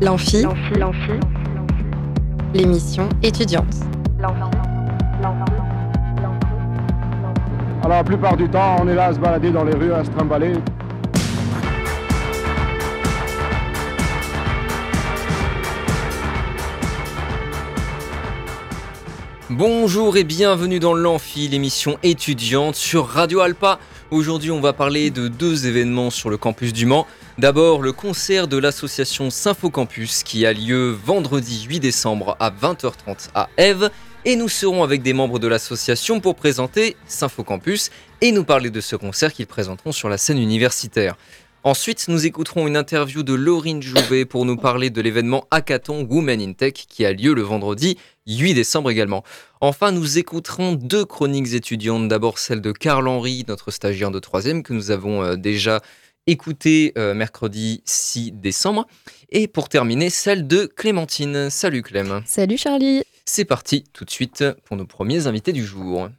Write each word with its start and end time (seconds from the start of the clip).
L'amphi, 0.00 0.46
l'émission 2.54 3.08
étudiante. 3.20 3.74
Alors 7.82 7.88
la 7.88 8.04
plupart 8.04 8.36
du 8.36 8.48
temps, 8.48 8.76
on 8.80 8.86
est 8.86 8.94
là 8.94 9.06
à 9.06 9.14
se 9.14 9.18
balader 9.18 9.50
dans 9.50 9.64
les 9.64 9.74
rues, 9.74 9.92
à 9.92 10.04
se 10.04 10.10
trimballer. 10.10 10.52
Bonjour 19.50 20.16
et 20.16 20.22
bienvenue 20.22 20.78
dans 20.78 20.94
l'Amphi, 20.94 21.48
l'émission 21.48 21.98
étudiante 22.04 22.76
sur 22.76 23.08
Radio 23.08 23.40
Alpa. 23.40 23.80
Aujourd'hui, 24.12 24.52
on 24.52 24.60
va 24.60 24.72
parler 24.72 25.10
de 25.10 25.26
deux 25.26 25.66
événements 25.66 26.10
sur 26.10 26.30
le 26.30 26.36
campus 26.36 26.72
du 26.72 26.86
Mans. 26.86 27.04
D'abord, 27.38 27.82
le 27.82 27.92
concert 27.92 28.48
de 28.48 28.56
l'association 28.56 29.30
Symphocampus 29.30 30.24
qui 30.24 30.44
a 30.44 30.52
lieu 30.52 30.90
vendredi 30.90 31.66
8 31.68 31.78
décembre 31.78 32.36
à 32.40 32.50
20h30 32.50 33.28
à 33.32 33.48
Eve. 33.56 33.90
Et 34.24 34.34
nous 34.34 34.48
serons 34.48 34.82
avec 34.82 35.02
des 35.02 35.12
membres 35.12 35.38
de 35.38 35.46
l'association 35.46 36.18
pour 36.18 36.34
présenter 36.34 36.96
Symphocampus 37.06 37.90
et 38.22 38.32
nous 38.32 38.42
parler 38.42 38.70
de 38.70 38.80
ce 38.80 38.96
concert 38.96 39.32
qu'ils 39.32 39.46
présenteront 39.46 39.92
sur 39.92 40.08
la 40.08 40.18
scène 40.18 40.38
universitaire. 40.38 41.16
Ensuite, 41.62 42.06
nous 42.08 42.26
écouterons 42.26 42.66
une 42.66 42.76
interview 42.76 43.22
de 43.22 43.34
Laurine 43.34 43.82
Jouvet 43.82 44.24
pour 44.24 44.44
nous 44.44 44.56
parler 44.56 44.90
de 44.90 45.00
l'événement 45.00 45.46
Hackathon 45.52 46.08
Women 46.10 46.40
in 46.40 46.52
Tech 46.54 46.72
qui 46.72 47.06
a 47.06 47.12
lieu 47.12 47.34
le 47.34 47.42
vendredi 47.42 47.98
8 48.26 48.54
décembre 48.54 48.90
également. 48.90 49.22
Enfin, 49.60 49.92
nous 49.92 50.18
écouterons 50.18 50.72
deux 50.72 51.04
chroniques 51.04 51.54
étudiantes. 51.54 52.08
D'abord 52.08 52.40
celle 52.40 52.60
de 52.60 52.72
Karl 52.72 53.06
Henry, 53.06 53.44
notre 53.46 53.70
stagiaire 53.70 54.10
de 54.10 54.18
3 54.18 54.42
que 54.62 54.72
nous 54.72 54.90
avons 54.90 55.22
euh, 55.22 55.36
déjà 55.36 55.80
écouté 56.28 56.92
euh, 56.98 57.14
mercredi 57.14 57.82
6 57.86 58.32
décembre. 58.32 58.86
Et 59.30 59.48
pour 59.48 59.68
terminer, 59.68 60.10
celle 60.10 60.46
de 60.46 60.66
Clémentine. 60.66 61.50
Salut 61.50 61.82
Clem. 61.82 62.22
Salut 62.26 62.58
Charlie. 62.58 63.02
C'est 63.24 63.46
parti 63.46 63.84
tout 63.92 64.04
de 64.04 64.10
suite 64.10 64.44
pour 64.64 64.76
nos 64.76 64.86
premiers 64.86 65.26
invités 65.26 65.52
du 65.52 65.64
jour. 65.64 66.10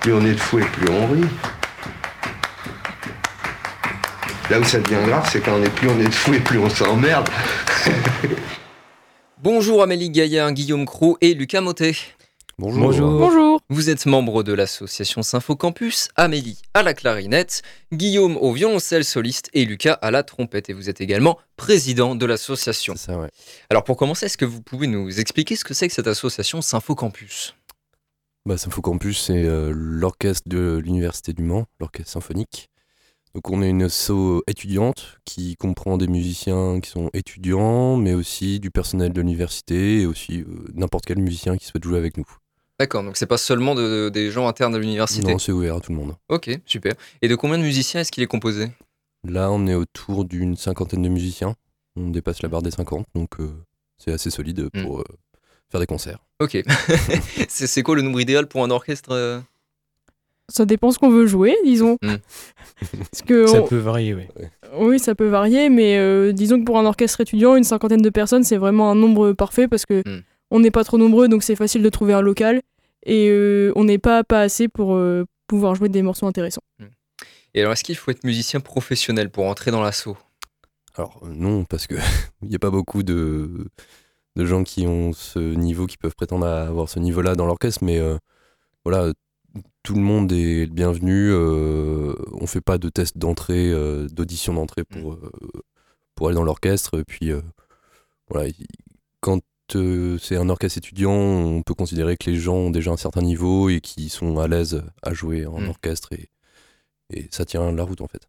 Plus 0.00 0.12
on 0.12 0.24
est 0.24 0.34
de 0.34 0.40
fou 0.40 0.58
et 0.58 0.64
plus 0.64 0.88
on 0.90 1.06
rit. 1.06 1.28
Là 4.50 4.58
où 4.60 4.64
ça 4.64 4.80
devient 4.80 5.06
grave, 5.06 5.28
c'est 5.32 5.40
quand 5.40 5.58
on 5.58 5.62
est 5.62 5.74
plus 5.74 5.88
on 5.88 5.98
est 5.98 6.08
de 6.08 6.10
fou 6.10 6.34
et 6.34 6.40
plus 6.40 6.58
on 6.58 6.68
s'emmerde. 6.68 7.28
Bonjour 9.38 9.82
Amélie 9.82 10.10
Gaillard, 10.10 10.52
Guillaume 10.52 10.86
Crou 10.86 11.16
et 11.20 11.34
Lucas 11.34 11.60
Motet. 11.60 11.94
Bonjour. 12.58 13.18
Bonjour. 13.18 13.60
Vous 13.70 13.90
êtes 13.90 14.06
membre 14.06 14.42
de 14.42 14.52
l'association 14.52 15.22
Symphocampus, 15.22 16.08
Amélie 16.16 16.60
à 16.74 16.82
la 16.82 16.92
clarinette, 16.94 17.62
Guillaume 17.92 18.36
au 18.36 18.52
violoncelle 18.52 19.04
soliste 19.04 19.48
et 19.54 19.64
Lucas 19.64 19.94
à 19.94 20.10
la 20.10 20.22
trompette. 20.22 20.68
Et 20.68 20.72
vous 20.72 20.90
êtes 20.90 21.00
également 21.00 21.38
président 21.56 22.14
de 22.14 22.26
l'association. 22.26 22.94
C'est 22.96 23.06
ça, 23.06 23.18
ouais. 23.18 23.30
Alors 23.70 23.84
pour 23.84 23.96
commencer, 23.96 24.26
est-ce 24.26 24.36
que 24.36 24.44
vous 24.44 24.60
pouvez 24.60 24.86
nous 24.86 25.18
expliquer 25.18 25.56
ce 25.56 25.64
que 25.64 25.74
c'est 25.74 25.88
que 25.88 25.94
cette 25.94 26.06
association 26.06 26.60
Symphocampus 26.60 27.54
Bah, 28.44 28.58
Symphocampus, 28.58 29.18
c'est 29.22 29.44
euh, 29.44 29.72
l'orchestre 29.74 30.48
de 30.48 30.80
l'Université 30.84 31.32
du 31.32 31.42
Mans, 31.42 31.66
l'orchestre 31.80 32.12
symphonique. 32.12 32.68
Donc 33.34 33.48
on 33.48 33.62
est 33.62 33.70
une 33.70 33.84
asso 33.84 34.42
étudiante 34.46 35.18
qui 35.24 35.56
comprend 35.56 35.96
des 35.96 36.06
musiciens 36.06 36.80
qui 36.80 36.90
sont 36.90 37.08
étudiants, 37.14 37.96
mais 37.96 38.12
aussi 38.12 38.60
du 38.60 38.70
personnel 38.70 39.14
de 39.14 39.22
l'université 39.22 40.02
et 40.02 40.06
aussi 40.06 40.42
euh, 40.42 40.66
n'importe 40.74 41.06
quel 41.06 41.18
musicien 41.18 41.56
qui 41.56 41.64
souhaite 41.64 41.82
jouer 41.82 41.96
avec 41.96 42.18
nous. 42.18 42.26
D'accord, 42.82 43.04
donc 43.04 43.16
c'est 43.16 43.26
pas 43.26 43.38
seulement 43.38 43.76
de- 43.76 44.08
des 44.08 44.32
gens 44.32 44.48
internes 44.48 44.74
à 44.74 44.78
l'université. 44.78 45.30
Non, 45.30 45.38
c'est 45.38 45.52
ouvert 45.52 45.76
à 45.76 45.80
tout 45.80 45.92
le 45.92 45.98
monde. 45.98 46.14
Ok, 46.28 46.50
super. 46.66 46.94
Et 47.22 47.28
de 47.28 47.36
combien 47.36 47.56
de 47.58 47.62
musiciens 47.62 48.00
est-ce 48.00 48.10
qu'il 48.10 48.24
est 48.24 48.26
composé? 48.26 48.70
Là, 49.22 49.52
on 49.52 49.68
est 49.68 49.74
autour 49.76 50.24
d'une 50.24 50.56
cinquantaine 50.56 51.02
de 51.02 51.08
musiciens. 51.08 51.54
On 51.94 52.08
dépasse 52.08 52.42
la 52.42 52.48
barre 52.48 52.62
des 52.62 52.72
50, 52.72 53.06
donc 53.14 53.38
euh, 53.38 53.50
c'est 53.98 54.10
assez 54.10 54.30
solide 54.30 54.68
pour 54.82 54.98
euh, 55.00 55.04
faire 55.70 55.78
des 55.78 55.86
concerts. 55.86 56.18
Ok. 56.40 56.60
c'est 57.48 57.82
quoi 57.84 57.94
le 57.94 58.02
nombre 58.02 58.20
idéal 58.20 58.48
pour 58.48 58.64
un 58.64 58.70
orchestre 58.72 59.10
euh? 59.12 59.38
Ça 60.48 60.64
dépend 60.64 60.90
ce 60.90 60.98
qu'on 60.98 61.10
veut 61.10 61.26
jouer, 61.26 61.54
disons. 61.64 61.98
Parce 62.02 63.22
que 63.24 63.46
Ça 63.46 63.62
on- 63.62 63.66
peut 63.68 63.78
varier, 63.78 64.14
oui. 64.14 64.24
Oui, 64.76 64.98
ça 64.98 65.14
peut 65.14 65.28
varier, 65.28 65.68
mais 65.68 65.98
euh, 65.98 66.32
disons 66.32 66.58
que 66.58 66.64
pour 66.64 66.78
un 66.78 66.84
orchestre 66.86 67.20
étudiant, 67.20 67.54
une 67.54 67.62
cinquantaine 67.64 68.02
de 68.02 68.10
personnes, 68.10 68.42
c'est 68.42 68.56
vraiment 68.56 68.90
un 68.90 68.94
nombre 68.96 69.32
parfait 69.34 69.68
parce 69.68 69.86
que 69.86 70.02
Hmm. 70.04 70.22
on 70.50 70.60
n'est 70.60 70.70
pas 70.72 70.82
trop 70.84 70.98
nombreux, 70.98 71.28
donc 71.28 71.42
c'est 71.44 71.54
facile 71.56 71.82
de 71.82 71.88
trouver 71.88 72.12
un 72.14 72.20
local. 72.22 72.60
Et 73.04 73.28
euh, 73.30 73.72
on 73.76 73.84
n'est 73.84 73.98
pas, 73.98 74.24
pas 74.24 74.40
assez 74.42 74.68
pour 74.68 74.94
euh, 74.94 75.24
pouvoir 75.46 75.74
jouer 75.74 75.88
des 75.88 76.02
morceaux 76.02 76.26
intéressants. 76.26 76.62
Et 77.54 77.60
alors, 77.60 77.72
est-ce 77.74 77.84
qu'il 77.84 77.96
faut 77.96 78.10
être 78.10 78.24
musicien 78.24 78.60
professionnel 78.60 79.30
pour 79.30 79.44
entrer 79.46 79.70
dans 79.70 79.82
l'assaut? 79.82 80.16
Alors 80.94 81.20
non, 81.26 81.64
parce 81.64 81.86
que 81.86 81.94
il 82.42 82.48
n'y 82.48 82.54
a 82.54 82.58
pas 82.58 82.70
beaucoup 82.70 83.02
de, 83.02 83.66
de 84.36 84.44
gens 84.46 84.62
qui 84.64 84.86
ont 84.86 85.12
ce 85.12 85.38
niveau, 85.38 85.86
qui 85.86 85.96
peuvent 85.98 86.14
prétendre 86.14 86.46
à 86.46 86.62
avoir 86.66 86.88
ce 86.88 86.98
niveau-là 86.98 87.34
dans 87.34 87.46
l'orchestre, 87.46 87.84
mais 87.84 87.98
euh, 87.98 88.16
voilà, 88.84 89.12
tout 89.82 89.94
le 89.94 90.00
monde 90.00 90.32
est 90.32 90.66
le 90.66 90.72
bienvenu. 90.72 91.30
euh, 91.30 92.14
on 92.32 92.46
fait 92.46 92.60
pas 92.62 92.78
de 92.78 92.88
test 92.88 93.18
d'entrée, 93.18 93.70
euh, 93.70 94.06
d'audition 94.08 94.54
d'entrée 94.54 94.84
pour, 94.84 95.12
euh, 95.14 95.30
pour 96.14 96.28
aller 96.28 96.36
dans 96.36 96.44
l'orchestre. 96.44 96.98
Et 97.00 97.04
puis 97.04 97.30
euh, 97.32 97.40
voilà, 98.28 98.48
il- 98.48 98.66
euh, 99.76 100.18
c'est 100.18 100.36
un 100.36 100.48
orchestre 100.48 100.78
étudiant, 100.78 101.12
on 101.12 101.62
peut 101.62 101.74
considérer 101.74 102.16
que 102.16 102.30
les 102.30 102.36
gens 102.36 102.54
ont 102.54 102.70
déjà 102.70 102.90
un 102.90 102.96
certain 102.96 103.22
niveau 103.22 103.68
et 103.68 103.80
qui 103.80 104.08
sont 104.08 104.38
à 104.38 104.48
l'aise 104.48 104.82
à 105.02 105.12
jouer 105.14 105.46
en 105.46 105.60
Mm. 105.60 105.68
orchestre 105.68 106.12
et, 106.12 106.28
et 107.12 107.28
ça 107.30 107.44
tient 107.44 107.70
la 107.72 107.82
route 107.84 108.00
en 108.00 108.08
fait. 108.08 108.28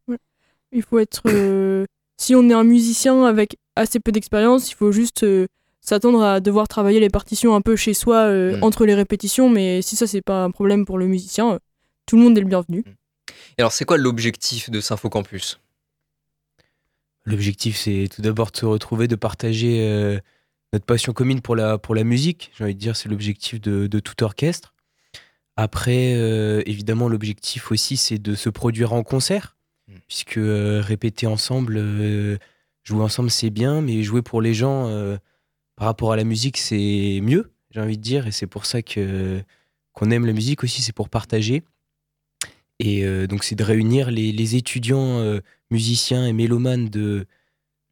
Il 0.71 0.81
faut 0.83 0.99
être. 0.99 1.21
euh, 1.27 1.85
si 2.17 2.35
on 2.35 2.49
est 2.49 2.53
un 2.53 2.63
musicien 2.63 3.25
avec 3.25 3.57
assez 3.75 3.99
peu 3.99 4.11
d'expérience, 4.11 4.71
il 4.71 4.75
faut 4.75 4.91
juste 4.91 5.23
euh, 5.23 5.47
s'attendre 5.81 6.21
à 6.23 6.39
devoir 6.39 6.67
travailler 6.67 6.99
les 6.99 7.09
partitions 7.09 7.55
un 7.55 7.61
peu 7.61 7.75
chez 7.75 7.93
soi 7.93 8.17
euh, 8.27 8.57
Mm. 8.57 8.63
entre 8.63 8.85
les 8.85 8.95
répétitions. 8.95 9.49
Mais 9.49 9.81
si 9.81 9.95
ça, 9.95 10.07
c'est 10.07 10.21
pas 10.21 10.43
un 10.43 10.51
problème 10.51 10.85
pour 10.85 10.97
le 10.97 11.07
musicien, 11.07 11.53
euh, 11.53 11.59
tout 12.05 12.17
le 12.17 12.23
monde 12.23 12.37
est 12.37 12.41
le 12.41 12.47
bienvenu. 12.47 12.83
Et 13.57 13.61
alors, 13.61 13.71
c'est 13.71 13.85
quoi 13.85 13.97
l'objectif 13.97 14.69
de 14.69 14.79
Symphocampus 14.81 15.59
L'objectif, 17.25 17.77
c'est 17.77 18.09
tout 18.13 18.21
d'abord 18.21 18.51
de 18.51 18.57
se 18.57 18.65
retrouver, 18.65 19.07
de 19.07 19.15
partager 19.15 19.87
euh, 19.87 20.19
notre 20.73 20.85
passion 20.85 21.13
commune 21.13 21.41
pour 21.41 21.55
la, 21.55 21.77
pour 21.77 21.95
la 21.95 22.03
musique. 22.03 22.51
J'ai 22.57 22.63
envie 22.65 22.75
de 22.75 22.79
dire, 22.79 22.95
c'est 22.95 23.07
l'objectif 23.07 23.61
de, 23.61 23.87
de 23.87 23.99
tout 23.99 24.23
orchestre. 24.23 24.73
Après, 25.55 26.15
euh, 26.15 26.63
évidemment, 26.65 27.07
l'objectif 27.07 27.71
aussi, 27.71 27.95
c'est 27.95 28.17
de 28.17 28.35
se 28.35 28.49
produire 28.49 28.91
en 28.93 29.03
concert, 29.03 29.55
Mm. 29.87 29.93
puisque 30.07 30.37
euh, 30.37 30.81
répéter 30.81 31.27
ensemble, 31.27 31.75
euh, 31.77 32.37
jouer 32.83 33.01
ensemble, 33.03 33.29
c'est 33.29 33.49
bien, 33.49 33.81
mais 33.81 34.03
jouer 34.03 34.21
pour 34.21 34.41
les 34.41 34.53
gens 34.53 34.89
par 35.75 35.87
rapport 35.87 36.11
à 36.11 36.15
la 36.15 36.23
musique, 36.23 36.57
c'est 36.57 37.19
mieux, 37.21 37.51
j'ai 37.71 37.81
envie 37.81 37.97
de 37.97 38.01
dire, 38.03 38.27
et 38.27 38.31
c'est 38.31 38.47
pour 38.47 38.65
ça 38.65 38.81
que 38.81 39.41
qu'on 39.93 40.09
aime 40.09 40.25
la 40.25 40.33
musique 40.33 40.63
aussi, 40.63 40.81
c'est 40.81 40.93
pour 40.93 41.09
partager. 41.09 41.63
Et 42.79 43.05
donc, 43.27 43.43
c'est 43.43 43.55
de 43.55 43.63
réunir 43.63 44.11
les, 44.11 44.31
les 44.31 44.55
étudiants 44.55 45.23
musiciens 45.71 46.25
et 46.25 46.33
mélomanes 46.33 46.89
de, 46.89 47.25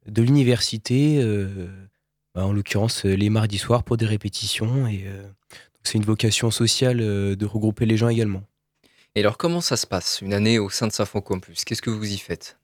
de 0.06 0.22
l'université, 0.22 1.22
bah, 2.34 2.46
en 2.46 2.52
l'occurrence 2.52 3.04
euh, 3.04 3.14
les 3.14 3.30
mardis 3.30 3.58
soirs 3.58 3.82
pour 3.84 3.96
des 3.96 4.06
répétitions. 4.06 4.86
Et 4.86 5.04
euh, 5.06 5.26
c'est 5.82 5.98
une 5.98 6.04
vocation 6.04 6.50
sociale 6.50 7.00
euh, 7.00 7.36
de 7.36 7.46
regrouper 7.46 7.86
les 7.86 7.96
gens 7.96 8.08
également. 8.08 8.42
Et 9.14 9.20
alors, 9.20 9.36
comment 9.36 9.60
ça 9.60 9.76
se 9.76 9.86
passe 9.86 10.20
une 10.22 10.32
année 10.32 10.58
au 10.58 10.70
sein 10.70 10.86
de 10.86 10.92
Symphocampus 10.92 11.64
Qu'est-ce 11.64 11.82
que 11.82 11.90
vous 11.90 12.12
y 12.12 12.18
faites? 12.18 12.58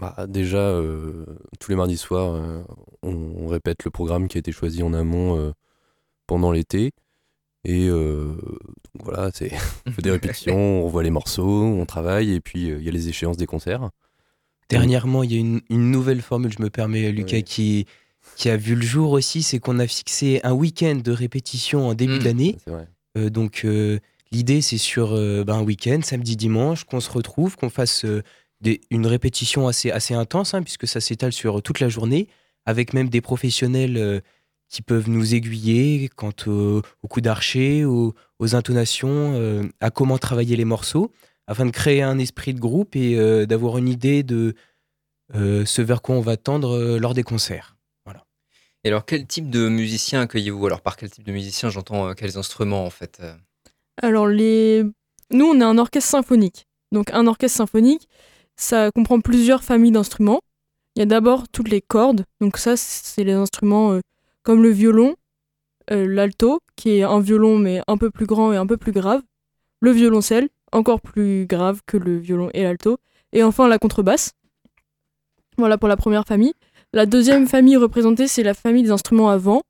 Bah, 0.00 0.26
déjà, 0.26 0.58
euh, 0.58 1.26
tous 1.60 1.70
les 1.70 1.76
mardis 1.76 1.98
soirs, 1.98 2.34
euh, 2.34 2.62
on, 3.02 3.14
on 3.14 3.46
répète 3.48 3.84
le 3.84 3.90
programme 3.90 4.28
qui 4.28 4.38
a 4.38 4.40
été 4.40 4.52
choisi 4.52 4.82
en 4.82 4.94
amont 4.94 5.38
euh, 5.38 5.52
pendant 6.26 6.50
l'été. 6.50 6.92
Et 7.64 7.88
euh, 7.88 8.34
donc 8.94 9.04
voilà, 9.04 9.30
c'est 9.32 9.52
on 9.86 9.92
fait 9.92 10.02
des 10.02 10.10
répétitions, 10.18 10.56
on 10.56 10.84
revoit 10.84 11.02
les 11.02 11.10
morceaux, 11.10 11.62
on 11.62 11.86
travaille, 11.86 12.32
et 12.32 12.40
puis 12.40 12.70
euh, 12.70 12.78
il 12.78 12.84
y 12.84 12.88
a 12.88 12.92
les 12.92 13.08
échéances 13.08 13.36
des 13.36 13.46
concerts. 13.46 13.90
Dernièrement, 14.68 15.22
il 15.22 15.32
y 15.32 15.36
a 15.36 15.40
une, 15.40 15.60
une 15.70 15.90
nouvelle 15.90 16.22
formule, 16.22 16.52
je 16.52 16.62
me 16.62 16.70
permets, 16.70 17.12
Lucas, 17.12 17.42
qui, 17.42 17.86
qui 18.36 18.48
a 18.50 18.56
vu 18.56 18.74
le 18.74 18.82
jour 18.82 19.12
aussi, 19.12 19.42
c'est 19.42 19.58
qu'on 19.58 19.78
a 19.78 19.86
fixé 19.86 20.40
un 20.44 20.52
week-end 20.52 20.96
de 21.02 21.12
répétition 21.12 21.88
en 21.88 21.94
début 21.94 22.18
Mm. 22.18 22.22
d'année. 22.22 22.56
Euh, 23.16 23.30
donc 23.30 23.62
euh, 23.64 23.98
l'idée 24.32 24.60
c'est 24.60 24.78
sur 24.78 25.12
euh, 25.12 25.44
ben, 25.44 25.54
un 25.56 25.62
week-end, 25.62 26.00
samedi, 26.02 26.36
dimanche, 26.36 26.84
qu'on 26.84 27.00
se 27.00 27.10
retrouve, 27.10 27.56
qu'on 27.56 27.70
fasse 27.70 28.04
des- 28.60 28.80
une 28.90 29.06
répétition 29.06 29.68
assez, 29.68 29.90
assez 29.90 30.14
intense, 30.14 30.54
hein, 30.54 30.62
puisque 30.62 30.86
ça 30.88 31.00
s'étale 31.00 31.32
sur 31.32 31.62
toute 31.62 31.80
la 31.80 31.88
journée, 31.88 32.28
avec 32.66 32.92
même 32.94 33.08
des 33.08 33.20
professionnels 33.20 34.22
qui 34.68 34.80
peuvent 34.82 35.08
nous 35.10 35.34
aiguiller 35.34 36.08
quant 36.16 36.32
au, 36.46 36.80
au 37.02 37.08
coup 37.08 37.20
d'archer, 37.20 37.84
aux, 37.84 38.14
aux 38.40 38.54
intonations, 38.56 39.68
à 39.80 39.90
comment 39.90 40.18
travailler 40.18 40.56
les 40.56 40.64
morceaux, 40.64 41.12
afin 41.46 41.66
de 41.66 41.70
créer 41.70 42.02
un 42.02 42.18
esprit 42.18 42.54
de 42.54 42.60
groupe 42.60 42.96
et 42.96 43.14
d'avoir 43.46 43.76
une 43.78 43.88
idée 43.88 44.22
de 44.22 44.54
ce 45.34 45.82
vers 45.82 46.00
quoi 46.02 46.16
on 46.16 46.20
va 46.20 46.36
tendre 46.36 46.98
lors 46.98 47.12
des 47.14 47.22
concerts. 47.22 47.73
Et 48.84 48.88
alors, 48.88 49.06
quel 49.06 49.26
type 49.26 49.48
de 49.48 49.68
musicien 49.68 50.20
accueillez-vous? 50.20 50.66
Alors, 50.66 50.82
par 50.82 50.96
quel 50.96 51.10
type 51.10 51.24
de 51.24 51.32
musicien 51.32 51.70
j'entends 51.70 52.08
euh, 52.08 52.12
quels 52.12 52.36
instruments 52.36 52.84
en 52.84 52.90
fait 52.90 53.18
euh? 53.22 53.34
Alors, 54.02 54.26
les... 54.26 54.84
nous, 55.30 55.46
on 55.46 55.58
est 55.58 55.64
un 55.64 55.78
orchestre 55.78 56.10
symphonique. 56.10 56.66
Donc, 56.92 57.10
un 57.12 57.26
orchestre 57.26 57.56
symphonique, 57.56 58.08
ça 58.56 58.90
comprend 58.94 59.20
plusieurs 59.20 59.64
familles 59.64 59.92
d'instruments. 59.92 60.40
Il 60.96 61.00
y 61.00 61.02
a 61.02 61.06
d'abord 61.06 61.48
toutes 61.48 61.70
les 61.70 61.80
cordes. 61.80 62.24
Donc 62.40 62.56
ça, 62.56 62.76
c'est 62.76 63.24
les 63.24 63.32
instruments 63.32 63.92
euh, 63.92 64.00
comme 64.42 64.62
le 64.62 64.68
violon, 64.68 65.16
l'alto, 65.88 66.60
qui 66.76 66.98
est 66.98 67.02
un 67.02 67.20
violon 67.20 67.58
mais 67.58 67.80
un 67.88 67.96
peu 67.96 68.10
plus 68.10 68.26
grand 68.26 68.52
et 68.52 68.56
un 68.56 68.66
peu 68.66 68.76
plus 68.76 68.92
grave, 68.92 69.22
le 69.80 69.90
violoncelle, 69.90 70.48
encore 70.72 71.00
plus 71.00 71.46
grave 71.46 71.80
que 71.86 71.96
le 71.96 72.18
violon 72.18 72.50
et 72.54 72.62
l'alto, 72.62 72.98
et 73.32 73.42
enfin 73.42 73.68
la 73.68 73.78
contrebasse. 73.78 74.32
Voilà 75.58 75.78
pour 75.78 75.88
la 75.88 75.96
première 75.96 76.24
famille. 76.24 76.54
La 76.94 77.06
deuxième 77.06 77.48
famille 77.48 77.76
représentée, 77.76 78.28
c'est 78.28 78.44
la 78.44 78.54
famille 78.54 78.84
des 78.84 78.92
instruments 78.92 79.28
à 79.28 79.36
vent, 79.36 79.62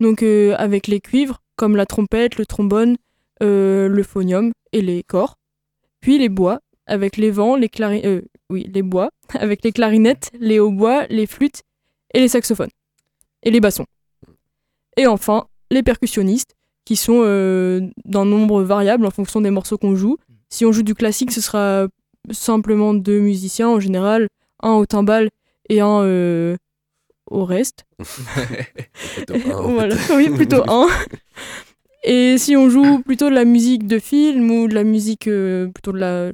donc 0.00 0.24
euh, 0.24 0.56
avec 0.58 0.88
les 0.88 0.98
cuivres, 0.98 1.40
comme 1.54 1.76
la 1.76 1.86
trompette, 1.86 2.38
le 2.38 2.44
trombone, 2.44 2.96
euh, 3.40 3.86
le 3.86 4.02
phonium 4.02 4.50
et 4.72 4.82
les 4.82 5.04
corps. 5.04 5.36
Puis 6.00 6.18
les 6.18 6.28
bois, 6.28 6.58
avec 6.88 7.18
les 7.18 7.30
vents, 7.30 7.54
les 7.54 7.70
euh, 7.80 8.20
oui, 8.50 8.68
les 8.74 8.82
bois, 8.82 9.10
avec 9.34 9.62
les 9.62 9.70
clarinettes, 9.70 10.32
les 10.40 10.58
hautbois, 10.58 11.06
les 11.06 11.28
flûtes 11.28 11.62
et 12.12 12.18
les 12.18 12.26
saxophones. 12.26 12.70
Et 13.44 13.52
les 13.52 13.60
bassons. 13.60 13.86
Et 14.96 15.06
enfin, 15.06 15.46
les 15.70 15.84
percussionnistes, 15.84 16.56
qui 16.84 16.96
sont 16.96 17.20
euh, 17.22 17.80
d'un 18.04 18.24
nombre 18.24 18.64
variable 18.64 19.06
en 19.06 19.10
fonction 19.12 19.40
des 19.40 19.52
morceaux 19.52 19.78
qu'on 19.78 19.94
joue. 19.94 20.16
Si 20.48 20.64
on 20.66 20.72
joue 20.72 20.82
du 20.82 20.96
classique, 20.96 21.30
ce 21.30 21.40
sera 21.40 21.86
simplement 22.32 22.92
deux 22.92 23.20
musiciens 23.20 23.68
en 23.68 23.78
général, 23.78 24.26
un 24.64 24.72
au 24.72 24.84
timbal 24.84 25.30
et 25.68 25.80
un 25.80 26.02
euh, 26.02 26.56
au 27.30 27.44
reste. 27.44 27.86
Plutôt 29.14 29.34
un, 29.34 29.62
voilà, 29.72 29.96
oui, 30.14 30.30
plutôt 30.30 30.62
un. 30.70 30.88
Et 32.04 32.38
si 32.38 32.56
on 32.56 32.68
joue 32.68 33.00
plutôt 33.00 33.28
de 33.30 33.34
la 33.34 33.44
musique 33.44 33.86
de 33.86 33.98
film 33.98 34.50
ou 34.50 34.68
de 34.68 34.74
la 34.74 34.84
musique 34.84 35.26
euh, 35.26 35.68
plutôt 35.68 35.92
de 35.92 35.98
la 35.98 36.32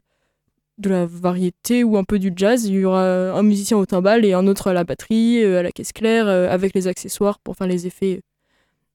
de 0.78 0.88
la 0.88 1.06
variété 1.06 1.84
ou 1.84 1.96
un 1.96 2.04
peu 2.04 2.18
du 2.18 2.32
jazz, 2.34 2.64
il 2.64 2.74
y 2.74 2.84
aura 2.84 3.04
un 3.04 3.42
musicien 3.42 3.76
au 3.76 3.86
timbal 3.86 4.24
et 4.24 4.32
un 4.32 4.46
autre 4.46 4.68
à 4.68 4.72
la 4.72 4.84
batterie, 4.84 5.42
euh, 5.44 5.60
à 5.60 5.62
la 5.62 5.70
caisse 5.70 5.92
claire, 5.92 6.26
avec 6.26 6.74
les 6.74 6.88
accessoires 6.88 7.38
pour 7.38 7.56
faire 7.56 7.68
les 7.68 7.86
effets, 7.86 8.22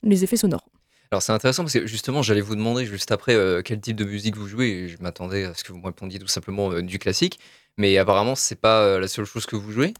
les 0.03 0.23
effets 0.23 0.37
sonores. 0.37 0.67
Alors 1.11 1.21
c'est 1.21 1.31
intéressant 1.31 1.63
parce 1.63 1.73
que 1.73 1.87
justement 1.87 2.21
j'allais 2.21 2.41
vous 2.41 2.55
demander 2.55 2.85
juste 2.85 3.11
après 3.11 3.33
euh, 3.33 3.61
quel 3.63 3.79
type 3.79 3.95
de 3.95 4.03
musique 4.03 4.35
vous 4.35 4.47
jouez 4.47 4.67
et 4.67 4.87
je 4.89 4.97
m'attendais 5.01 5.45
à 5.45 5.53
ce 5.53 5.63
que 5.63 5.71
vous 5.71 5.79
me 5.79 5.85
répondiez 5.85 6.19
tout 6.19 6.27
simplement 6.27 6.71
euh, 6.71 6.81
du 6.81 6.99
classique 6.99 7.39
mais 7.77 7.97
apparemment 7.97 8.35
c'est 8.35 8.59
pas 8.59 8.81
euh, 8.81 8.99
la 8.99 9.07
seule 9.07 9.23
chose 9.23 9.45
que 9.45 9.55
vous 9.55 9.71
jouez? 9.71 9.93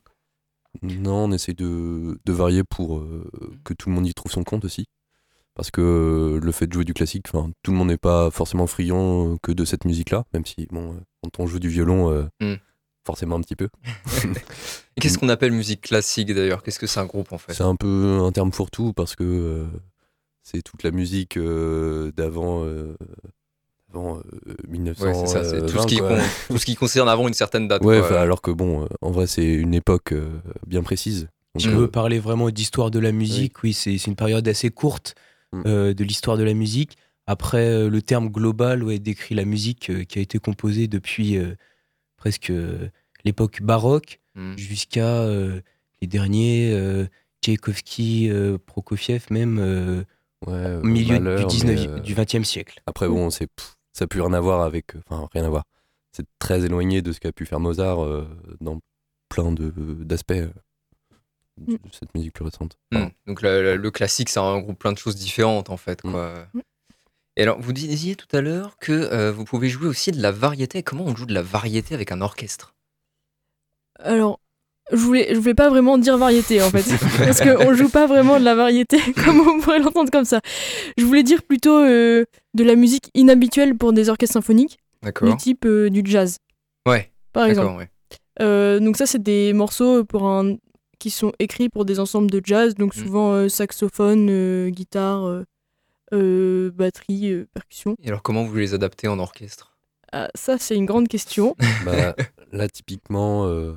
Non, 0.82 1.26
on 1.26 1.32
essaye 1.32 1.56
de, 1.56 2.20
de 2.24 2.34
varier 2.34 2.64
pour 2.64 3.00
euh, 3.00 3.30
que 3.64 3.74
tout 3.74 3.90
le 3.90 3.96
monde 3.96 4.08
y 4.08 4.14
trouve 4.14 4.32
son 4.32 4.44
compte 4.44 4.66
aussi. 4.66 4.86
Parce 5.56 5.72
que 5.72 5.82
euh, 5.82 6.40
le 6.40 6.52
fait 6.52 6.68
de 6.68 6.74
jouer 6.74 6.86
du 6.86 6.94
classique, 6.94 7.26
tout 7.32 7.72
le 7.72 7.78
monde 7.78 7.88
n'est 7.88 7.98
pas 7.98 8.30
forcément 8.30 8.68
friand 8.68 9.34
euh, 9.34 9.38
que 9.42 9.52
de 9.52 9.66
cette 9.66 9.86
musique-là, 9.86 10.24
même 10.34 10.46
si 10.46 10.68
bon, 10.72 11.00
quand 11.24 11.40
on 11.44 11.48
joue 11.48 11.60
du 11.60 11.70
violon, 11.70 12.12
euh, 12.12 12.26
Mm. 12.40 12.60
forcément 13.06 13.38
un 13.38 13.42
petit 13.42 13.56
peu. 13.56 13.70
Qu'est-ce 15.02 15.18
qu'on 15.18 15.30
appelle 15.30 15.52
musique 15.52 15.82
classique 15.82 16.32
d'ailleurs? 16.34 16.62
Qu'est-ce 16.62 16.78
que 16.78 16.86
c'est 16.86 17.00
un 17.00 17.06
groupe 17.08 17.32
en 17.32 17.40
fait? 17.40 17.54
C'est 17.54 17.64
un 17.64 17.76
peu 17.76 18.20
un 18.22 18.32
terme 18.32 18.52
fourre-tout 18.52 18.94
parce 18.94 19.16
que 19.16 19.24
euh, 19.24 19.66
c'est 20.44 20.62
toute 20.62 20.84
la 20.84 20.92
musique 20.92 21.40
d'avant 21.40 22.64
avant, 23.94 24.18
euh, 24.18 24.56
1900. 24.68 25.06
Ouais, 25.06 25.14
c'est 25.14 25.28
ça, 25.28 25.44
c'est 25.44 25.66
tout, 25.66 25.78
euh, 25.78 25.82
ce 25.82 25.88
qui 25.88 25.96
20, 26.00 26.08
quoi. 26.08 26.18
con- 26.18 26.24
tout 26.50 26.58
ce 26.58 26.66
qui 26.66 26.76
concerne 26.76 27.10
avant 27.10 27.28
une 27.28 27.34
certaine 27.34 27.68
date. 27.68 27.84
Ouais, 27.84 28.00
quoi. 28.00 28.20
alors 28.20 28.42
que 28.42 28.52
bon, 28.52 28.84
euh, 28.84 28.88
en 29.02 29.12
vrai, 29.12 29.28
c'est 29.28 29.46
une 29.54 29.74
époque 29.74 30.12
euh, 30.12 30.30
bien 30.66 30.84
précise. 30.84 31.28
Mm. 31.56 31.60
euh, 31.68 31.72
veux 31.72 31.88
parler 31.88 32.20
vraiment 32.20 32.50
d'histoire 32.50 32.92
de 32.92 33.00
la 33.00 33.12
musique, 33.12 33.64
oui, 33.64 33.74
c'est 33.74 33.98
c'est 33.98 34.10
une 34.12 34.16
période 34.16 34.48
assez 34.48 34.70
courte 34.70 35.16
Mm. 35.54 35.64
euh, 35.66 35.94
de 35.94 36.04
l'histoire 36.04 36.36
de 36.38 36.44
la 36.44 36.54
musique. 36.54 36.98
Après, 37.26 37.66
euh, 37.66 37.90
le 37.90 38.02
terme 38.02 38.28
global 38.30 38.84
ouais, 38.84 39.00
décrit 39.00 39.34
la 39.34 39.46
musique 39.46 39.90
euh, 39.90 40.04
qui 40.04 40.20
a 40.20 40.22
été 40.22 40.40
composée 40.40 40.88
depuis 40.90 41.38
euh, 41.38 41.56
presque 42.18 42.50
euh, 42.50 42.90
l'époque 43.24 43.62
baroque 43.62 44.20
Mm. 44.36 44.58
jusqu'à 44.58 45.08
euh, 45.24 45.62
les 46.02 46.08
derniers, 46.08 46.72
euh, 46.74 47.06
Tchaïkovski, 47.44 48.30
euh, 48.30 48.58
Prokofiev, 48.64 49.26
même 49.32 49.58
euh, 49.60 50.04
ouais, 50.46 50.54
euh, 50.54 50.82
au 50.82 50.86
milieu 50.86 51.18
du, 51.38 51.46
19, 51.46 51.76
mais, 51.76 51.88
euh, 51.88 52.00
du 52.02 52.14
20e 52.14 52.44
siècle. 52.44 52.82
Après, 52.86 53.08
bon, 53.08 53.30
c'est, 53.30 53.48
ça 53.98 54.06
n'a 54.06 54.08
plus 54.08 54.22
rien 54.22 54.34
à 54.34 54.40
voir 54.40 54.62
avec. 54.62 54.96
euh, 54.96 55.02
Enfin, 55.10 55.28
rien 55.34 55.44
à 55.46 55.50
voir. 55.50 55.64
C'est 56.12 56.26
très 56.40 56.64
éloigné 56.66 57.02
de 57.02 57.12
ce 57.12 57.20
qu'a 57.20 57.32
pu 57.32 57.46
faire 57.46 57.60
Mozart 57.60 58.04
euh, 58.04 58.28
dans 58.62 58.80
plein 59.30 59.52
de, 59.52 59.70
d'aspects 60.04 60.32
euh, 60.32 60.50
de 61.58 61.74
Mm. 61.74 61.78
cette 61.92 62.14
musique 62.14 62.34
plus 62.34 62.46
récente. 62.46 62.78
Mm. 62.92 62.98
Enfin, 62.98 63.12
Donc 63.26 63.42
la- 63.42 63.76
le 63.76 63.92
classique, 63.92 64.30
ça 64.30 64.42
regroupe 64.42 64.78
plein 64.80 64.94
de 64.94 64.98
choses 64.98 65.16
différentes 65.16 65.70
en 65.72 65.78
fait. 65.78 66.02
Quoi. 66.02 66.34
Mm. 66.54 66.60
Et 67.36 67.44
alors, 67.44 67.60
vous 67.60 67.74
disiez 67.74 68.16
tout 68.16 68.28
à 68.36 68.42
l'heure 68.42 68.78
que 68.80 68.92
euh, 68.92 69.32
vous 69.32 69.44
pouvez 69.46 69.70
jouer 69.70 69.88
aussi 69.88 70.12
de 70.12 70.22
la 70.22 70.32
variété. 70.32 70.82
Comment 70.84 71.06
on 71.06 71.16
joue 71.16 71.26
de 71.28 71.34
la 71.34 71.42
variété 71.44 71.94
avec 71.96 72.12
un 72.12 72.22
orchestre? 72.22 72.74
Alors, 74.00 74.40
je 74.92 74.98
voulais, 74.98 75.34
je 75.34 75.40
voulais 75.40 75.54
pas 75.54 75.70
vraiment 75.70 75.98
dire 75.98 76.18
variété 76.18 76.62
en 76.62 76.70
fait, 76.70 76.84
parce 77.26 77.42
qu'on 77.42 77.74
joue 77.74 77.90
pas 77.90 78.08
vraiment 78.08 78.40
de 78.40 78.46
la 78.46 78.56
variété 78.56 78.98
comme 79.26 79.40
on 79.42 79.60
pourrait 79.60 79.80
l'entendre 79.80 80.10
comme 80.12 80.26
ça. 80.26 80.42
Je 80.98 81.04
voulais 81.06 81.24
dire 81.24 81.44
plutôt 81.44 81.78
euh, 81.78 82.26
de 82.54 82.64
la 82.64 82.76
musique 82.76 83.10
inhabituelle 83.14 83.76
pour 83.78 83.92
des 83.94 84.10
orchestres 84.10 84.34
symphoniques, 84.34 84.78
du 85.22 85.36
type 85.38 85.66
euh, 85.66 85.90
du 85.90 86.02
jazz, 86.06 86.38
Ouais, 86.88 87.12
par 87.34 87.46
exemple. 87.46 87.68
d'accord. 87.68 87.78
Ouais. 87.80 87.90
Euh, 88.42 88.80
donc 88.80 88.98
ça, 88.98 89.06
c'est 89.06 89.22
des 89.22 89.52
morceaux 89.54 90.04
pour 90.06 90.26
un... 90.28 90.56
qui 91.00 91.10
sont 91.10 91.32
écrits 91.40 91.70
pour 91.70 91.86
des 91.86 92.00
ensembles 92.00 92.30
de 92.32 92.42
jazz, 92.44 92.76
donc 92.76 92.96
Mm. 92.96 93.00
souvent 93.00 93.50
saxophone, 93.50 94.70
guitare, 94.70 95.44
batterie, 96.12 97.46
percussion. 97.54 97.96
Et 98.04 98.08
alors, 98.08 98.22
comment 98.22 98.44
vous 98.46 98.56
les 98.56 98.74
adaptez 98.74 99.08
en 99.08 99.20
orchestre? 99.20 99.77
Ah, 100.12 100.30
ça, 100.36 100.58
c'est 100.58 100.76
une 100.76 100.86
grande 100.86 101.08
question. 101.08 101.56
bah, 101.86 102.16
là, 102.52 102.68
typiquement, 102.70 103.46
euh, 103.46 103.74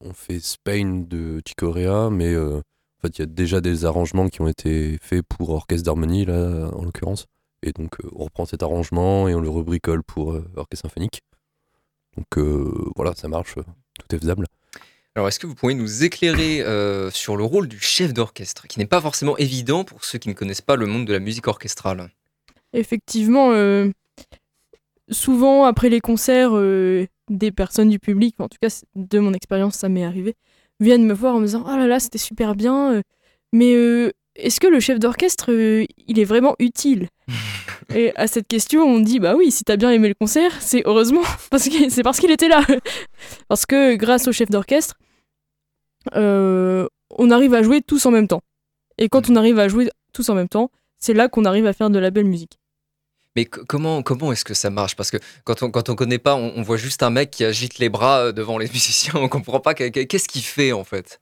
on 0.00 0.12
fait 0.12 0.40
Spain 0.40 1.04
de 1.08 1.40
Chicorea, 1.46 2.10
mais 2.10 2.32
euh, 2.32 2.58
en 2.58 3.00
fait, 3.02 3.18
il 3.18 3.20
y 3.20 3.22
a 3.22 3.26
déjà 3.26 3.60
des 3.60 3.84
arrangements 3.84 4.28
qui 4.28 4.40
ont 4.40 4.48
été 4.48 4.98
faits 5.00 5.24
pour 5.28 5.50
orchestre 5.50 5.84
d'harmonie, 5.84 6.24
là, 6.24 6.70
en 6.74 6.84
l'occurrence. 6.84 7.26
Et 7.62 7.72
donc, 7.72 8.00
euh, 8.00 8.08
on 8.14 8.24
reprend 8.24 8.44
cet 8.44 8.62
arrangement 8.62 9.28
et 9.28 9.34
on 9.34 9.40
le 9.40 9.48
rebricole 9.48 10.02
pour 10.02 10.32
euh, 10.32 10.50
orchestre 10.56 10.88
symphonique. 10.88 11.22
Donc, 12.16 12.26
euh, 12.38 12.72
voilà, 12.96 13.14
ça 13.14 13.28
marche, 13.28 13.54
tout 13.54 14.16
est 14.16 14.18
faisable. 14.18 14.46
Alors, 15.14 15.26
est-ce 15.26 15.40
que 15.40 15.46
vous 15.46 15.54
pourriez 15.56 15.76
nous 15.76 16.04
éclairer 16.04 16.60
euh, 16.60 17.10
sur 17.10 17.36
le 17.36 17.42
rôle 17.42 17.66
du 17.66 17.80
chef 17.80 18.12
d'orchestre, 18.12 18.68
qui 18.68 18.78
n'est 18.78 18.86
pas 18.86 19.00
forcément 19.00 19.36
évident 19.36 19.82
pour 19.82 20.04
ceux 20.04 20.18
qui 20.18 20.28
ne 20.28 20.34
connaissent 20.34 20.60
pas 20.60 20.76
le 20.76 20.86
monde 20.86 21.06
de 21.06 21.12
la 21.12 21.18
musique 21.18 21.48
orchestrale? 21.48 22.10
Effectivement, 22.72 23.50
euh, 23.52 23.90
souvent 25.10 25.64
après 25.64 25.88
les 25.88 26.00
concerts, 26.00 26.50
euh, 26.54 27.06
des 27.28 27.50
personnes 27.52 27.88
du 27.88 27.98
public, 27.98 28.36
en 28.38 28.48
tout 28.48 28.58
cas 28.60 28.82
de 28.94 29.18
mon 29.18 29.32
expérience 29.32 29.76
ça 29.76 29.88
m'est 29.88 30.04
arrivé, 30.04 30.34
viennent 30.80 31.04
me 31.04 31.14
voir 31.14 31.34
en 31.34 31.40
me 31.40 31.46
disant 31.46 31.64
Oh 31.66 31.76
là 31.76 31.86
là, 31.86 32.00
c'était 32.00 32.18
super 32.18 32.54
bien, 32.54 32.92
euh, 32.92 33.02
mais 33.52 33.74
euh, 33.74 34.12
est-ce 34.36 34.60
que 34.60 34.66
le 34.66 34.80
chef 34.80 34.98
d'orchestre, 34.98 35.50
il 35.50 36.18
est 36.18 36.24
vraiment 36.24 36.54
utile? 36.58 37.08
Et 37.94 38.14
à 38.16 38.26
cette 38.26 38.48
question, 38.48 38.82
on 38.82 39.00
dit 39.00 39.18
Bah 39.18 39.34
oui, 39.36 39.50
si 39.50 39.64
t'as 39.64 39.76
bien 39.76 39.90
aimé 39.90 40.08
le 40.08 40.14
concert, 40.14 40.52
c'est 40.60 40.82
heureusement, 40.86 41.22
parce 41.50 41.68
que 41.68 41.88
c'est 41.88 42.02
parce 42.02 42.20
qu'il 42.20 42.30
était 42.30 42.48
là. 42.48 42.62
parce 43.48 43.66
que 43.66 43.94
grâce 43.96 44.28
au 44.28 44.32
chef 44.32 44.50
d'orchestre, 44.50 44.96
on 46.14 47.30
arrive 47.30 47.54
à 47.54 47.62
jouer 47.62 47.80
tous 47.82 48.06
en 48.06 48.10
même 48.10 48.28
temps. 48.28 48.42
Et 48.98 49.08
quand 49.08 49.30
on 49.30 49.36
arrive 49.36 49.58
à 49.58 49.68
jouer 49.68 49.88
tous 50.12 50.28
en 50.28 50.34
même 50.34 50.48
temps, 50.48 50.70
c'est 50.98 51.14
là 51.14 51.28
qu'on 51.28 51.44
arrive 51.44 51.66
à 51.66 51.72
faire 51.72 51.90
de 51.90 51.98
la 51.98 52.10
belle 52.10 52.26
musique. 52.26 52.58
Mais 53.36 53.44
comment, 53.44 54.02
comment 54.02 54.32
est-ce 54.32 54.44
que 54.44 54.54
ça 54.54 54.70
marche? 54.70 54.96
Parce 54.96 55.10
que 55.10 55.18
quand 55.44 55.62
on 55.62 55.70
quand 55.70 55.88
on 55.90 55.94
connaît 55.94 56.18
pas, 56.18 56.34
on, 56.34 56.52
on 56.56 56.62
voit 56.62 56.76
juste 56.76 57.02
un 57.02 57.10
mec 57.10 57.30
qui 57.30 57.44
agite 57.44 57.78
les 57.78 57.88
bras 57.88 58.18
euh, 58.20 58.32
devant 58.32 58.58
les 58.58 58.66
musiciens, 58.72 59.14
on 59.16 59.28
comprend 59.28 59.60
pas 59.60 59.74
que- 59.74 59.88
que- 59.88 60.00
qu'est-ce 60.04 60.28
qu'il 60.28 60.42
fait 60.42 60.72
en 60.72 60.84
fait? 60.84 61.20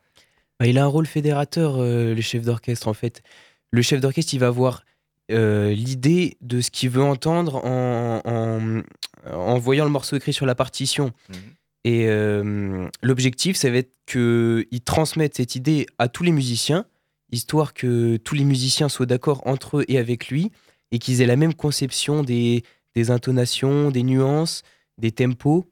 Bah, 0.58 0.66
il 0.66 0.78
a 0.78 0.84
un 0.84 0.86
rôle 0.88 1.06
fédérateur, 1.06 1.76
euh, 1.76 2.14
le 2.14 2.20
chef 2.22 2.42
d'orchestre, 2.42 2.88
en 2.88 2.94
fait. 2.94 3.22
Le 3.70 3.82
chef 3.82 4.00
d'orchestre, 4.00 4.32
il 4.32 4.40
va 4.40 4.46
avoir 4.46 4.84
euh, 5.30 5.72
l'idée 5.74 6.38
de 6.40 6.60
ce 6.62 6.70
qu'il 6.70 6.88
veut 6.88 7.02
entendre 7.02 7.56
en, 7.64 8.22
en, 8.24 8.82
en 9.30 9.58
voyant 9.58 9.84
le 9.84 9.90
morceau 9.90 10.16
écrit 10.16 10.32
sur 10.32 10.46
la 10.46 10.54
partition. 10.54 11.12
Mhm. 11.28 11.36
Et 11.84 12.06
euh, 12.08 12.88
l'objectif, 13.02 13.56
ça 13.56 13.70
va 13.70 13.76
être 13.78 13.92
qu'il 14.06 14.80
transmette 14.84 15.36
cette 15.36 15.54
idée 15.56 15.86
à 15.98 16.08
tous 16.08 16.22
les 16.22 16.32
musiciens, 16.32 16.86
histoire 17.32 17.74
que 17.74 18.16
tous 18.16 18.34
les 18.34 18.44
musiciens 18.44 18.88
soient 18.88 19.06
d'accord 19.06 19.42
entre 19.46 19.78
eux 19.78 19.84
et 19.88 19.98
avec 19.98 20.28
lui, 20.28 20.50
et 20.92 20.98
qu'ils 20.98 21.20
aient 21.22 21.26
la 21.26 21.36
même 21.36 21.54
conception 21.54 22.22
des, 22.22 22.62
des 22.94 23.10
intonations, 23.10 23.90
des 23.90 24.02
nuances, 24.02 24.62
des 24.98 25.12
tempos, 25.12 25.66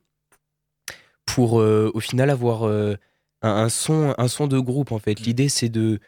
pour 1.26 1.60
euh, 1.60 1.90
au 1.94 2.00
final 2.00 2.30
avoir 2.30 2.64
euh, 2.66 2.94
un, 3.42 3.50
un 3.50 3.68
son, 3.68 4.14
un 4.18 4.28
son 4.28 4.46
de 4.46 4.58
groupe 4.58 4.92
en 4.92 4.98
fait. 4.98 5.18
Mm. 5.20 5.22
L'idée 5.24 5.48
c'est 5.48 5.68
de 5.68 6.00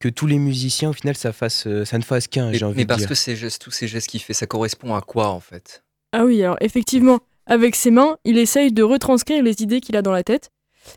que 0.00 0.08
tous 0.08 0.26
les 0.26 0.38
musiciens 0.38 0.90
au 0.90 0.92
final 0.92 1.16
ça 1.16 1.32
fasse, 1.32 1.66
euh, 1.66 1.84
ça 1.84 1.98
ne 1.98 2.02
fasse 2.02 2.26
qu'un. 2.26 2.50
Mais, 2.50 2.58
J'ai 2.58 2.64
envie 2.64 2.76
mais 2.78 2.84
de 2.84 2.88
parce 2.88 3.00
dire. 3.00 3.08
que 3.08 3.14
ces 3.14 3.36
gestes, 3.36 3.62
tous 3.62 3.70
ces 3.70 3.88
gestes 3.88 4.08
qu'il 4.08 4.20
fait, 4.20 4.34
ça 4.34 4.46
correspond 4.46 4.94
à 4.94 5.00
quoi 5.00 5.28
en 5.28 5.40
fait? 5.40 5.84
Ah 6.12 6.24
oui, 6.24 6.42
alors 6.42 6.56
effectivement, 6.60 7.20
avec 7.46 7.74
ses 7.74 7.90
mains, 7.90 8.16
il 8.24 8.38
essaye 8.38 8.72
de 8.72 8.82
retranscrire 8.82 9.42
les 9.42 9.62
idées 9.62 9.80
qu'il 9.80 9.96
a 9.96 10.02
dans 10.02 10.12
la 10.12 10.22
tête. 10.22 10.50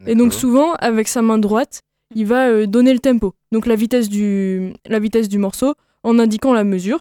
Et 0.06 0.16
donc 0.16 0.34
souvent, 0.34 0.74
avec 0.76 1.08
sa 1.08 1.22
main 1.22 1.38
droite, 1.38 1.82
il 2.14 2.26
va 2.26 2.50
euh, 2.50 2.68
donner 2.68 2.92
le 2.94 3.00
tempo, 3.00 3.34
donc 3.54 3.66
la 3.66 3.76
vitesse 3.76 4.10
du, 4.10 4.74
la 4.86 5.00
vitesse 5.00 5.30
du 5.30 5.38
morceau, 5.38 5.76
en 6.04 6.20
indiquant 6.20 6.54
la 6.54 6.66
mesure. 6.66 7.00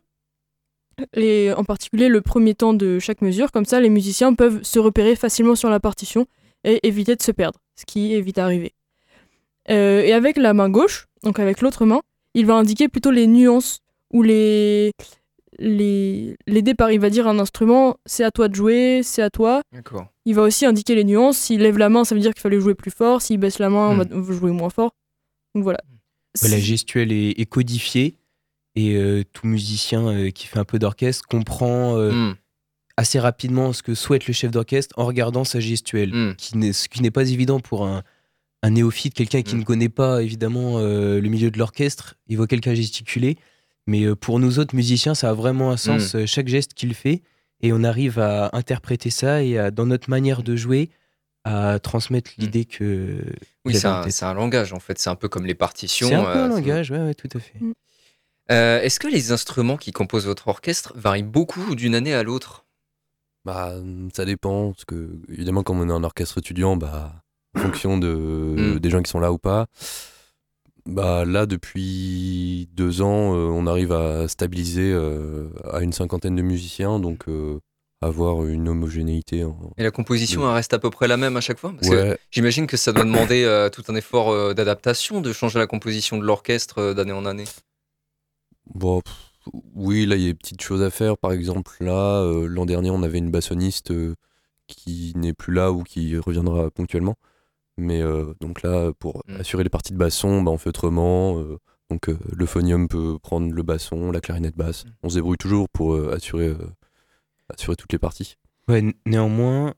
Et 1.15 1.53
en 1.53 1.65
particulier 1.65 2.09
le 2.09 2.21
premier 2.23 2.55
temps 2.55 2.73
de 2.75 2.99
chaque 2.99 3.21
mesure, 3.23 3.53
comme 3.53 3.65
ça 3.67 3.81
les 3.81 3.91
musiciens 3.91 4.35
peuvent 4.35 4.62
se 4.62 4.79
repérer 4.79 5.15
facilement 5.17 5.55
sur 5.55 5.69
la 5.69 5.81
partition 5.81 6.26
et 6.65 6.87
éviter 6.87 7.15
de 7.17 7.23
se 7.23 7.33
perdre, 7.33 7.59
ce 7.79 7.85
qui 7.85 8.15
est 8.15 8.21
vite 8.21 8.38
arrivé. 8.38 8.73
Euh, 9.71 10.00
et 10.03 10.12
avec 10.12 10.37
la 10.37 10.55
main 10.55 10.71
gauche, 10.71 11.07
donc 11.23 11.38
avec 11.38 11.61
l'autre 11.61 11.85
main, 11.87 12.00
il 12.35 12.47
va 12.47 12.55
indiquer 12.55 12.88
plutôt 12.88 13.11
les 13.11 13.26
nuances 13.26 13.81
ou 14.12 14.23
les, 14.23 14.93
les, 15.59 16.37
les 16.47 16.62
départs. 16.62 16.93
Il 16.93 17.00
va 17.00 17.11
dire 17.11 17.26
à 17.26 17.31
un 17.31 17.38
instrument, 17.38 17.97
c'est 18.07 18.25
à 18.25 18.31
toi 18.31 18.49
de 18.49 18.55
jouer, 18.55 19.00
c'est 19.03 19.23
à 19.23 19.31
toi. 19.31 19.62
Il 20.25 20.35
va 20.35 20.43
aussi 20.43 20.67
indiquer 20.67 20.95
les 20.95 21.05
nuances. 21.05 21.37
S'il 21.38 21.61
lève 21.61 21.79
la 21.79 21.88
main, 21.88 22.05
ça 22.05 22.15
veut 22.15 22.21
dire 22.21 22.33
qu'il 22.33 22.41
fallait 22.43 22.61
jouer 22.61 22.75
plus 22.75 22.91
fort. 22.91 23.23
S'il 23.23 23.38
baisse 23.38 23.59
la 23.59 23.71
main, 23.71 23.95
Hmm. 23.95 24.05
on 24.12 24.21
va 24.21 24.35
jouer 24.35 24.50
moins 24.53 24.71
fort. 24.71 24.93
Donc 25.55 25.65
voilà. 25.65 25.81
La 26.43 26.59
gestuelle 26.59 27.12
est, 27.12 27.31
est 27.41 27.47
codifiée 27.47 28.17
et 28.76 28.95
euh, 28.95 29.25
tout 29.33 29.47
musicien 29.47 30.06
euh, 30.09 30.30
qui 30.30 30.47
fait 30.47 30.59
un 30.59 30.64
peu 30.64 30.78
d'orchestre 30.78 31.26
comprend 31.28 31.97
euh, 31.99 32.12
Hmm, 32.12 32.35
assez 32.99 33.18
rapidement 33.18 33.73
ce 33.73 33.83
que 33.83 33.95
souhaite 33.95 34.26
le 34.26 34.33
chef 34.33 34.50
d'orchestre 34.50 34.95
en 34.99 35.04
regardant 35.06 35.45
sa 35.45 35.61
gestuelle, 35.61 36.14
hmm. 36.14 36.35
qui 36.37 36.56
n'est- 36.56 36.73
ce 36.73 36.88
qui 36.88 37.02
n'est 37.02 37.11
pas 37.11 37.28
évident 37.30 37.61
pour 37.61 37.87
un, 37.87 38.02
un 38.62 38.71
néophyte, 38.71 39.12
quelqu'un 39.14 39.42
qui 39.42 39.54
Mm. 39.54 39.59
ne 39.59 39.64
connaît 39.64 39.88
pas 39.90 40.23
évidemment 40.23 40.78
euh, 40.78 41.21
le 41.21 41.28
milieu 41.28 41.50
de 41.50 41.59
l'orchestre. 41.59 42.14
Il 42.28 42.37
voit 42.38 42.47
quelqu'un 42.47 42.75
gesticuler, 42.75 43.37
mais 43.87 44.04
euh, 44.04 44.14
pour 44.16 44.38
nous 44.38 44.59
autres 44.59 44.75
musiciens, 44.75 45.14
ça 45.14 45.28
a 45.30 45.35
vraiment 45.35 45.71
un 45.71 45.76
sens, 45.76 46.16
chaque 46.26 46.49
geste 46.49 46.73
qu'il 46.75 46.95
fait, 46.95 47.23
et 47.61 47.73
on 47.75 47.85
arrive 47.85 48.18
à 48.18 48.49
interpréter 48.54 49.11
ça 49.11 49.42
et 49.42 49.59
à, 49.59 49.71
dans 49.71 49.87
notre 49.87 50.09
manière 50.11 50.42
de 50.42 50.56
jouer, 50.56 50.88
à 51.45 51.78
transmettre 51.78 52.30
l'idée 52.38 52.64
que. 52.64 53.23
Oui, 53.66 53.75
c'est 53.76 53.87
un, 53.87 54.02
tête. 54.02 54.12
c'est 54.12 54.25
un 54.25 54.35
langage 54.35 54.73
en 54.73 54.80
fait. 54.80 54.99
C'est 54.99 55.11
un 55.11 55.14
peu 55.14 55.28
comme 55.28 55.47
les 55.47 55.54
partitions. 55.54 56.09
C'est 56.09 56.14
un 56.14 56.25
peu 56.25 56.30
euh, 56.38 56.45
un 56.45 56.49
langage, 56.49 56.90
ouais, 56.90 56.99
ouais, 56.99 57.14
tout 57.14 57.28
à 57.35 57.38
fait. 57.38 57.54
Euh, 58.50 58.81
Est-ce 58.81 59.00
que 59.00 59.09
les 59.09 59.33
instruments 59.33 59.76
qui 59.76 59.93
composent 59.93 60.26
votre 60.26 60.49
orchestre 60.49 60.93
varient 60.97 61.23
beaucoup 61.23 61.75
d'une 61.75 61.95
année 61.95 62.15
à 62.15 62.23
l'autre? 62.23 62.65
Bah, 63.45 63.75
ça 64.15 64.25
dépend, 64.25 64.73
parce 64.73 64.85
que 64.85 65.19
évidemment, 65.29 65.62
comme 65.62 65.81
on 65.81 65.88
est 65.88 65.93
un 65.93 66.05
orchestre 66.05 66.38
étudiant, 66.38 66.76
bah, 66.76 67.15
en 67.57 67.61
fonction 67.61 67.99
de, 67.99 68.09
Mm. 68.75 68.79
des 68.81 68.91
gens 68.91 69.03
qui 69.03 69.11
sont 69.11 69.21
là 69.21 69.33
ou 69.33 69.38
pas, 69.38 69.67
bah 70.85 71.25
là, 71.25 71.47
depuis 71.47 72.69
deux 72.73 73.03
ans, 73.03 73.35
euh, 73.35 73.49
on 73.49 73.67
arrive 73.67 73.93
à 73.93 74.29
stabiliser 74.29 74.93
euh, 74.93 75.49
à 75.73 75.81
une 75.81 75.93
cinquantaine 75.93 76.37
de 76.37 76.43
musiciens, 76.43 77.00
donc 77.00 77.26
avoir 78.03 78.45
une 78.45 78.69
homogénéité. 78.69 79.45
En... 79.45 79.73
Et 79.79 79.83
la 79.83 79.91
composition 79.91 80.47
elle 80.49 80.55
reste 80.55 80.73
à 80.75 80.79
peu 80.79 80.91
près 80.91 81.09
la 81.09 81.17
même 81.17 81.37
à 81.37 81.41
chaque 81.41 81.59
fois? 81.59 81.73
Ouais, 81.83 82.19
J'imagine 82.31 82.67
que 82.67 82.76
ça 82.76 82.93
doit 82.93 83.05
demander 83.05 83.45
euh, 83.45 83.71
tout 83.71 83.83
un 83.88 83.95
effort 83.95 84.31
euh, 84.31 84.55
d'adaptation, 84.55 85.21
de 85.21 85.33
changer 85.33 85.59
la 85.59 85.67
composition 85.67 86.19
de 86.19 86.25
l'orchestre 86.25 86.79
euh, 86.79 86.95
d'année 86.95 87.12
en 87.12 87.26
année. 87.26 87.45
Bon, 88.76 89.00
pff, 89.00 89.14
oui, 89.75 90.06
là, 90.06 90.16
il 90.16 90.23
y 90.23 90.25
a 90.26 90.28
des 90.28 90.35
petites 90.35 90.62
choses 90.62 90.83
à 90.83 90.90
faire. 90.90 91.16
Par 91.18 91.33
exemple, 91.33 91.73
là, 91.80 92.21
euh, 92.23 92.47
l'an 92.47 92.66
dernier, 92.66 92.90
on 92.90 93.02
avait 93.02 93.18
une 93.18 93.30
bassoniste 93.30 93.90
euh, 93.90 94.14
qui 94.66 95.12
n'est 95.16 95.33
plus 95.35 95.52
là 95.54 95.73
ou 95.73 95.83
qui 95.83 96.16
reviendra 96.18 96.71
ponctuellement. 96.71 97.16
Mais 97.76 98.00
euh, 98.02 98.35
donc 98.40 98.62
là, 98.62 98.92
pour 98.99 99.23
Mm. 99.28 99.40
assurer 99.40 99.62
les 99.64 99.71
parties 99.71 99.92
de 99.92 99.99
basson, 99.99 100.42
bah, 100.42 100.50
on 100.50 100.59
fait 100.59 100.71
autrement. 100.71 101.38
euh, 101.38 101.59
donc 101.90 102.09
euh, 102.09 102.18
le 102.33 102.47
phonium 102.47 102.88
peut 102.88 103.18
prendre 103.23 103.52
le 103.52 103.62
basson, 103.62 104.11
la 104.11 104.21
clarinette 104.21 104.56
basse. 104.56 104.85
Mm. 104.85 104.88
On 105.04 105.09
se 105.11 105.14
débrouille 105.16 105.37
toujours 105.37 105.68
pour 105.68 105.95
euh, 105.95 106.12
assurer, 106.14 106.49
euh, 106.49 106.56
assurer 107.52 107.76
toutes 107.76 107.92
les 107.92 107.99
parties. 108.00 108.37
Ouais, 108.68 108.83
néanmoins, 109.04 109.75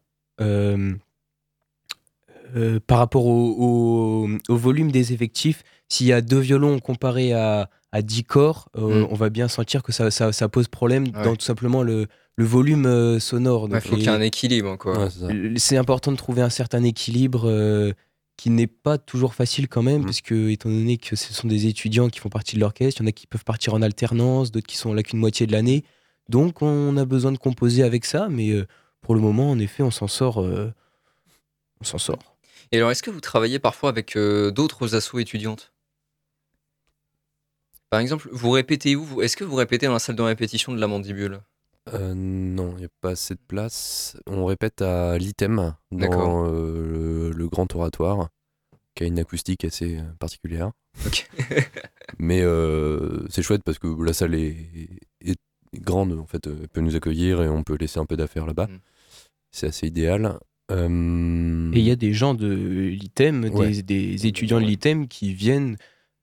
euh, 2.56 2.80
par 2.86 2.98
rapport 2.98 3.26
au, 3.26 3.54
au- 3.58 4.28
au 4.48 4.56
volume 4.56 4.90
des 4.92 5.12
effectifs, 5.12 5.62
s'il 5.88 6.06
y 6.06 6.12
a 6.12 6.20
deux 6.20 6.38
violons 6.40 6.78
comparés 6.80 7.32
à, 7.32 7.70
à 7.92 8.02
10 8.02 8.24
corps, 8.24 8.68
euh, 8.76 9.02
Mm. 9.04 9.08
on 9.10 9.14
va 9.14 9.30
bien 9.30 9.48
sentir 9.48 9.82
que 9.82 9.92
ça, 9.92 10.10
ça- 10.10 10.32
ça 10.32 10.48
pose 10.48 10.68
problème 10.68 11.04
Ouais. 11.04 11.24
dans 11.24 11.36
tout 11.36 11.44
simplement 11.44 11.82
le, 11.82 12.06
le 12.36 12.44
volume 12.44 12.86
euh, 12.86 13.18
sonore. 13.20 13.68
Il 13.70 13.80
faut 13.80 13.94
qu'il 13.96 14.04
y 14.04 14.06
ait 14.06 14.10
un 14.10 14.20
équilibre. 14.20 14.76
Quoi. 14.76 15.06
Ouais, 15.06 15.54
c'est 15.56 15.76
important 15.76 16.12
de 16.12 16.16
trouver 16.16 16.42
un 16.42 16.50
certain 16.50 16.82
équilibre 16.84 17.42
euh, 17.48 17.92
qui 18.36 18.50
n'est 18.50 18.66
pas 18.68 18.98
toujours 18.98 19.34
facile 19.34 19.66
quand 19.68 19.82
même, 19.82 20.02
Mm. 20.02 20.04
parce 20.04 20.20
que 20.20 20.50
étant 20.50 20.68
donné 20.68 20.96
que 20.98 21.16
ce 21.16 21.32
sont 21.34 21.48
des 21.48 21.66
étudiants 21.66 22.08
qui 22.08 22.18
font 22.20 22.28
partie 22.28 22.54
de 22.56 22.60
l'orchestre, 22.60 23.00
il 23.00 23.04
y 23.04 23.06
en 23.06 23.08
a 23.08 23.12
qui 23.12 23.26
peuvent 23.26 23.44
partir 23.44 23.74
en 23.74 23.82
alternance, 23.82 24.52
d'autres 24.52 24.66
qui 24.66 24.76
sont 24.76 24.92
là 24.94 25.02
qu'une 25.02 25.18
moitié 25.18 25.46
de 25.46 25.52
l'année. 25.52 25.84
Donc 26.28 26.60
on 26.62 26.96
a 26.98 27.04
besoin 27.06 27.32
de 27.32 27.38
composer 27.38 27.82
avec 27.82 28.04
ça, 28.04 28.28
mais 28.30 28.50
euh, 28.50 28.66
pour 29.00 29.14
le 29.14 29.20
moment, 29.20 29.50
en 29.50 29.58
effet, 29.58 29.82
on 29.82 29.90
s'en 29.90 30.08
sort. 30.08 30.40
euh, 30.42 30.70
on 31.80 31.84
s'en 31.84 31.98
sort. 31.98 32.18
Et 32.72 32.76
alors, 32.78 32.90
est-ce 32.90 33.02
que 33.02 33.10
vous 33.10 33.20
travaillez 33.20 33.58
parfois 33.58 33.88
avec 33.90 34.16
euh, 34.16 34.50
d'autres 34.50 34.94
assos 34.94 35.18
étudiantes? 35.18 35.72
Par 37.90 38.00
exemple, 38.00 38.28
vous 38.32 38.50
répétez 38.50 38.96
où 38.96 39.04
vous- 39.04 39.22
Est-ce 39.22 39.36
que 39.36 39.44
vous 39.44 39.56
répétez 39.56 39.86
dans 39.86 39.94
la 39.94 39.98
salle 39.98 40.16
de 40.16 40.22
répétition 40.22 40.72
de 40.72 40.80
la 40.80 40.86
mandibule? 40.86 41.40
Euh, 41.94 42.12
non, 42.14 42.72
il 42.76 42.80
n'y 42.80 42.84
a 42.84 42.88
pas 43.00 43.10
assez 43.12 43.34
de 43.34 43.40
place. 43.48 44.18
On 44.26 44.44
répète 44.44 44.82
à 44.82 45.16
l'ITEM, 45.16 45.74
D'accord. 45.90 46.18
dans 46.18 46.46
euh, 46.52 46.82
le, 46.82 47.30
le 47.30 47.48
grand 47.48 47.74
oratoire, 47.74 48.28
qui 48.94 49.04
a 49.04 49.06
une 49.06 49.18
acoustique 49.18 49.64
assez 49.64 49.96
euh, 49.98 50.02
particulière. 50.18 50.72
Ok. 51.06 51.26
Mais 52.18 52.42
euh, 52.42 53.26
c'est 53.30 53.42
chouette 53.42 53.62
parce 53.64 53.78
que 53.78 53.86
la 54.02 54.12
salle 54.12 54.34
est, 54.34 55.00
est 55.22 55.38
grande, 55.74 56.12
en 56.12 56.26
fait, 56.26 56.46
euh, 56.46 56.58
elle 56.60 56.68
peut 56.68 56.82
nous 56.82 56.94
accueillir 56.96 57.42
et 57.42 57.48
on 57.48 57.62
peut 57.64 57.76
laisser 57.76 57.98
un 57.98 58.04
peu 58.06 58.18
d'affaires 58.18 58.44
là-bas. 58.44 58.66
Mm. 58.66 58.80
C'est 59.50 59.68
assez 59.68 59.86
idéal. 59.86 60.38
Euh, 60.70 61.70
Et 61.72 61.78
il 61.78 61.84
y 61.84 61.90
a 61.90 61.96
des 61.96 62.12
gens 62.12 62.34
de 62.34 62.48
l'ITEM, 62.52 63.44
Ouais. 63.52 63.70
des, 63.70 63.82
des 63.82 64.26
étudiants 64.26 64.60
de 64.60 64.66
l'ITEM 64.66 65.08
qui 65.08 65.32
viennent 65.32 65.76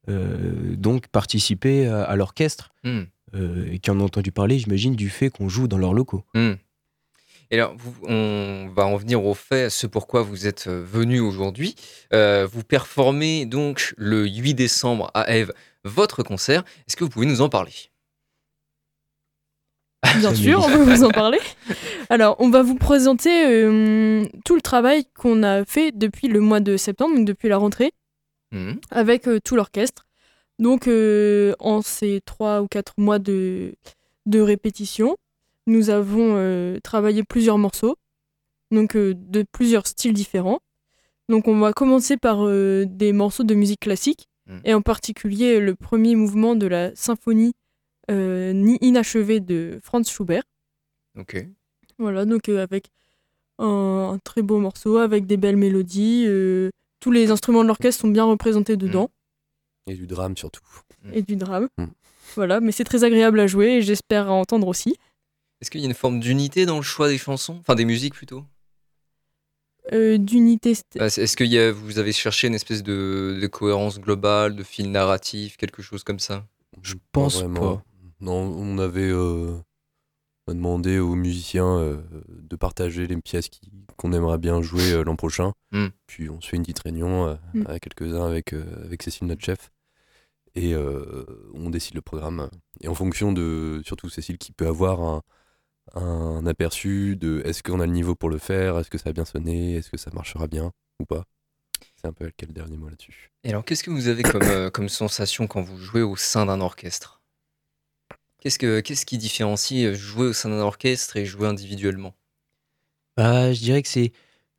euh, 0.10 0.75
donc 0.75 1.08
participer 1.08 1.88
à, 1.88 2.04
à 2.04 2.16
l'orchestre 2.16 2.70
Hmm, 2.84 3.02
euh, 3.34 3.66
et 3.72 3.80
qui 3.80 3.90
en 3.90 4.00
ont 4.00 4.04
entendu 4.06 4.32
parler, 4.32 4.60
j'imagine, 4.60 4.96
du 4.96 5.10
fait 5.10 5.30
qu'on 5.32 5.50
joue 5.50 5.68
dans 5.68 5.80
leurs 5.80 5.94
locaux. 5.96 6.24
hmm. 6.36 6.54
Et 7.52 7.56
alors, 7.60 7.75
vous- 7.78 7.96
on 8.08 8.70
va 8.75 8.86
en 8.88 8.96
venir 8.98 9.24
au 9.24 9.34
fait, 9.36 9.70
ce 9.70 9.86
pourquoi 9.88 10.24
vous 10.24 10.48
êtes 10.48 10.68
venu 10.68 11.20
aujourd'hui. 11.20 11.75
Vous 12.12 12.64
performez 12.68 13.46
donc 13.46 13.94
le 13.98 14.28
8 14.28 14.56
décembre 14.56 15.12
à 15.14 15.36
Eve 15.36 15.52
votre 15.84 16.24
concert. 16.24 16.64
Est-ce 16.88 16.96
que 16.96 17.04
vous 17.04 17.10
pouvez 17.12 17.28
nous 17.28 17.42
en 17.42 17.50
parler? 17.50 17.72
Bien 20.20 20.34
sûr, 20.34 20.64
on 20.66 20.70
peut 20.70 20.84
vous 20.84 21.04
en 21.04 21.10
parler. 21.10 21.40
Alors, 22.10 22.36
on 22.40 22.50
va 22.50 22.62
vous 22.64 22.76
présenter 22.76 23.46
euh, 23.46 24.26
tout 24.46 24.56
le 24.56 24.62
travail 24.62 25.06
qu'on 25.18 25.44
a 25.44 25.66
fait 25.66 25.92
depuis 25.92 26.28
le 26.28 26.40
mois 26.40 26.60
de 26.60 26.78
septembre, 26.78 27.16
donc 27.16 27.26
depuis 27.26 27.50
la 27.50 27.58
rentrée, 27.58 27.92
Hmm, 28.52 28.74
avec 28.92 29.28
euh, 29.28 29.40
tout 29.44 29.56
l'orchestre. 29.56 30.06
Donc, 30.60 30.88
euh, 30.88 31.54
en 31.60 31.82
ces 31.82 32.22
trois 32.26 32.62
ou 32.62 32.68
quatre 32.68 32.94
mois 32.98 33.20
de, 33.20 33.74
de 34.28 34.40
répétition, 34.40 35.18
nous 35.68 35.90
avons 35.90 36.80
travaillé 36.84 37.24
plusieurs 37.24 37.58
morceaux, 37.58 37.98
donc 38.72 38.96
de 38.96 39.46
plusieurs 39.52 39.88
styles 39.88 40.14
différents. 40.14 40.60
Donc, 41.28 41.48
on 41.48 41.58
va 41.60 41.74
commencer 41.74 42.18
par 42.18 42.48
des 42.48 43.14
morceaux 43.14 43.44
de 43.44 43.56
musique 43.56 43.80
classique, 43.82 44.28
Mm. 44.48 44.58
et 44.64 44.74
en 44.76 44.82
particulier 44.82 45.60
le 45.60 45.74
premier 45.74 46.16
mouvement 46.16 46.56
de 46.56 46.68
la 46.68 46.96
symphonie 46.96 47.54
ni- 48.14 48.78
inachevée 48.82 49.40
de 49.40 49.80
Franz 49.84 50.10
Schubert. 50.12 50.44
Ok. 51.18 51.46
Voilà, 51.98 52.26
donc 52.26 52.50
euh, 52.50 52.62
avec 52.62 52.88
un, 53.60 54.12
un 54.14 54.18
très 54.20 54.42
beau 54.42 54.60
morceau, 54.60 54.98
avec 54.98 55.26
des 55.26 55.38
belles 55.38 55.58
mélodies. 55.58 56.26
euh, 56.28 56.70
tous 57.00 57.12
les 57.12 57.30
instruments 57.32 57.62
de 57.62 57.68
l'orchestre 57.68 58.02
sont 58.02 58.08
bien 58.10 58.24
représentés 58.26 58.78
dedans, 58.78 59.10
Et 59.88 59.94
du 59.94 60.08
drame 60.08 60.36
surtout. 60.36 60.62
et 61.14 61.22
du 61.22 61.36
drame. 61.36 61.68
Mm. 61.78 61.86
Voilà, 62.36 62.60
mais 62.60 62.72
c'est 62.72 62.84
très 62.84 63.04
agréable 63.04 63.40
à 63.40 63.48
jouer 63.48 63.76
et 63.78 63.82
j'espère 63.82 64.28
à 64.28 64.34
entendre 64.34 64.68
aussi. 64.68 64.98
Est-ce 65.62 65.70
qu'il 65.72 65.82
y 65.82 65.84
a 65.84 65.88
une 65.88 65.94
forme 65.94 66.20
d'unité 66.20 66.66
dans 66.66 66.78
le 66.78 66.82
choix 66.82 67.08
des 67.08 67.18
chansons? 67.18 67.58
Enfin, 67.60 67.76
des 67.76 67.86
musiques 67.86 68.16
plutôt? 68.16 68.44
Euh, 69.94 70.18
D'unité. 70.18 70.74
Euh, 71.00 71.06
Est-ce 71.06 71.38
que 71.38 71.44
y 71.44 71.60
a- 71.60 71.72
vous 71.72 72.00
avez 72.00 72.12
cherché 72.12 72.48
une 72.48 72.56
espèce 72.56 72.82
de, 72.82 73.38
de 73.40 73.48
cohérence 73.48 74.00
globale, 74.00 74.56
de 74.56 74.64
fil 74.64 74.92
narratif, 74.92 75.58
quelque 75.58 75.82
chose 75.84 76.04
comme 76.04 76.20
ça? 76.20 76.44
Je 76.82 76.96
pense 77.12 77.36
vraiment. 77.40 77.78
pas. 77.78 77.84
Non, 78.22 78.34
on 78.41 78.77
avait 78.77 79.10
euh, 79.12 79.57
on 80.48 80.51
a 80.51 80.55
demandé 80.55 81.00
aux 81.00 81.15
musiciens 81.15 81.77
euh, 81.79 82.01
de 82.27 82.55
partager 82.55 83.07
les 83.07 83.17
pièces 83.22 83.50
qui- 83.50 83.72
qu'on 83.98 84.13
aimerait 84.13 84.38
bien 84.38 84.62
jouer 84.62 84.91
euh, 84.93 85.03
l'an 85.03 85.15
prochain. 85.15 85.53
Mm. 85.72 85.88
Puis 86.07 86.29
on 86.29 86.39
se 86.41 86.50
fait 86.50 86.57
une 86.57 86.63
petite 86.63 86.79
réunion 86.79 87.27
euh, 87.27 87.36
Mm. 87.53 87.63
à 87.67 87.79
quelques-uns 87.79 88.25
avec, 88.25 88.53
euh, 88.53 88.63
avec 88.86 89.01
Cécile, 89.03 89.27
notre 89.27 89.43
chef. 89.43 89.72
Et 90.55 90.74
euh, 90.74 91.25
on 91.53 91.69
décide 91.69 91.95
le 91.95 92.01
programme. 92.01 92.50
Et 92.81 92.88
en 92.88 92.95
fonction 92.95 93.34
de, 93.34 93.81
surtout 93.86 94.07
Cécile, 94.10 94.38
qui 94.38 94.51
peut 94.53 94.67
avoir 94.67 95.01
un, 95.01 95.22
un 95.95 96.45
aperçu 96.45 97.15
de 97.17 97.41
est-ce 97.45 97.62
qu'on 97.63 97.79
a 97.81 97.86
le 97.86 97.91
niveau 97.91 98.15
pour 98.15 98.29
le 98.29 98.38
faire, 98.38 98.79
est-ce 98.79 98.89
que 98.89 98.98
ça 98.98 99.10
a 99.10 99.13
bien 99.13 99.25
sonné, 99.25 99.75
est-ce 99.75 99.89
que 99.89 99.98
ça 99.98 100.12
marchera 100.13 100.48
bien? 100.48 100.72
Ou 101.01 101.05
pas? 101.05 101.25
C'est 101.98 102.07
un 102.07 102.13
peu 102.13 102.25
elle 102.25 102.34
qui 102.34 102.45
a 102.45 102.48
le 102.48 102.53
dernier 102.53 102.77
mot 102.77 102.88
là-dessus. 102.88 103.31
Et 103.43 103.50
alors, 103.50 103.65
qu'est-ce 103.65 103.84
que 103.84 103.91
vous 103.91 104.07
avez 104.07 104.24
comme, 104.24 104.43
euh, 104.43 104.69
comme 104.69 104.88
sensation 104.89 105.48
quand 105.48 105.62
vous 105.62 105.77
jouez 105.77 106.01
au 106.03 106.15
sein 106.15 106.45
d'un 106.45 106.62
orchestre? 106.62 107.22
Qu'est-ce 108.46 108.60
que 108.60 108.80
qu'est-ce 108.80 109.08
qui 109.08 109.18
différencie 109.18 109.88
euh, 109.88 109.96
jouer 109.96 110.28
au 110.28 110.34
sein 110.34 110.50
d'un 110.50 110.60
orchestre 110.60 111.18
et 111.18 111.25
jouer 111.25 111.48
individuellement? 111.48 112.14
Bah, 113.18 113.52
je 113.52 113.60
dirais 113.60 113.82
que 113.82 113.88
c'est 113.88 114.12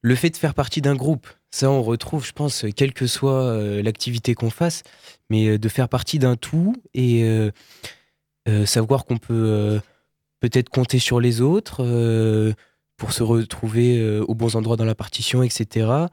le 0.03 0.17
fait 0.17 0.31
de 0.31 0.37
faire 0.37 0.55
partie 0.55 0.83
d'un 0.83 0.97
groupe. 0.97 1.29
Ça, 1.53 1.71
on 1.71 1.85
retrouve, 1.85 2.27
je 2.27 2.33
pense, 2.33 2.65
quelle 2.75 2.93
que 2.93 3.07
soit 3.07 3.45
euh, 3.45 3.81
l'activité 3.85 4.35
qu'on 4.35 4.51
fasse, 4.51 4.83
mais 5.31 5.47
euh, 5.47 5.59
de 5.61 5.69
faire 5.69 5.89
partie 5.89 6.19
d'un 6.19 6.35
tout 6.35 6.75
et 6.95 7.23
euh, 7.23 7.53
euh, 8.49 8.67
savoir 8.67 9.05
qu'on 9.05 9.19
peut 9.19 9.35
euh, 9.35 9.79
peut-être 10.41 10.69
compter 10.69 10.99
sur 10.99 11.21
les 11.21 11.41
autres 11.41 11.85
euh, 11.85 12.55
pour 12.97 13.13
se 13.13 13.23
retrouver 13.23 14.01
euh, 14.01 14.25
aux 14.25 14.35
bons 14.35 14.57
endroits 14.57 14.77
dans 14.77 14.85
la 14.85 14.97
partition, 14.97 15.45
etc. 15.45 16.09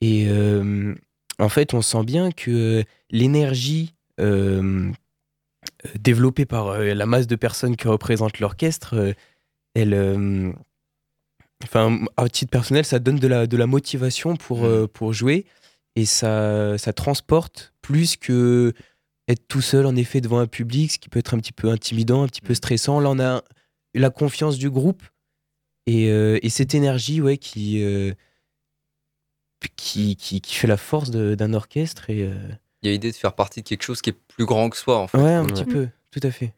Et 0.00 0.28
euh, 0.28 0.94
en 1.40 1.48
fait, 1.48 1.74
on 1.74 1.82
sent 1.82 2.04
bien 2.04 2.30
que 2.30 2.84
l'énergie 3.10 3.96
euh, 4.20 4.92
euh, 4.92 4.92
développée 5.98 6.44
par 6.46 6.68
euh, 6.68 6.94
la 6.94 7.06
masse 7.06 7.26
de 7.26 7.36
personnes 7.36 7.76
qui 7.76 7.88
représentent 7.88 8.40
l'orchestre, 8.40 8.94
euh, 8.94 9.12
elle, 9.74 9.94
euh, 9.94 10.52
enfin, 11.64 12.00
à 12.16 12.28
titre 12.28 12.50
personnel, 12.50 12.84
ça 12.84 12.98
donne 12.98 13.18
de 13.18 13.28
la, 13.28 13.46
de 13.46 13.56
la 13.56 13.66
motivation 13.66 14.36
pour, 14.36 14.64
euh, 14.64 14.86
pour 14.86 15.12
jouer 15.12 15.46
et 15.96 16.04
ça, 16.04 16.76
ça 16.78 16.92
transporte 16.92 17.72
plus 17.82 18.16
que 18.16 18.72
être 19.28 19.46
tout 19.46 19.60
seul 19.60 19.84
en 19.86 19.94
effet 19.94 20.20
devant 20.20 20.38
un 20.38 20.46
public, 20.46 20.92
ce 20.92 20.98
qui 20.98 21.08
peut 21.08 21.18
être 21.18 21.34
un 21.34 21.38
petit 21.38 21.52
peu 21.52 21.68
intimidant, 21.70 22.22
un 22.22 22.28
petit 22.28 22.40
peu 22.40 22.52
Mhm. 22.52 22.56
stressant. 22.56 23.00
Là, 23.00 23.10
on 23.10 23.20
a 23.20 23.42
la 23.94 24.10
confiance 24.10 24.58
du 24.58 24.70
groupe 24.70 25.02
et, 25.86 26.10
euh, 26.10 26.38
et 26.42 26.48
cette 26.48 26.74
énergie 26.74 27.20
ouais, 27.20 27.36
qui, 27.36 27.82
euh, 27.82 28.14
qui, 29.76 30.16
qui, 30.16 30.40
qui 30.40 30.54
fait 30.54 30.66
la 30.68 30.76
force 30.76 31.10
d'un 31.10 31.52
orchestre. 31.52 32.10
Et, 32.10 32.22
euh, 32.22 32.34
Il 32.82 32.86
y 32.86 32.88
a 32.90 32.92
l'idée 32.92 33.10
de 33.10 33.16
faire 33.16 33.34
partie 33.34 33.62
de 33.62 33.68
quelque 33.68 33.82
chose 33.82 34.00
qui 34.00 34.10
est 34.10 34.16
plus 34.28 34.44
grand 34.44 34.70
que 34.70 34.76
soi, 34.76 34.98
en 34.98 35.06
fait. 35.06 35.18
ouais, 35.18 35.32
un 35.32 35.44
petit 35.44 35.64
peu, 35.64 35.88
tout 36.10 36.20
à 36.22 36.30
fait. 36.30 36.54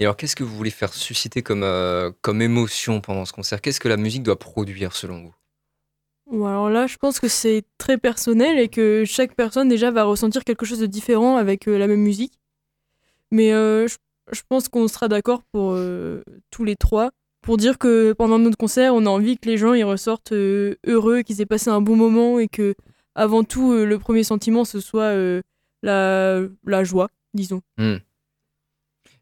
Et 0.00 0.04
alors, 0.04 0.16
qu'est-ce 0.16 0.36
que 0.36 0.44
vous 0.44 0.54
voulez 0.54 0.70
faire 0.70 0.92
susciter 0.92 1.42
comme, 1.42 1.62
euh, 1.62 2.10
comme 2.20 2.42
émotion 2.42 3.00
pendant 3.00 3.24
ce 3.24 3.32
concert? 3.32 3.60
Qu'est-ce 3.60 3.80
que 3.80 3.88
la 3.88 3.96
musique 3.96 4.22
doit 4.22 4.38
produire, 4.38 4.94
selon 4.94 5.22
vous? 5.22 5.34
Bon, 6.30 6.46
alors 6.46 6.70
là, 6.70 6.86
je 6.86 6.96
pense 6.96 7.20
que 7.20 7.28
c'est 7.28 7.64
très 7.78 7.96
personnel 7.98 8.58
et 8.58 8.68
que 8.68 9.04
chaque 9.06 9.34
personne 9.34 9.68
déjà 9.68 9.90
va 9.90 10.04
ressentir 10.04 10.42
quelque 10.44 10.66
chose 10.66 10.80
de 10.80 10.86
différent 10.86 11.36
avec 11.36 11.68
euh, 11.68 11.78
la 11.78 11.86
même 11.86 12.00
musique. 12.00 12.40
Mais 13.30 13.52
euh, 13.52 13.86
je, 13.86 13.96
je 14.32 14.42
pense 14.48 14.68
qu'on 14.68 14.88
sera 14.88 15.08
d'accord 15.08 15.42
pour 15.52 15.72
euh, 15.72 16.22
tous 16.50 16.64
les 16.64 16.76
trois 16.76 17.10
pour 17.42 17.58
dire 17.58 17.78
que 17.78 18.14
pendant 18.14 18.38
notre 18.38 18.56
concert, 18.56 18.94
on 18.94 19.04
a 19.04 19.10
envie 19.10 19.36
que 19.36 19.46
les 19.46 19.58
gens 19.58 19.74
ils 19.74 19.84
ressortent 19.84 20.32
euh, 20.32 20.76
heureux, 20.86 21.20
qu'ils 21.20 21.42
aient 21.42 21.46
passé 21.46 21.68
un 21.68 21.82
bon 21.82 21.94
moment 21.94 22.38
et 22.38 22.48
que 22.48 22.74
avant 23.14 23.44
tout 23.44 23.72
euh, 23.72 23.84
le 23.84 23.98
premier 23.98 24.24
sentiment 24.24 24.64
ce 24.64 24.80
soit 24.80 25.04
euh, 25.14 25.40
la, 25.82 26.40
la 26.66 26.84
joie, 26.84 27.08
disons. 27.34 27.60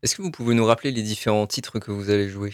Est-ce 0.03 0.17
que 0.17 0.23
vous 0.23 0.31
pouvez 0.31 0.55
nous 0.55 0.65
rappeler 0.65 0.91
les 0.91 1.03
différents 1.03 1.47
titres 1.47 1.79
que 1.79 1.91
vous 1.91 2.11
allez 2.11 2.29
jouer? 2.29 2.53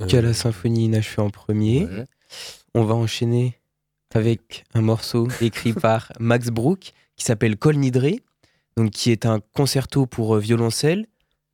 Euh, 0.00 0.06
Qu'à 0.06 0.20
la 0.22 0.34
symphonie 0.34 0.84
inachevée 0.84 1.22
en 1.22 1.30
premier. 1.30 1.86
Ouais. 1.86 2.04
On 2.74 2.84
va 2.84 2.94
enchaîner 2.94 3.58
avec 4.14 4.64
un 4.74 4.82
morceau 4.82 5.28
écrit 5.40 5.72
par 5.72 6.12
Max 6.20 6.48
Bruch 6.48 6.92
qui 7.16 7.24
s'appelle 7.24 7.56
Col 7.56 7.76
Nidré, 7.76 8.20
donc 8.76 8.90
qui 8.90 9.10
est 9.10 9.26
un 9.26 9.40
concerto 9.54 10.06
pour 10.06 10.36
euh, 10.36 10.38
violoncelle 10.40 11.06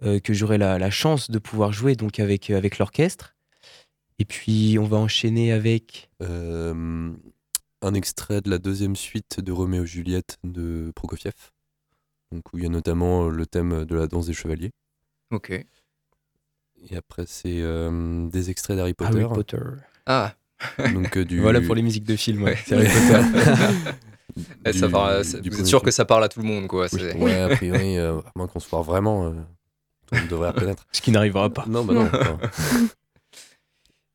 euh, 0.02 0.18
que 0.18 0.34
j'aurai 0.34 0.58
la, 0.58 0.78
la 0.78 0.90
chance 0.90 1.30
de 1.30 1.38
pouvoir 1.38 1.72
jouer 1.72 1.94
donc 1.96 2.18
avec, 2.20 2.50
euh, 2.50 2.58
avec 2.58 2.78
l'orchestre. 2.78 3.34
Et 4.18 4.24
puis 4.24 4.76
on 4.78 4.84
va 4.84 4.96
enchaîner 4.98 5.52
avec 5.52 6.10
euh, 6.22 7.12
un 7.84 7.94
extrait 7.94 8.40
de 8.40 8.50
la 8.50 8.58
deuxième 8.58 8.96
suite 8.96 9.40
de 9.40 9.52
Roméo 9.52 9.84
et 9.84 9.86
Juliette 9.86 10.38
de 10.44 10.90
Prokofiev, 10.94 11.34
donc 12.32 12.42
où 12.52 12.58
il 12.58 12.64
y 12.64 12.66
a 12.66 12.70
notamment 12.70 13.28
le 13.28 13.46
thème 13.46 13.84
de 13.84 13.94
la 13.94 14.06
danse 14.06 14.26
des 14.26 14.32
chevaliers. 14.32 14.70
Ok. 15.30 15.50
Et 15.50 16.96
après, 16.96 17.24
c'est 17.26 17.60
euh, 17.62 18.26
des 18.28 18.50
extraits 18.50 18.76
d'Harry 18.76 18.94
Potter. 18.94 19.10
Harry 19.22 19.24
Potter. 19.34 19.58
Ah, 20.06 20.34
Donc, 20.94 21.16
euh, 21.16 21.24
du, 21.24 21.40
Voilà 21.40 21.60
pour 21.60 21.74
les 21.74 21.82
musiques 21.82 22.04
de 22.04 22.16
films. 22.16 22.42
ouais, 22.44 22.58
Harry 22.70 22.86
Potter. 22.86 23.90
eh, 24.66 24.72
ça 24.72 24.86
du- 24.86 24.92
parle- 24.92 25.40
du 25.40 25.50
vous 25.50 25.60
êtes 25.60 25.66
sûr 25.66 25.82
que 25.82 25.90
ça 25.90 26.04
parle 26.04 26.24
à 26.24 26.28
tout 26.28 26.40
le 26.40 26.46
monde, 26.46 26.66
quoi. 26.68 26.86
Oui. 26.92 27.02
Ouais, 27.16 27.34
a 27.40 27.48
priori, 27.56 27.96
euh, 27.98 28.18
à 28.18 28.32
moins 28.36 28.46
qu'on 28.46 28.60
se 28.60 28.68
foire 28.68 28.82
vraiment, 28.82 29.26
euh, 29.26 29.32
monde 30.12 30.28
devrait 30.28 30.50
reconnaître. 30.50 30.86
Ce 30.92 31.00
qui 31.00 31.10
n'arrivera 31.10 31.50
pas. 31.50 31.64
Non, 31.66 31.84
bah 31.84 31.94
non. 31.94 32.10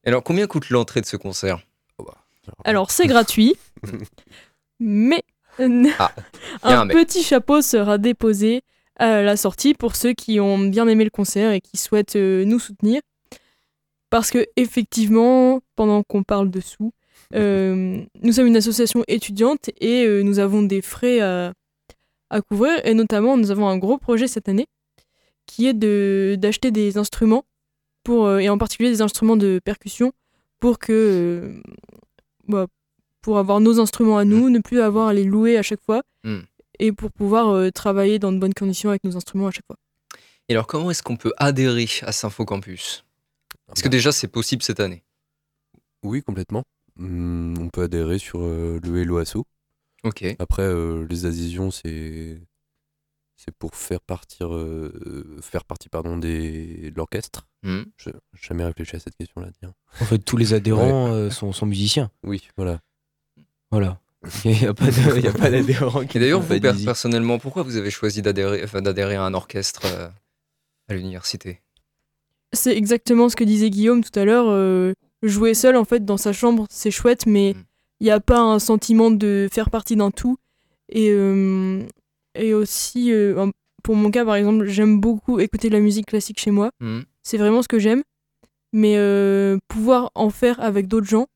Et 0.03 0.07
Alors, 0.09 0.23
combien 0.23 0.47
coûte 0.47 0.69
l'entrée 0.69 1.01
de 1.01 1.05
ce 1.05 1.17
concert? 1.17 1.59
Alors 2.63 2.91
c'est 2.91 3.07
gratuit, 3.07 3.55
mais 4.79 5.23
Ah, 5.97 6.11
un 6.63 6.87
petit 6.87 7.23
chapeau 7.23 7.61
sera 7.61 7.97
déposé 7.97 8.63
à 8.99 9.21
la 9.21 9.37
sortie 9.37 9.73
pour 9.73 9.95
ceux 9.95 10.13
qui 10.13 10.39
ont 10.39 10.59
bien 10.59 10.87
aimé 10.87 11.05
le 11.05 11.09
concert 11.09 11.51
et 11.51 11.61
qui 11.61 11.77
souhaitent 11.77 12.17
euh, 12.17 12.45
nous 12.45 12.59
soutenir. 12.59 13.01
Parce 14.09 14.29
que 14.29 14.45
effectivement, 14.55 15.61
pendant 15.75 16.03
qu'on 16.03 16.23
parle 16.23 16.49
de 16.49 16.59
sous, 16.59 16.91
euh, 17.35 18.01
nous 18.21 18.33
sommes 18.33 18.47
une 18.47 18.57
association 18.57 19.03
étudiante 19.07 19.69
et 19.79 20.05
euh, 20.05 20.21
nous 20.21 20.39
avons 20.39 20.63
des 20.63 20.81
frais 20.81 21.21
à, 21.21 21.53
à 22.29 22.41
couvrir 22.41 22.79
et 22.85 22.93
notamment 22.93 23.37
nous 23.37 23.51
avons 23.51 23.67
un 23.67 23.77
gros 23.77 23.97
projet 23.97 24.27
cette 24.27 24.49
année 24.49 24.67
qui 25.45 25.67
est 25.67 25.73
de 25.73 26.37
d'acheter 26.39 26.69
des 26.69 26.97
instruments 26.97 27.43
pour 28.03 28.39
et 28.39 28.49
en 28.49 28.57
particulier 28.57 28.89
des 28.89 29.01
instruments 29.01 29.35
de 29.35 29.59
percussion 29.63 30.11
pour 30.59 30.77
que 30.77 31.59
bah, 32.49 32.67
pour 33.21 33.37
avoir 33.37 33.59
nos 33.59 33.79
instruments 33.79 34.17
à 34.17 34.25
nous, 34.25 34.49
ne 34.49 34.59
plus 34.59 34.81
avoir 34.81 35.07
à 35.07 35.13
les 35.13 35.23
louer 35.23 35.57
à 35.57 35.63
chaque 35.63 35.81
fois 35.81 36.01
Mm. 36.23 36.39
et 36.79 36.91
pour 36.91 37.11
pouvoir 37.11 37.47
euh, 37.49 37.69
travailler 37.71 38.19
dans 38.19 38.33
de 38.33 38.39
bonnes 38.39 38.53
conditions 38.53 38.89
avec 38.89 39.05
nos 39.05 39.15
instruments 39.15 39.47
à 39.47 39.51
chaque 39.51 39.65
fois. 39.65 39.77
Et 40.49 40.53
alors, 40.53 40.67
comment 40.67 40.91
est-ce 40.91 41.01
qu'on 41.03 41.15
peut 41.15 41.31
adhérer 41.37 41.87
à 42.01 42.11
Sympho 42.11 42.43
Campus? 42.43 43.05
Est-ce 43.73 43.83
que 43.83 43.87
déjà 43.87 44.11
c'est 44.11 44.27
possible 44.27 44.63
cette 44.63 44.79
année? 44.81 45.03
Oui, 46.03 46.21
complètement. 46.23 46.63
Hum, 46.99 47.55
on 47.59 47.69
peut 47.69 47.83
adhérer 47.83 48.19
sur 48.19 48.41
euh, 48.41 48.79
le 48.83 48.97
Hello 49.01 49.17
Asso. 49.19 49.45
Ok. 50.03 50.25
Après, 50.39 50.63
euh, 50.63 51.05
les 51.09 51.25
adhésions, 51.25 51.71
c'est 51.71 52.41
c'est 53.41 53.55
pour 53.55 53.75
faire 53.75 54.01
partir, 54.01 54.53
euh, 54.53 55.37
faire 55.41 55.63
partie 55.63 55.87
pardon, 55.87 56.17
des, 56.17 56.91
de 56.91 56.95
l'orchestre. 56.97 57.47
Hmm. 57.63 57.83
Je 57.97 58.09
n'ai 58.09 58.15
jamais 58.41 58.65
réfléchi 58.65 58.97
à 58.97 58.99
cette 58.99 59.15
question-là. 59.15 59.47
tiens. 59.59 59.73
En 60.01 60.05
fait, 60.05 60.19
tous 60.19 60.35
les 60.37 60.53
adhérents 60.53 61.07
euh, 61.13 61.29
sont, 61.29 61.53
sont 61.53 61.65
musiciens. 61.65 62.11
Oui, 62.23 62.49
voilà. 62.57 62.81
Voilà. 63.71 63.99
Il 64.45 64.51
n'y 64.51 64.65
a 64.65 64.73
pas 64.73 65.49
d'adhérents 65.49 66.05
qui 66.05 66.17
Et 66.17 66.19
d'ailleurs, 66.21 66.41
vous 66.41 66.59
per- 66.59 66.73
personnellement, 66.83 67.39
pourquoi 67.39 67.63
vous 67.63 67.77
avez 67.77 67.89
choisi 67.91 68.21
d'adhérer 68.21 68.61
enfin, 68.63 68.81
d'adhérer 68.81 69.15
à 69.15 69.23
un 69.23 69.33
orchestre 69.33 69.83
euh, 69.85 70.09
à 70.89 70.93
l'université? 70.93 71.61
C'est 72.51 72.75
exactement 72.75 73.29
ce 73.29 73.35
que 73.37 73.45
disait 73.45 73.69
Guillaume 73.69 74.03
tout 74.03 74.19
à 74.19 74.25
l'heure. 74.25 74.47
euh, 74.49 74.91
jouer 75.23 75.53
seul, 75.53 75.77
en 75.77 75.85
fait, 75.85 76.03
dans 76.03 76.17
sa 76.17 76.33
chambre, 76.33 76.65
c'est 76.69 76.91
chouette, 76.91 77.25
mais 77.27 77.53
Mm. 77.53 77.63
il 78.01 78.03
n'y 78.05 78.11
a 78.11 78.19
pas 78.19 78.39
un 78.41 78.59
sentiment 78.59 79.11
de 79.11 79.47
faire 79.51 79.69
partie 79.69 79.95
d'un 79.95 80.11
tout. 80.11 80.37
Et, 80.89 81.09
euh, 81.11 81.83
et 82.39 82.53
aussi, 82.53 83.11
euh, 83.11 83.49
pour 83.83 83.95
mon 83.95 84.09
cas, 84.11 84.25
par 84.25 84.35
exemple, 84.35 84.65
j'aime 84.65 84.99
beaucoup 84.99 85.39
écouter 85.39 85.69
de 85.69 85.73
la 85.73 85.79
musique 85.79 86.07
classique 86.07 86.39
chez 86.39 86.51
moi. 86.51 86.71
Hmm. 86.79 87.01
C'est 87.23 87.37
vraiment 87.37 87.61
ce 87.61 87.67
que 87.67 87.79
j'aime. 87.79 88.03
Mais 88.73 88.95
euh, 88.97 89.57
pouvoir 89.67 90.11
en 90.15 90.29
faire 90.29 90.59
avec 90.59 90.87
d'autres 90.87 91.07
gens, 91.07 91.27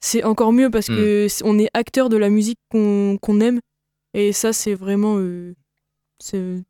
c'est 0.00 0.24
encore 0.24 0.52
mieux 0.52 0.70
parce 0.70 0.88
Mm. 0.88 0.96
que 0.96 1.28
on 1.44 1.58
est 1.58 1.68
acteur 1.72 2.08
de 2.08 2.16
la 2.16 2.28
musique 2.30 2.58
qu'on 2.70 3.40
aime. 3.40 3.60
Et 4.12 4.32
ça, 4.32 4.52
c'est 4.52 4.74
vraiment. 4.74 5.16
euh, 5.18 5.54
c'est 6.18 6.62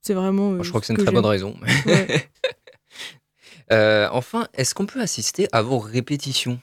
c'est 0.00 0.14
vraiment. 0.14 0.52
euh, 0.52 0.62
Je 0.62 0.68
crois 0.68 0.80
que 0.80 0.86
ce 0.86 0.92
c'est 0.94 0.98
une 0.98 1.04
très 1.04 1.12
bonne 1.12 1.26
raison. 1.26 1.56
Ouais. 1.86 2.30
Euh, 3.72 4.08
enfin, 4.12 4.48
est-ce 4.52 4.74
qu'on 4.74 4.84
peut 4.86 5.00
assister 5.00 5.48
à 5.52 5.62
vos 5.62 5.78
répétitions? 5.78 6.60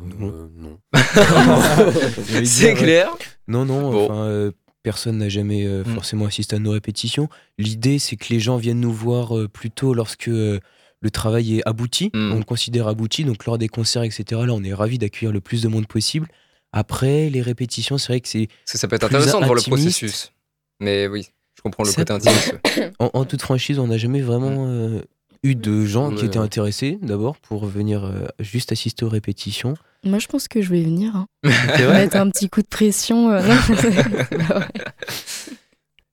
Euh, 0.00 0.48
non. 0.54 0.78
C'est 2.44 2.74
clair 2.74 3.16
Non, 3.50 3.64
non, 3.64 3.90
Bon. 3.90 4.04
enfin, 4.04 4.24
euh, 4.24 4.50
personne 4.82 5.18
n'a 5.18 5.28
jamais 5.28 5.66
euh, 5.66 5.82
Mm. 5.84 5.94
forcément 5.94 6.24
assisté 6.26 6.56
à 6.56 6.58
nos 6.58 6.70
répétitions. 6.70 7.28
L'idée, 7.58 7.98
c'est 7.98 8.16
que 8.16 8.26
les 8.32 8.40
gens 8.40 8.56
viennent 8.56 8.80
nous 8.80 8.92
voir 8.92 9.36
euh, 9.36 9.48
plutôt 9.48 9.92
lorsque 9.94 10.26
le 10.28 11.10
travail 11.12 11.58
est 11.58 11.62
abouti. 11.68 12.10
Mm. 12.14 12.32
On 12.32 12.38
le 12.38 12.44
considère 12.44 12.88
abouti, 12.88 13.24
donc 13.24 13.44
lors 13.46 13.58
des 13.58 13.68
concerts, 13.68 14.02
etc. 14.04 14.24
Là, 14.46 14.52
on 14.54 14.62
est 14.62 14.72
ravis 14.74 14.98
d'accueillir 14.98 15.32
le 15.32 15.40
plus 15.40 15.62
de 15.62 15.68
monde 15.68 15.86
possible. 15.86 16.28
Après, 16.72 17.28
les 17.30 17.42
répétitions, 17.42 17.98
c'est 17.98 18.08
vrai 18.12 18.20
que 18.20 18.28
c'est. 18.28 18.46
Parce 18.46 18.72
que 18.72 18.78
ça 18.78 18.86
peut 18.88 18.96
être 18.96 19.04
intéressant 19.04 19.40
de 19.40 19.44
voir 19.46 19.56
le 19.56 19.62
processus. 19.62 20.32
Mais 20.78 21.08
oui, 21.08 21.26
je 21.56 21.62
comprends 21.62 21.82
le 21.84 21.90
Ça 21.90 22.04
côté 22.04 22.30
ouais. 22.30 22.92
En, 23.00 23.10
en 23.12 23.24
toute 23.24 23.42
franchise, 23.42 23.78
on 23.78 23.88
n'a 23.88 23.98
jamais 23.98 24.20
vraiment 24.22 24.66
euh, 24.68 25.02
eu 25.42 25.54
de 25.54 25.84
gens 25.86 26.10
qui 26.14 26.24
étaient 26.26 26.38
intéressés, 26.38 26.98
d'abord, 27.02 27.36
pour 27.38 27.64
venir 27.66 28.04
euh, 28.04 28.26
juste 28.40 28.72
assister 28.72 29.04
aux 29.04 29.08
répétitions. 29.08 29.74
Moi, 30.04 30.18
je 30.18 30.26
pense 30.26 30.48
que 30.48 30.60
je 30.62 30.70
vais 30.70 30.82
venir. 30.82 31.14
hein. 31.16 31.26
Mettre 31.78 32.16
un 32.16 32.30
petit 32.30 32.48
coup 32.50 32.60
de 32.62 32.66
pression. 32.66 33.30
euh. 33.30 33.40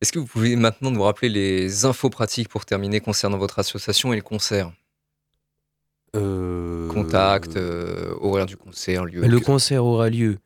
Est-ce 0.02 0.12
que 0.12 0.20
vous 0.20 0.26
pouvez 0.28 0.56
maintenant 0.56 0.92
nous 0.92 1.02
rappeler 1.02 1.30
les 1.30 1.86
infos 1.86 2.10
pratiques 2.10 2.50
pour 2.50 2.66
terminer 2.66 3.00
concernant 3.00 3.38
votre 3.38 3.60
association 3.60 4.14
et 4.14 4.16
le 4.16 4.22
concert? 4.22 4.72
Euh, 6.16 6.88
Contact, 6.90 7.58
euh, 7.58 8.14
horaire 8.22 8.46
du 8.46 8.56
concert, 8.58 9.06
lieu. 9.06 9.26
Le 9.26 9.40
que- 9.40 9.46
concert 9.46 9.84
aura 9.86 10.10
lieu 10.10 10.38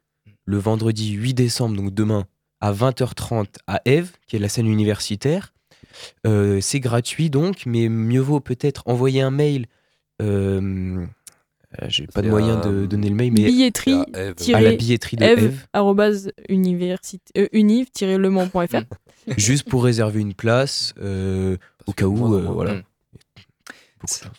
le 0.46 0.58
vendredi 0.58 1.12
8 1.12 1.34
décembre, 1.34 1.76
donc 1.78 1.94
demain, 1.94 2.26
à 2.62 2.72
20h30 2.74 3.48
à 3.68 3.82
Eve, 3.86 4.12
qui 4.28 4.36
est 4.36 4.40
la 4.40 4.50
scène 4.50 4.68
universitaire. 4.68 5.54
Euh, 6.28 6.60
c'est 6.62 6.80
gratuit 6.80 7.30
donc, 7.30 7.66
mais 7.66 7.90
mieux 7.90 8.22
vaut 8.22 8.40
peut-être 8.40 8.84
envoyer 8.86 9.22
un 9.22 9.32
mail. 9.32 9.68
Euh, 10.22 11.06
euh, 11.82 11.86
J'ai 11.88 12.08
pas 12.08 12.22
de 12.22 12.30
moyen 12.30 12.60
de 12.60 12.86
donner 12.86 13.10
le 13.10 13.16
mail, 13.16 13.32
mais 13.32 13.46
Billetterie 13.46 14.04
à 14.54 14.62
la 14.62 14.74
billetterie 14.74 15.18
de 15.18 15.24
eve, 15.24 15.66
euh, 15.76 17.48
univ-lemans.fr. 17.54 18.84
juste 19.38 19.70
pour 19.70 19.84
réserver 19.84 20.20
une 20.20 20.34
place, 20.34 20.94
euh, 21.00 21.58
au 21.88 21.94
cas 21.94 22.06
où, 22.06 22.34
euh, 22.36 22.42
voilà. 22.42 22.74
Mm. 22.76 22.84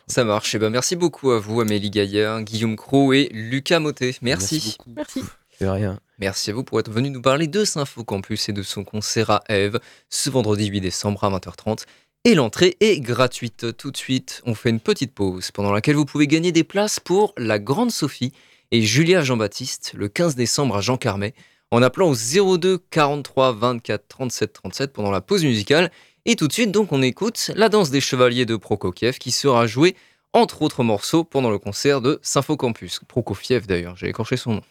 Ça 0.08 0.24
marche. 0.24 0.54
Eh 0.54 0.58
ben, 0.58 0.70
merci 0.70 0.96
beaucoup 0.96 1.30
à 1.30 1.38
vous, 1.38 1.60
Amélie 1.60 1.90
Gaillard, 1.90 2.42
Guillaume 2.42 2.76
Cros 2.76 3.12
et 3.12 3.28
Lucas 3.32 3.78
Motet. 3.78 4.16
Merci. 4.20 4.76
beaucoup. 4.78 4.92
Merci. 4.96 5.22
De 5.60 5.66
rien. 5.66 6.00
Merci 6.22 6.50
à 6.50 6.52
vous 6.52 6.62
pour 6.62 6.78
être 6.78 6.88
venu 6.88 7.10
nous 7.10 7.20
parler 7.20 7.48
de 7.48 7.64
Sympho 7.64 8.04
Campus 8.04 8.48
et 8.48 8.52
de 8.52 8.62
son 8.62 8.84
concert 8.84 9.28
à 9.28 9.42
Eve 9.48 9.80
ce 10.08 10.30
vendredi 10.30 10.66
8 10.66 10.80
décembre 10.80 11.24
à 11.24 11.30
20h30. 11.30 11.82
Et 12.22 12.36
l'entrée 12.36 12.76
est 12.78 13.00
gratuite. 13.00 13.76
Tout 13.76 13.90
de 13.90 13.96
suite, 13.96 14.40
on 14.46 14.54
fait 14.54 14.70
une 14.70 14.78
petite 14.78 15.12
pause 15.14 15.50
pendant 15.50 15.72
laquelle 15.72 15.96
vous 15.96 16.04
pouvez 16.04 16.28
gagner 16.28 16.52
des 16.52 16.62
places 16.62 17.00
pour 17.00 17.34
la 17.36 17.58
Grande 17.58 17.90
Sophie 17.90 18.32
et 18.70 18.82
Julia 18.82 19.22
Jean-Baptiste 19.22 19.94
le 19.96 20.06
15 20.06 20.36
décembre 20.36 20.76
à 20.76 20.80
Jean 20.80 20.96
Carmet 20.96 21.34
en 21.72 21.82
appelant 21.82 22.08
au 22.08 22.56
02 22.56 22.78
43 22.90 23.54
24 23.54 24.06
37 24.06 24.52
37 24.52 24.92
pendant 24.92 25.10
la 25.10 25.22
pause 25.22 25.42
musicale. 25.42 25.90
Et 26.24 26.36
tout 26.36 26.46
de 26.46 26.52
suite, 26.52 26.70
donc, 26.70 26.92
on 26.92 27.02
écoute 27.02 27.50
la 27.56 27.68
danse 27.68 27.90
des 27.90 28.00
chevaliers 28.00 28.46
de 28.46 28.54
Prokofiev 28.54 29.18
qui 29.18 29.32
sera 29.32 29.66
jouée 29.66 29.96
entre 30.32 30.62
autres 30.62 30.84
morceaux 30.84 31.24
pendant 31.24 31.50
le 31.50 31.58
concert 31.58 32.00
de 32.00 32.20
Sympho 32.22 32.56
Campus. 32.56 33.00
Prokofiev 33.08 33.66
d'ailleurs, 33.66 33.96
j'ai 33.96 34.08
écorché 34.08 34.36
son 34.36 34.52
nom. 34.52 34.62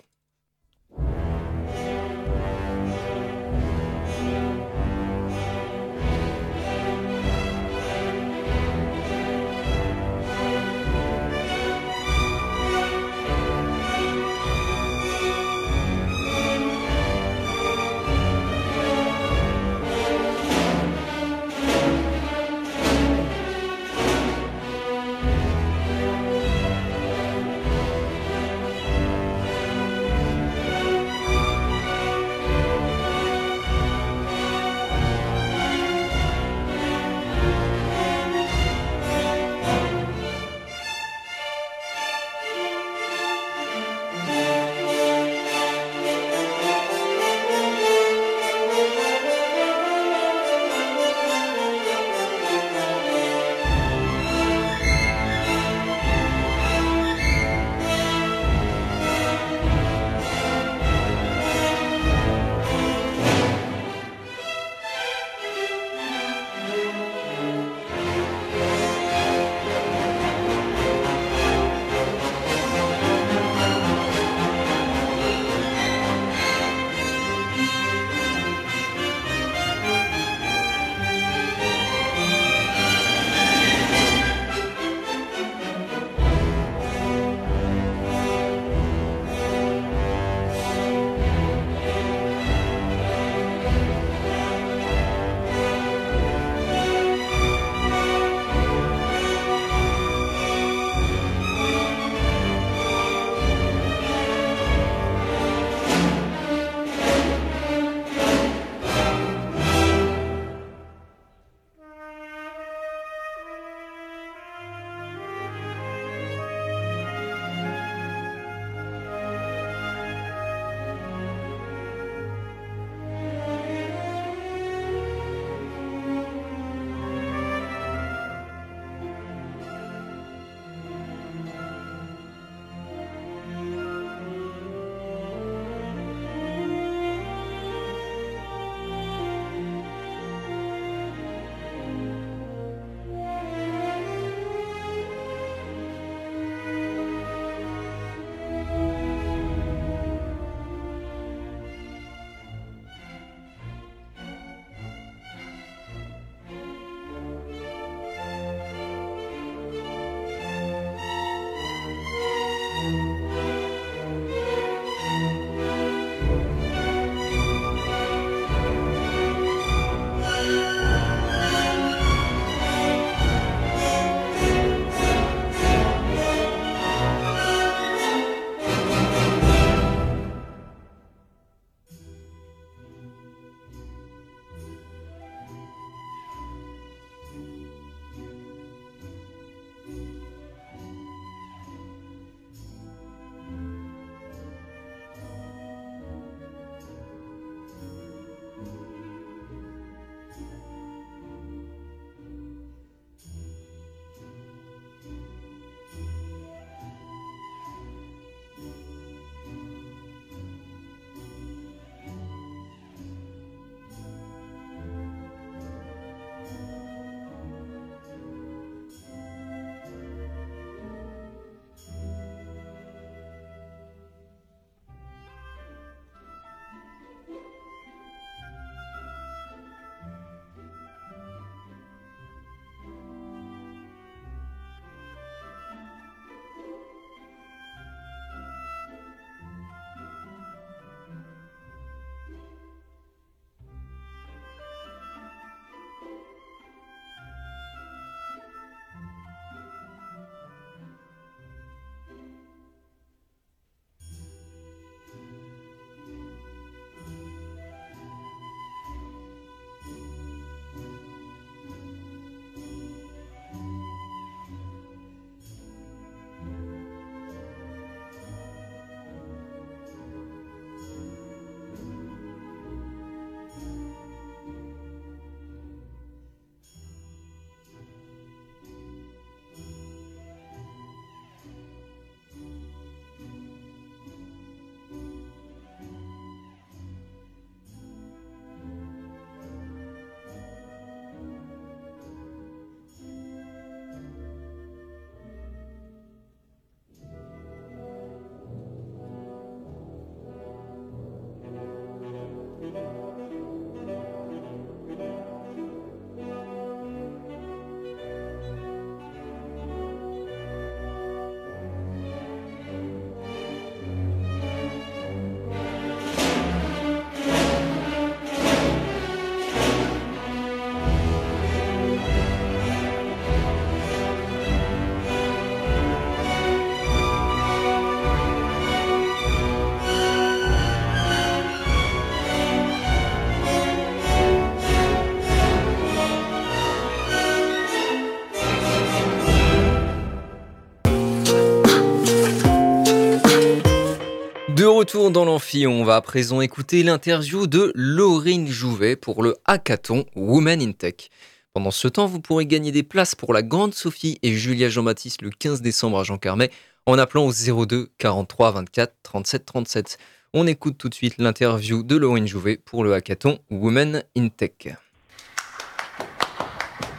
Dans 344.94 345.24
l'amphi, 345.26 345.68
on 345.68 345.86
va 345.86 345.96
à 345.96 346.02
présent 346.02 346.42
écouter 346.42 346.84
l'interview 346.84 347.48
de 347.48 347.72
Laurine 347.76 348.48
Jouvet 348.48 348.98
pour 348.98 349.24
le 349.24 349.38
hackathon 349.46 350.06
Women 350.16 350.62
in 350.62 350.74
Tech. 350.74 351.10
Pendant 351.54 351.72
ce 351.72 351.88
temps, 351.88 352.08
vous 352.08 352.20
pourrez 352.20 352.46
gagner 352.46 352.74
des 352.74 352.84
places 352.84 353.16
pour 353.16 353.34
la 353.34 353.42
Grande 353.42 353.74
Sophie 353.74 354.20
et 354.22 354.34
Julia 354.34 354.70
Jean-Baptiste 354.70 355.22
le 355.22 355.30
15 355.30 355.62
décembre 355.62 356.00
à 356.00 356.04
Jean 356.04 356.18
Carmet 356.18 356.52
en 356.86 356.98
appelant 356.98 357.26
au 357.26 357.32
02 357.66 357.90
43 358.00 358.52
24 358.52 358.94
37 359.04 359.46
37. 359.46 359.98
On 360.34 360.46
écoute 360.46 360.78
tout 360.78 360.90
de 360.90 360.96
suite 360.96 361.16
l'interview 361.20 361.84
de 361.84 361.96
Laurine 361.96 362.28
Jouvet 362.28 362.58
pour 362.58 362.84
le 362.84 362.94
hackathon 362.94 363.40
Women 363.50 364.04
in 364.18 364.28
Tech. 364.28 364.76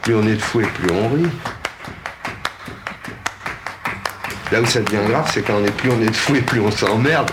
Plus 0.01 0.15
on 0.15 0.25
est 0.25 0.35
de 0.35 0.41
fou 0.41 0.61
et 0.61 0.67
plus 0.67 0.91
on 0.91 1.09
rit. 1.09 1.29
Là 4.53 4.61
où 4.61 4.67
ça 4.67 4.83
devient 4.83 5.01
grave, 5.07 5.27
c'est 5.33 5.41
quand 5.41 5.59
on 5.59 5.65
est 5.65 5.75
plus 5.75 5.89
on 5.89 5.99
est 5.99 6.05
de 6.05 6.11
fou 6.11 6.35
et 6.35 6.41
plus 6.41 6.59
on 6.59 6.69
s'emmerde. 6.69 7.31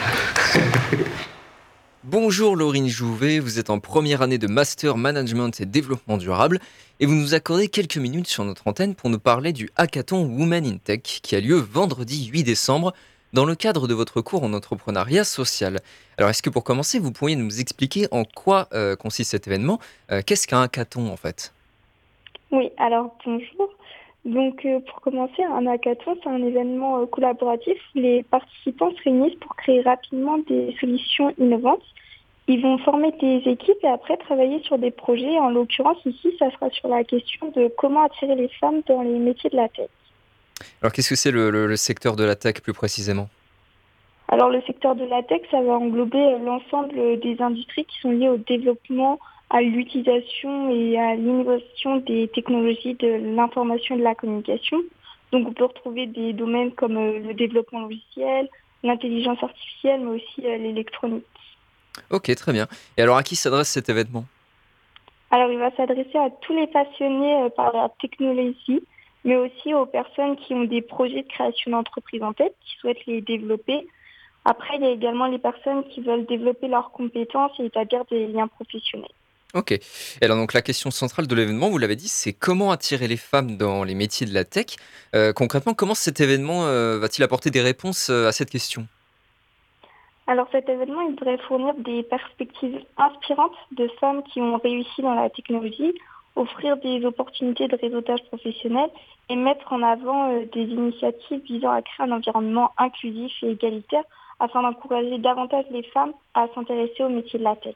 Bonjour 2.03 2.57
Laurine 2.57 2.89
Jouvet, 2.89 3.41
vous 3.41 3.59
êtes 3.59 3.69
en 3.69 3.79
première 3.79 4.23
année 4.23 4.39
de 4.39 4.47
Master 4.47 4.97
Management 4.97 5.61
et 5.61 5.67
Développement 5.67 6.17
Durable 6.17 6.61
et 6.99 7.05
vous 7.05 7.15
nous 7.15 7.35
accordez 7.35 7.69
quelques 7.69 7.99
minutes 7.99 8.27
sur 8.27 8.43
notre 8.47 8.67
antenne 8.67 8.95
pour 8.95 9.11
nous 9.11 9.19
parler 9.19 9.53
du 9.53 9.69
hackathon 9.77 10.25
Women 10.25 10.65
in 10.65 10.77
Tech 10.79 11.03
qui 11.03 11.37
a 11.37 11.41
lieu 11.41 11.57
vendredi 11.57 12.31
8 12.33 12.43
décembre 12.43 12.95
dans 13.35 13.45
le 13.45 13.55
cadre 13.55 13.87
de 13.87 13.93
votre 13.93 14.23
cours 14.23 14.43
en 14.43 14.55
entrepreneuriat 14.55 15.25
social. 15.25 15.81
Alors 16.17 16.31
est-ce 16.31 16.43
que 16.43 16.49
pour 16.49 16.65
commencer, 16.65 16.99
vous 16.99 17.13
pourriez 17.13 17.37
nous 17.37 17.61
expliquer 17.61 18.09
en 18.13 18.25
quoi 18.25 18.67
euh, 18.73 18.97
consiste 18.97 19.33
cet 19.33 19.47
événement? 19.47 19.79
Euh, 20.11 20.23
Qu'est-ce 20.25 20.49
qu'un 20.49 20.63
hackathon 20.63 21.13
en 21.13 21.19
fait? 21.19 21.53
Oui, 22.51 22.71
alors 22.79 23.15
bonjour. 23.27 23.69
Donc 24.25 24.65
euh, 24.67 24.81
pour 24.81 25.01
commencer, 25.01 25.43
un 25.43 25.67
hackathon, 25.67 26.17
c'est 26.23 26.29
un 26.29 26.43
événement 26.43 26.99
euh, 26.99 27.07
collaboratif 27.07 27.79
où 27.95 28.01
les 28.01 28.23
participants 28.23 28.91
se 28.91 29.03
réunissent 29.05 29.39
pour 29.41 29.57
créer 29.57 29.81
rapidement 29.81 30.39
des 30.39 30.77
solutions 30.79 31.33
innovantes. 31.39 31.83
Ils 32.47 32.61
vont 32.61 32.79
former 32.79 33.13
des 33.13 33.43
équipes 33.47 33.83
et 33.83 33.89
après 33.89 34.17
travailler 34.17 34.61
sur 34.63 34.77
des 34.77 34.91
projets. 34.91 35.39
En 35.39 35.51
l'occurrence, 35.51 35.99
ici, 36.05 36.35
ça 36.39 36.51
sera 36.51 36.69
sur 36.71 36.89
la 36.89 37.05
question 37.05 37.51
de 37.57 37.73
comment 37.79 38.05
attirer 38.05 38.35
les 38.35 38.49
femmes 38.49 38.83
dans 38.89 39.03
les 39.03 39.19
métiers 39.19 39.51
de 39.51 39.57
la 39.57 39.69
tech. 39.69 39.89
Alors 40.83 40.93
qu'est-ce 40.93 41.11
que 41.11 41.15
c'est 41.15 41.31
le, 41.31 41.51
le- 41.51 41.67
le 41.67 41.77
secteur 41.77 42.17
de 42.17 42.25
la 42.25 42.37
tech 42.37 42.61
plus 42.61 42.75
précisément? 42.75 43.29
Alors 44.29 44.51
le 44.51 44.61
secteur 44.63 44.95
de 44.97 45.05
la 45.05 45.23
tech, 45.23 45.41
ça 45.51 45.63
va 45.63 45.73
englober 45.73 46.23
euh, 46.23 46.39
l'ensemble 46.39 47.19
des 47.21 47.41
industries 47.41 47.85
qui 47.85 47.99
sont 48.01 48.11
liées 48.11 48.29
au 48.29 48.37
développement, 48.37 49.19
à 49.51 49.61
l'utilisation 49.61 50.71
et 50.71 50.97
à 50.99 51.17
l'innovation 51.17 51.97
des 51.97 52.29
technologies 52.29 52.95
de 52.95 53.35
l'information 53.35 53.97
et 53.97 53.99
de 53.99 54.05
la 54.05 54.15
communication. 54.15 54.79
Donc 55.33 55.49
on 55.49 55.53
peut 55.53 55.65
retrouver 55.65 56.07
des 56.07 56.33
domaines 56.33 56.73
comme 56.73 56.97
euh, 56.97 57.19
le 57.19 57.35
développement 57.35 57.81
logiciel, 57.81 58.49
l'intelligence 58.83 59.43
artificielle, 59.43 60.01
mais 60.01 60.21
aussi 60.21 60.47
euh, 60.47 60.57
l'électronique. 60.57 61.25
Ok, 62.11 62.35
très 62.35 62.53
bien. 62.53 62.67
Et 62.97 63.03
alors 63.03 63.17
à 63.17 63.23
qui 63.23 63.37
s'adresse 63.37 63.69
cet 63.69 63.89
événement? 63.89 64.25
Alors 65.33 65.51
il 65.51 65.59
va 65.59 65.71
s'adresser 65.77 66.19
à 66.19 66.31
tous 66.31 66.55
les 66.55 66.67
passionnés 66.69 67.43
euh, 67.43 67.49
par 67.51 67.73
la 67.73 67.89
technologie, 68.01 68.83
mais 69.25 69.37
aussi 69.37 69.75
aux 69.75 69.87
personnes 69.87 70.37
qui 70.37 70.55
ont 70.55 70.65
des 70.65 70.83
projets 70.83 71.23
de 71.23 71.29
création 71.29 71.73
d'entreprise 71.73 72.23
en 72.23 72.33
tête, 72.33 72.55
qui 72.65 72.77
souhaitent 72.79 73.07
les 73.07 73.21
développer. 73.21 73.87
Après, 74.45 74.77
il 74.77 74.83
y 74.83 74.87
a 74.87 74.91
également 74.91 75.27
les 75.27 75.39
personnes 75.39 75.85
qui 75.91 76.01
veulent 76.01 76.25
développer 76.25 76.69
leurs 76.69 76.93
compétences 76.93 77.53
et 77.59 77.67
établir 77.67 78.05
des 78.07 78.27
liens 78.29 78.49
professionnels. 78.49 79.11
Ok. 79.55 79.75
Alors 80.23 80.37
donc 80.37 80.53
la 80.53 80.63
question 80.63 80.91
centrale 80.91 81.27
de 81.27 81.35
l'événement, 81.35 81.71
vous 81.71 81.79
l'avez 81.79 81.97
dit, 81.97 82.09
c'est 82.09 82.33
comment 82.33 82.71
attirer 82.71 83.09
les 83.09 83.17
femmes 83.17 83.57
dans 83.57 83.83
les 83.83 83.95
métiers 83.95 84.27
de 84.27 84.33
la 84.33 84.45
tech. 84.45 84.77
Euh, 85.15 85.33
concrètement, 85.33 85.75
comment 85.75 85.95
cet 85.95 86.21
événement 86.21 86.67
euh, 86.67 86.99
va-t-il 86.99 87.25
apporter 87.25 87.51
des 87.51 87.61
réponses 87.61 88.11
euh, 88.11 88.29
à 88.29 88.33
cette 88.33 88.51
question? 88.51 88.87
Alors 90.29 90.47
cet 90.53 90.69
événement, 90.69 91.01
il 91.01 91.17
devrait 91.17 91.39
fournir 91.49 91.75
des 91.75 92.05
perspectives 92.05 92.79
inspirantes 92.97 93.57
de 93.77 93.89
femmes 93.99 94.23
qui 94.23 94.41
ont 94.41 94.57
réussi 94.59 95.03
dans 95.03 95.15
la 95.15 95.29
technologie, 95.31 95.95
offrir 96.37 96.77
des 96.77 97.05
opportunités 97.05 97.67
de 97.67 97.77
réseautage 97.77 98.23
professionnel 98.29 98.89
et 99.29 99.35
mettre 99.35 99.73
en 99.73 99.83
avant 99.83 100.33
des 100.53 100.63
initiatives 100.63 101.41
visant 101.43 101.73
à 101.73 101.83
créer 101.83 102.07
un 102.07 102.13
environnement 102.13 102.71
inclusif 102.79 103.33
et 103.43 103.51
égalitaire 103.51 104.05
afin 104.41 104.63
d'encourager 104.63 105.19
davantage 105.19 105.67
les 105.71 105.83
femmes 105.85 106.13
à 106.35 106.47
s'intéresser 106.55 107.05
aux 107.05 107.09
métiers 107.09 107.39
de 107.39 107.45
la 107.45 107.57
tech. 107.57 107.75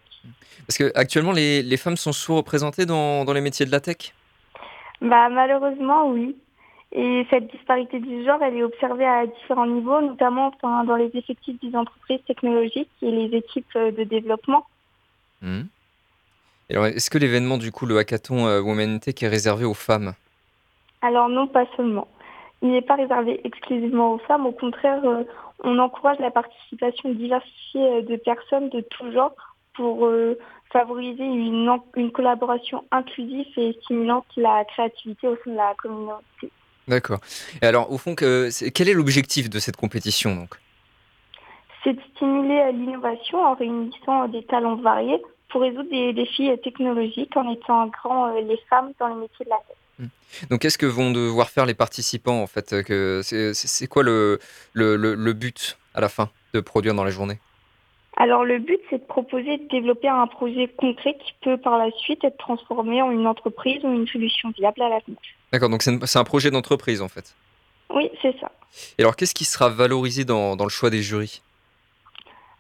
Parce 0.67 0.79
que 0.79 0.91
actuellement, 0.95 1.33
les, 1.33 1.63
les 1.63 1.77
femmes 1.77 1.97
sont 1.97 2.13
sous-représentées 2.13 2.87
dans, 2.87 3.25
dans 3.25 3.33
les 3.33 3.41
métiers 3.41 3.67
de 3.67 3.71
la 3.71 3.81
tech? 3.81 4.15
Bah, 5.01 5.29
malheureusement, 5.29 6.09
oui. 6.09 6.37
Et 6.93 7.27
cette 7.29 7.51
disparité 7.51 7.99
du 7.99 8.25
genre, 8.25 8.41
elle 8.43 8.57
est 8.57 8.63
observée 8.63 9.05
à 9.05 9.27
différents 9.27 9.67
niveaux, 9.67 10.01
notamment 10.01 10.53
enfin, 10.55 10.85
dans 10.85 10.97
les 10.97 11.11
effectifs 11.15 11.61
des 11.61 11.77
entreprises 11.77 12.21
technologiques 12.27 12.91
et 13.03 13.11
les 13.11 13.37
équipes 13.37 13.67
euh, 13.77 13.91
de 13.91 14.05
développement. 14.05 14.65
Alors, 16.71 16.87
est-ce 16.87 17.11
que 17.11 17.19
l'événement, 17.19 17.59
du 17.59 17.73
coup, 17.73 17.85
le 17.85 17.99
hackathon 17.99 18.47
euh, 18.47 18.61
Women 18.61 19.01
Tech 19.01 19.23
est 19.23 19.29
réservé 19.29 19.65
aux 19.65 19.75
femmes? 19.75 20.15
Alors 21.03 21.29
non, 21.29 21.47
pas 21.47 21.67
seulement. 21.77 22.09
Il 22.65 22.71
n'est 22.71 22.81
pas 22.81 22.95
réservé 22.95 23.43
exclusivement 23.45 24.15
aux 24.15 24.19
femmes. 24.19 24.47
Au 24.47 24.53
contraire, 24.53 25.05
euh, 25.05 25.25
on 25.63 25.79
encourage 25.79 26.19
la 26.19 26.31
participation 26.31 27.11
diversifiée 27.11 27.99
euh, 27.99 28.03
de 28.03 28.17
personnes 28.17 28.71
de 28.71 28.81
tout 28.81 29.13
genre 29.13 29.35
pour 29.75 30.07
euh, 30.07 30.39
favoriser 30.73 31.25
une, 31.25 31.79
collaboration 32.11 32.83
inclusive 32.91 33.47
et 33.59 33.77
stimulante 33.83 34.25
la 34.39 34.65
créativité 34.65 35.29
au 35.29 35.37
sein 35.45 35.51
de 35.51 35.57
la 35.57 35.75
communauté. 35.75 36.51
D'accord. 36.89 37.19
Et 37.61 37.67
alors, 37.67 37.93
au 37.93 37.99
fond, 37.99 38.15
quel 38.15 38.89
est 38.89 38.95
l'objectif 38.95 39.51
de 39.51 39.59
cette 39.59 39.77
compétition 39.77 40.35
donc? 40.35 40.55
C'est 41.83 41.93
de 41.93 42.01
stimuler 42.17 42.73
l'innovation 42.73 43.45
en 43.45 43.55
réunissant 43.55 44.29
des 44.29 44.43
talents 44.43 44.77
variés 44.77 45.21
pour 45.51 45.61
résoudre 45.61 45.91
des 45.91 46.15
défis 46.15 46.51
technologiques 46.63 47.37
en 47.37 47.53
étant 47.53 47.89
grand 47.89 48.33
les 48.33 48.59
femmes 48.71 48.93
dans 48.99 49.09
les 49.09 49.17
métiers 49.17 49.45
de 49.45 49.51
la 49.51 49.59
tech. 49.69 49.77
Donc, 50.51 50.61
qu'est-ce 50.63 50.79
que 50.79 50.87
vont 50.87 51.13
devoir 51.13 51.51
faire 51.51 51.65
les 51.67 51.75
participants 51.75 52.43
en 52.43 52.47
fait 52.47 52.73
euh, 52.73 52.83
que 52.83 53.21
C'est 53.23 53.87
quoi 53.87 54.03
le, 54.03 54.41
le, 54.73 54.97
le- 54.97 55.15
le 55.15 55.33
but 55.33 55.79
à 55.95 56.01
la 56.01 56.09
fin 56.09 56.29
de 56.55 56.61
produire 56.61 56.95
dans 56.95 57.05
la 57.05 57.11
journée 57.11 57.39
Alors 58.17 58.45
le 58.45 58.59
but, 58.59 58.81
c'est 58.91 58.99
de 58.99 59.05
proposer 59.05 59.59
de 59.59 59.69
développer 59.69 60.09
un 60.09 60.27
projet 60.27 60.67
concret 60.77 61.17
qui 61.25 61.35
peut 61.43 61.57
par 61.57 61.79
la 61.79 61.91
suite 61.93 62.25
être 62.25 62.37
transformé 62.39 63.01
en 63.03 63.11
une 63.13 63.27
entreprise 63.29 63.85
ou 63.85 63.89
une 63.93 64.09
solution 64.09 64.51
viable 64.51 64.83
à 64.83 64.89
l'avenir. 64.89 65.19
D'accord, 65.53 65.69
donc 65.69 65.83
c'est 65.83 66.19
un 66.19 66.25
projet 66.25 66.51
d'entreprise 66.51 67.01
en 67.01 67.09
fait. 67.09 67.35
Oui, 67.91 68.11
c'est 68.21 68.37
ça. 68.41 68.51
Et 68.99 69.03
alors, 69.03 69.15
qu'est-ce 69.15 69.35
qui 69.35 69.45
sera 69.45 69.69
valorisé 69.69 70.25
dans, 70.25 70.57
dans 70.57 70.65
le 70.65 70.71
choix 70.71 70.91
des 70.91 71.03
jurys? 71.03 71.43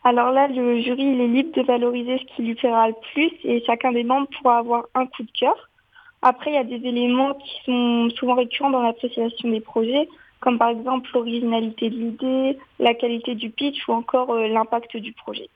Alors 0.04 0.30
là, 0.30 0.46
le 0.48 0.80
jury, 0.82 1.02
il 1.02 1.20
est 1.20 1.28
libre 1.28 1.56
de 1.56 1.62
valoriser 1.62 2.18
ce 2.18 2.36
qui 2.36 2.42
lui 2.42 2.54
plaira 2.54 2.88
le 2.88 2.94
plus 3.12 3.32
et 3.42 3.64
chacun 3.66 3.90
des 3.90 4.04
membres 4.04 4.28
pourra 4.38 4.58
avoir 4.58 4.84
un 4.94 5.06
coup 5.06 5.22
de 5.22 5.30
cœur. 5.38 5.70
Après, 6.26 6.50
il 6.52 6.54
y 6.54 6.58
a 6.58 6.64
des 6.64 6.82
éléments 6.88 7.34
qui 7.34 7.52
sont 7.66 8.08
souvent 8.18 8.34
récurrents 8.34 8.70
dans 8.70 8.82
l'appréciation 8.82 9.50
des 9.50 9.60
projets, 9.60 10.08
comme 10.40 10.58
par 10.58 10.70
exemple 10.70 11.08
l'originalité 11.14 11.90
de 11.90 11.96
l'idée, 11.96 12.58
la 12.78 12.94
qualité 12.94 13.34
du 13.34 13.50
pitch 13.50 13.86
ou 13.88 13.92
encore 13.92 14.30
euh, 14.32 14.48
l'impact 14.48 14.96
du 14.96 15.12
projet. 15.12 15.48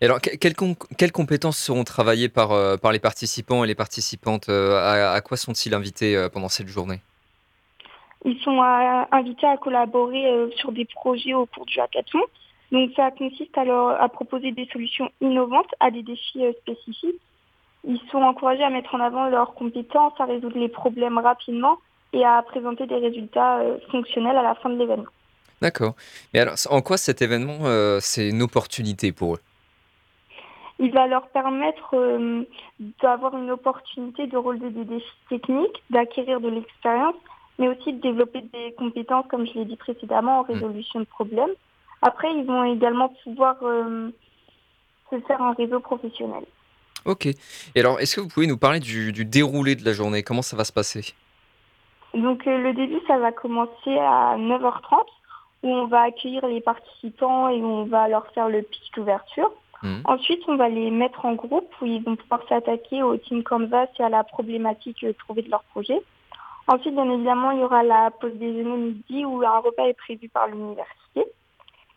Et 0.00 0.04
alors, 0.06 0.20
que- 0.20 0.34
quelles, 0.36 0.54
com- 0.54 0.74
quelles 0.96 1.12
compétences 1.12 1.58
seront 1.58 1.84
travaillées 1.84 2.28
par, 2.28 2.52
euh, 2.52 2.76
par 2.76 2.92
les 2.92 2.98
participants 3.00 3.64
et 3.64 3.66
les 3.66 3.74
participantes 3.74 4.48
euh, 4.48 4.76
à, 4.78 5.12
à 5.12 5.20
quoi 5.20 5.36
sont-ils 5.36 5.74
invités 5.74 6.28
pendant 6.32 6.48
cette 6.48 6.68
journée? 6.68 7.00
Ils 8.24 8.38
sont 8.40 8.60
invités 9.12 9.46
à 9.46 9.56
collaborer 9.56 10.24
sur 10.56 10.72
des 10.72 10.84
projets 10.84 11.34
au 11.34 11.46
cours 11.46 11.66
du 11.66 11.78
hackathon. 11.80 12.20
Donc 12.72 12.90
ça 12.96 13.10
consiste 13.10 13.56
alors 13.56 13.90
à 13.90 14.08
proposer 14.08 14.50
des 14.52 14.66
solutions 14.72 15.10
innovantes 15.20 15.72
à 15.80 15.90
des 15.90 16.02
défis 16.02 16.42
spécifiques. 16.62 17.20
Ils 17.86 18.00
sont 18.10 18.18
encouragés 18.18 18.64
à 18.64 18.70
mettre 18.70 18.94
en 18.94 19.00
avant 19.00 19.28
leurs 19.28 19.54
compétences, 19.54 20.12
à 20.18 20.24
résoudre 20.24 20.58
les 20.58 20.68
problèmes 20.68 21.18
rapidement 21.18 21.78
et 22.12 22.24
à 22.24 22.42
présenter 22.42 22.86
des 22.86 22.96
résultats 22.96 23.58
euh, 23.58 23.78
fonctionnels 23.90 24.36
à 24.36 24.42
la 24.42 24.54
fin 24.56 24.70
de 24.70 24.76
l'événement. 24.76 25.10
D'accord. 25.62 25.94
Mais 26.34 26.40
alors, 26.40 26.54
en 26.70 26.82
quoi 26.82 26.96
cet 26.96 27.22
événement, 27.22 27.58
euh, 27.64 27.98
c'est 28.00 28.28
une 28.28 28.42
opportunité 28.42 29.12
pour 29.12 29.36
eux? 29.36 29.40
Il 30.78 30.92
va 30.92 31.06
leur 31.06 31.28
permettre 31.28 31.94
euh, 31.94 32.42
d'avoir 33.00 33.36
une 33.36 33.50
opportunité 33.50 34.26
de 34.26 34.36
relever 34.36 34.70
des 34.70 34.84
défis 34.84 35.06
techniques, 35.30 35.82
d'acquérir 35.90 36.40
de 36.40 36.48
l'expérience, 36.48 37.14
mais 37.58 37.68
aussi 37.68 37.94
de 37.94 38.00
développer 38.00 38.42
des 38.42 38.74
compétences, 38.76 39.24
comme 39.30 39.46
je 39.46 39.54
l'ai 39.54 39.64
dit 39.64 39.76
précédemment, 39.76 40.40
en 40.40 40.42
résolution 40.42 41.00
de 41.00 41.06
problèmes. 41.06 41.54
Après, 42.02 42.30
ils 42.34 42.44
vont 42.44 42.64
également 42.64 43.08
pouvoir 43.24 43.56
euh, 43.62 44.10
se 45.10 45.18
faire 45.20 45.40
un 45.40 45.54
réseau 45.54 45.80
professionnel. 45.80 46.44
Ok. 47.06 47.26
Et 47.26 47.80
alors, 47.80 48.00
est-ce 48.00 48.16
que 48.16 48.20
vous 48.20 48.28
pouvez 48.28 48.46
nous 48.46 48.58
parler 48.58 48.80
du, 48.80 49.12
du 49.12 49.24
déroulé 49.24 49.76
de 49.76 49.84
la 49.84 49.92
journée? 49.92 50.22
Comment 50.22 50.42
ça 50.42 50.56
va 50.56 50.64
se 50.64 50.72
passer? 50.72 51.14
Donc 52.14 52.46
euh, 52.46 52.58
le 52.58 52.72
début, 52.72 52.98
ça 53.06 53.18
va 53.18 53.30
commencer 53.30 53.96
à 53.98 54.36
9h30, 54.38 55.04
où 55.62 55.68
on 55.68 55.86
va 55.86 56.02
accueillir 56.02 56.46
les 56.46 56.60
participants 56.60 57.48
et 57.48 57.62
on 57.62 57.84
va 57.84 58.08
leur 58.08 58.26
faire 58.32 58.48
le 58.48 58.62
pitch 58.62 58.90
d'ouverture. 58.94 59.52
Mhm. 59.82 60.02
Ensuite, 60.04 60.42
on 60.48 60.56
va 60.56 60.68
les 60.68 60.90
mettre 60.90 61.24
en 61.24 61.34
groupe 61.34 61.70
où 61.80 61.86
ils 61.86 62.02
vont 62.02 62.16
pouvoir 62.16 62.40
s'attaquer 62.48 63.02
au 63.02 63.16
team 63.16 63.42
canvas 63.42 63.86
et 63.98 64.02
à 64.02 64.08
la 64.08 64.24
problématique 64.24 65.04
euh, 65.04 65.12
trouvée 65.12 65.42
de 65.42 65.50
leur 65.50 65.62
projet. 65.64 66.00
Ensuite, 66.68 66.94
bien 66.94 67.10
évidemment, 67.10 67.52
il 67.52 67.60
y 67.60 67.62
aura 67.62 67.82
la 67.82 68.10
pause 68.10 68.34
déjeuner 68.34 68.76
midi 68.76 69.24
où 69.24 69.42
un 69.42 69.58
repas 69.58 69.86
est 69.86 69.94
prévu 69.94 70.28
par 70.28 70.48
l'université. 70.48 71.24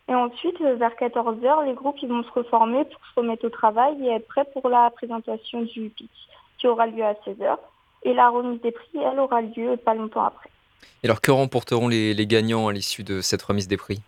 Et 0.10 0.16
ensuite, 0.16 0.60
euh, 0.62 0.76
vers 0.76 0.94
14h, 0.96 1.66
les 1.66 1.74
groupes 1.74 1.98
ils 2.02 2.10
vont 2.10 2.24
se 2.24 2.32
reformer 2.32 2.84
pour 2.86 3.00
se 3.06 3.20
remettre 3.20 3.46
au 3.46 3.50
travail 3.50 3.96
et 4.04 4.10
être 4.10 4.28
prêts 4.28 4.46
pour 4.54 4.68
la 4.68 4.90
présentation 4.90 5.62
du 5.62 5.90
pitch 5.90 6.10
qui 6.58 6.68
aura 6.68 6.88
lieu 6.88 7.04
à 7.04 7.14
16h. 7.14 7.58
Et 8.04 8.14
la 8.14 8.30
remise 8.30 8.60
des 8.62 8.72
prix, 8.72 8.90
elle 8.96 9.20
aura 9.20 9.42
lieu 9.42 9.78
pas 9.78 9.94
longtemps 9.94 10.24
après. 10.24 10.50
Et 11.04 11.08
alors, 11.08 11.22
que 11.22 11.32
remporteront 11.32 11.88
les, 11.88 12.14
les 12.14 12.28
gagnants 12.28 12.68
à 12.68 12.74
l'issue 12.74 13.04
de 13.04 13.22
cette 13.22 13.42
remise 13.44 13.68
des 13.68 13.78
prix? 13.78 14.02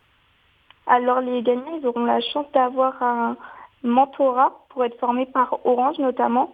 Alors 0.88 1.22
les 1.22 1.42
gagnants, 1.44 1.80
ils 1.82 1.88
auront 1.88 2.06
la 2.06 2.20
chance 2.20 2.48
d'avoir 2.54 3.02
un 3.02 3.38
mentorat 3.84 4.54
pour 4.70 4.84
être 4.84 5.00
formés 5.00 5.26
par 5.26 5.60
Orange 5.66 6.00
notamment 6.00 6.54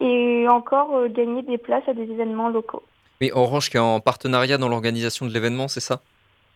et 0.00 0.46
encore 0.48 0.94
euh, 0.96 1.08
gagner 1.08 1.42
des 1.42 1.58
places 1.58 1.88
à 1.88 1.94
des 1.94 2.02
événements 2.02 2.48
locaux. 2.48 2.82
Mais 3.20 3.32
Orange 3.32 3.70
qui 3.70 3.76
est 3.76 3.80
en 3.80 4.00
partenariat 4.00 4.58
dans 4.58 4.68
l'organisation 4.68 5.26
de 5.26 5.32
l'événement, 5.32 5.68
c'est 5.68 5.80
ça? 5.80 6.00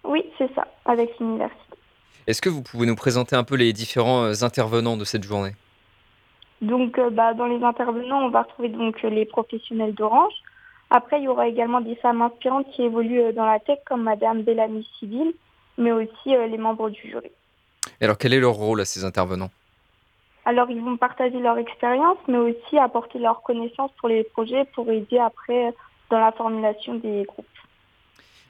Oui, 0.05 0.25
c'est 0.37 0.53
ça, 0.55 0.67
avec 0.85 1.19
l'université. 1.19 1.66
Est-ce 2.27 2.43
que 2.43 2.49
vous 2.49 2.63
pouvez 2.63 2.87
nous 2.87 2.97
présenter 2.97 3.37
un 3.37 3.45
peu 3.45 3.55
les 3.55 3.73
différents 3.73 4.25
euh, 4.25 4.45
intervenants 4.45 4.97
de 4.97 5.05
cette 5.05 5.23
journée? 5.23 5.53
Donc, 6.61 6.99
euh, 6.99 7.11
bah, 7.11 7.35
dans 7.35 7.47
les 7.47 7.63
intervenants, 7.63 8.25
on 8.25 8.31
va 8.31 8.43
retrouver 8.43 8.69
donc 8.71 8.97
euh, 9.05 9.11
les 9.11 9.27
professionnels 9.27 9.95
d'Orange. 9.95 10.33
Après, 10.91 11.19
il 11.19 11.25
y 11.25 11.29
aura 11.29 11.47
également 11.49 11.81
des 11.81 11.97
femmes 11.97 12.23
inspirantes 12.23 12.67
qui 12.73 12.83
évoluent 12.83 13.33
dans 13.33 13.45
la 13.45 13.61
tech, 13.61 13.79
comme 13.87 14.03
Madame 14.03 14.43
Bellamy 14.43 14.89
Civil, 14.99 15.35
mais 15.79 15.93
aussi 15.93 16.35
euh, 16.35 16.47
les 16.47 16.59
membres 16.59 16.91
du 16.91 17.01
jury. 17.09 17.31
Et 18.01 18.05
alors, 18.05 18.19
quel 18.19 18.33
est 18.33 18.41
leur 18.41 18.55
rôle 18.55 18.81
à 18.81 18.85
ces 18.85 19.05
intervenants? 19.05 19.51
Alors, 20.45 20.71
ils 20.71 20.81
vont 20.81 20.97
partager 20.97 21.39
leur 21.39 21.59
expérience, 21.59 22.19
mais 22.29 22.39
aussi 22.39 22.79
apporter 22.79 23.19
leurs 23.19 23.43
connaissances 23.43 23.91
pour 23.99 24.09
les 24.09 24.25
projets 24.25 24.65
pour 24.75 24.91
aider 24.91 25.19
après 25.19 25.75
dans 26.11 26.21
la 26.21 26.33
formulation 26.33 26.95
des 26.95 27.25
groupes. 27.25 27.47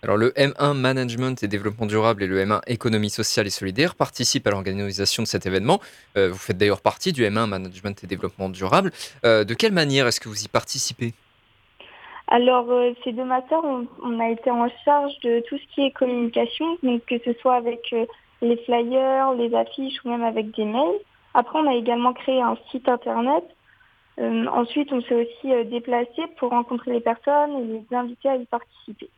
Alors, 0.02 0.16
le 0.16 0.30
M1 0.30 0.74
Management 0.74 1.42
et 1.42 1.48
Développement 1.48 1.86
Durable 1.86 2.22
et 2.22 2.26
le 2.26 2.38
M1 2.44 2.60
Économie 2.66 3.10
Sociale 3.10 3.46
et 3.46 3.50
Solidaire 3.50 3.94
participent 3.94 4.46
à 4.46 4.50
l'organisation 4.50 5.22
de 5.22 5.28
cet 5.28 5.46
événement. 5.46 5.80
Euh, 6.16 6.28
vous 6.30 6.38
faites 6.38 6.58
d'ailleurs 6.58 6.82
partie 6.82 7.12
du 7.12 7.22
M1 7.24 7.46
Management 7.46 8.04
et 8.04 8.06
Développement 8.06 8.48
Durable. 8.48 8.92
Euh, 9.24 9.44
de 9.44 9.54
quelle 9.54 9.72
manière 9.72 10.06
est-ce 10.06 10.20
que 10.20 10.28
vous 10.28 10.44
y 10.44 10.48
participez? 10.48 11.14
Alors, 12.28 12.70
euh, 12.70 12.92
ces 13.04 13.12
deux 13.12 13.24
masters, 13.24 13.64
on, 13.64 13.86
on 14.02 14.20
a 14.20 14.30
été 14.30 14.50
en 14.50 14.68
charge 14.84 15.18
de 15.24 15.42
tout 15.48 15.56
ce 15.56 15.74
qui 15.74 15.86
est 15.86 15.92
communication, 15.92 16.78
donc 16.82 17.04
que 17.06 17.16
ce 17.24 17.32
soit 17.40 17.54
avec 17.54 17.94
les 18.42 18.56
flyers, 18.58 19.32
les 19.32 19.54
affiches 19.54 20.04
ou 20.04 20.10
même 20.10 20.24
avec 20.24 20.54
des 20.54 20.64
mails. 20.64 21.00
Après, 21.34 21.58
on 21.58 21.68
a 21.68 21.74
également 21.74 22.12
créé 22.12 22.40
un 22.40 22.56
site 22.70 22.88
internet. 22.88 23.44
Euh, 24.18 24.46
ensuite, 24.46 24.92
on 24.92 25.00
s'est 25.02 25.14
aussi 25.14 25.68
déplacé 25.70 26.22
pour 26.38 26.50
rencontrer 26.50 26.92
les 26.92 27.00
personnes 27.00 27.58
et 27.58 27.64
les 27.64 27.96
inviter 27.96 28.28
à 28.28 28.36
y 28.36 28.44
participer. 28.46 29.08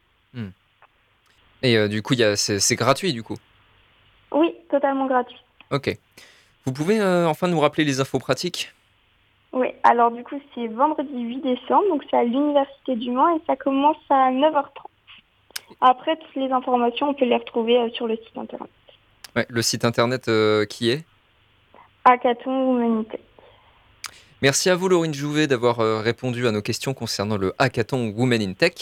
Et 1.62 1.76
euh, 1.76 1.88
du 1.88 2.02
coup, 2.02 2.14
c'est 2.36 2.76
gratuit, 2.76 3.12
du 3.12 3.22
coup 3.22 3.36
Oui, 4.32 4.54
totalement 4.70 5.06
gratuit. 5.06 5.40
Ok. 5.70 5.96
Vous 6.64 6.72
pouvez 6.72 7.00
euh, 7.00 7.26
enfin 7.26 7.48
nous 7.48 7.60
rappeler 7.60 7.84
les 7.84 8.00
infos 8.00 8.18
pratiques? 8.18 8.72
Oui, 9.52 9.68
alors 9.82 10.10
du 10.10 10.22
coup, 10.22 10.38
c'est 10.54 10.66
vendredi 10.68 11.18
8 11.18 11.40
décembre, 11.40 11.88
donc 11.88 12.04
c'est 12.10 12.16
à 12.16 12.24
l'Université 12.24 12.96
du 12.96 13.10
Mans 13.10 13.34
et 13.36 13.40
ça 13.46 13.56
commence 13.56 13.96
à 14.10 14.30
9h30. 14.30 14.68
Après, 15.80 16.16
toutes 16.16 16.36
les 16.36 16.50
informations, 16.50 17.08
on 17.08 17.14
peut 17.14 17.24
les 17.24 17.36
retrouver 17.36 17.78
euh, 17.78 17.90
sur 17.90 18.06
le 18.06 18.16
site 18.16 18.36
internet. 18.36 18.70
Ouais, 19.34 19.46
Le 19.48 19.62
site 19.62 19.84
internet 19.84 20.30
qui 20.68 20.90
est? 20.90 21.04
Hackathon 22.04 22.76
Humanité. 22.76 23.20
Merci 24.40 24.70
à 24.70 24.76
vous, 24.76 24.88
Laurine 24.88 25.12
Jouvet, 25.12 25.46
d'avoir 25.46 25.78
répondu 26.02 26.46
à 26.46 26.52
nos 26.52 26.62
questions 26.62 26.94
concernant 26.94 27.36
le 27.36 27.54
hackathon 27.58 28.14
Women 28.16 28.40
in 28.40 28.52
Tech, 28.52 28.72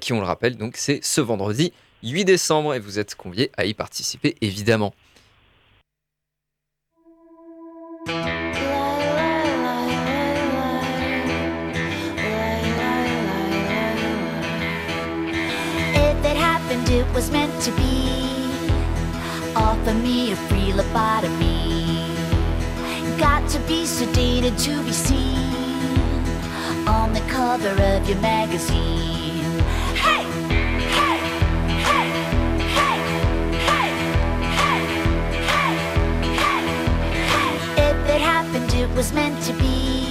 qui, 0.00 0.12
on 0.12 0.20
le 0.20 0.26
rappelle, 0.26 0.56
donc 0.56 0.76
c'est 0.76 1.02
ce 1.02 1.20
vendredi 1.20 1.72
8 2.10 2.24
décembre, 2.24 2.74
et 2.74 2.78
vous 2.78 2.98
êtes 2.98 3.14
conviés 3.14 3.50
à 3.56 3.64
y 3.64 3.74
participer, 3.74 4.36
évidemment. 4.40 4.94
It 16.86 17.06
was 17.12 17.28
meant 17.32 17.50
to 17.62 17.72
be. 17.72 18.06
Offer 19.56 19.94
me 19.94 20.30
a 20.30 20.36
free 20.36 20.70
lobotomy. 20.70 22.06
Got 23.18 23.48
to 23.50 23.58
be 23.66 23.84
sedated 23.84 24.56
to 24.64 24.80
be 24.84 24.92
seen 24.92 25.50
on 26.86 27.12
the 27.12 27.20
cover 27.22 27.70
of 27.70 28.08
your 28.08 28.18
magazine. 28.20 29.23
Happened, 38.54 38.74
it 38.74 38.90
was 38.96 39.12
meant 39.12 39.40
to 39.44 39.52
be. 39.54 40.06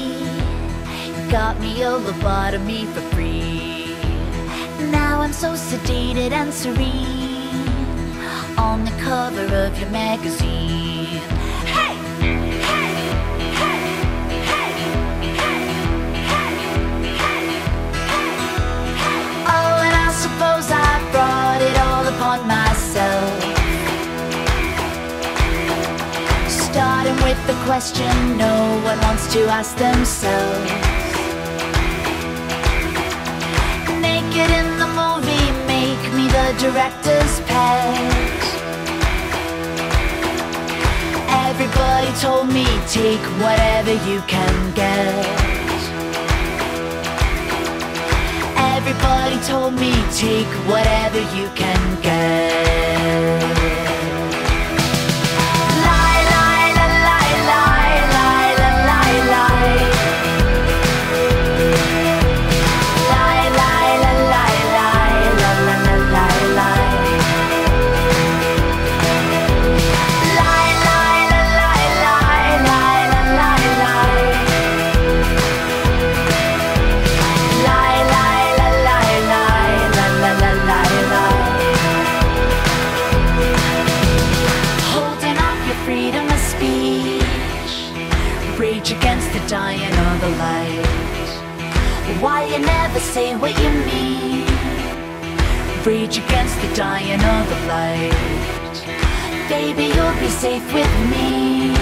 Got 1.31 1.59
me 1.59 1.81
a 1.81 1.91
lobotomy 1.91 2.85
for 2.93 3.01
free. 3.15 3.95
Now 4.91 5.21
I'm 5.21 5.33
so 5.33 5.53
sedated 5.53 6.31
and 6.31 6.53
serene 6.53 8.17
on 8.57 8.85
the 8.85 8.91
cover 9.01 9.45
of 9.55 9.79
your 9.79 9.89
magazine. 9.89 10.82
The 27.47 27.53
question 27.65 28.37
no 28.37 28.79
one 28.83 28.99
wants 29.01 29.31
to 29.33 29.41
ask 29.49 29.75
themselves. 29.75 30.71
Naked 33.99 34.49
in 34.59 34.67
the 34.79 34.87
movie, 35.01 35.49
make 35.67 36.03
me 36.15 36.25
the 36.37 36.47
director's 36.63 37.41
pet. 37.41 38.43
Everybody 41.49 42.11
told 42.21 42.47
me 42.47 42.65
take 42.87 43.25
whatever 43.43 43.93
you 44.09 44.21
can 44.21 44.73
get. 44.73 45.25
Everybody 48.75 49.37
told 49.43 49.73
me 49.73 49.91
take 50.13 50.51
whatever 50.71 51.19
you 51.35 51.49
can 51.55 52.01
get. 52.01 53.82
Say 93.13 93.35
what 93.35 93.55
you 93.61 93.69
mean? 93.85 94.43
Rage 95.85 96.17
against 96.17 96.59
the 96.63 96.75
dying 96.75 97.21
of 97.21 97.43
the 97.51 97.59
light. 97.67 98.11
Baby, 99.47 99.93
you'll 99.93 100.19
be 100.19 100.29
safe 100.29 100.65
with 100.73 100.93
me. 101.13 101.75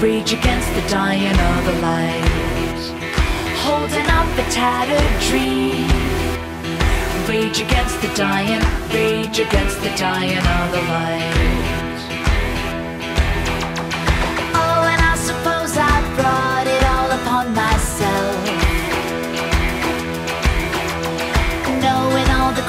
Rage 0.00 0.32
against 0.32 0.72
the 0.72 0.84
dying 0.88 1.38
of 1.50 1.60
the 1.68 1.76
light. 1.82 2.82
Holding 3.66 4.08
up 4.18 4.30
a 4.38 4.46
tattered 4.50 5.12
dream. 5.28 5.86
Rage 7.28 7.60
against 7.60 8.00
the 8.00 8.10
dying, 8.14 8.64
rage 8.94 9.38
against 9.38 9.82
the 9.82 9.92
dying 9.98 10.38
of 10.38 10.72
the 10.72 10.82
light. 10.94 11.79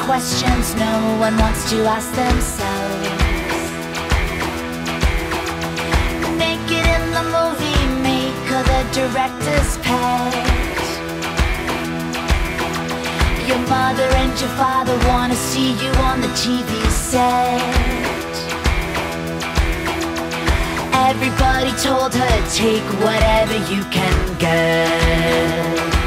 Questions 0.01 0.73
no 0.75 1.15
one 1.19 1.37
wants 1.37 1.69
to 1.69 1.77
ask 1.85 2.11
themselves. 2.13 3.09
Naked 6.41 6.85
in 6.97 7.03
the 7.17 7.25
movie 7.37 7.85
maker, 8.01 8.61
the 8.71 8.81
director's 8.97 9.77
pet. 9.85 10.33
Your 13.47 13.61
mother 13.69 14.09
and 14.21 14.33
your 14.41 14.53
father 14.61 14.97
wanna 15.07 15.35
see 15.35 15.71
you 15.83 15.91
on 16.09 16.19
the 16.21 16.31
TV 16.43 16.71
set. 16.89 17.61
Everybody 21.09 21.71
told 21.87 22.13
her, 22.15 22.35
take 22.49 22.87
whatever 23.03 23.57
you 23.71 23.83
can 23.95 24.37
get. 24.39 26.00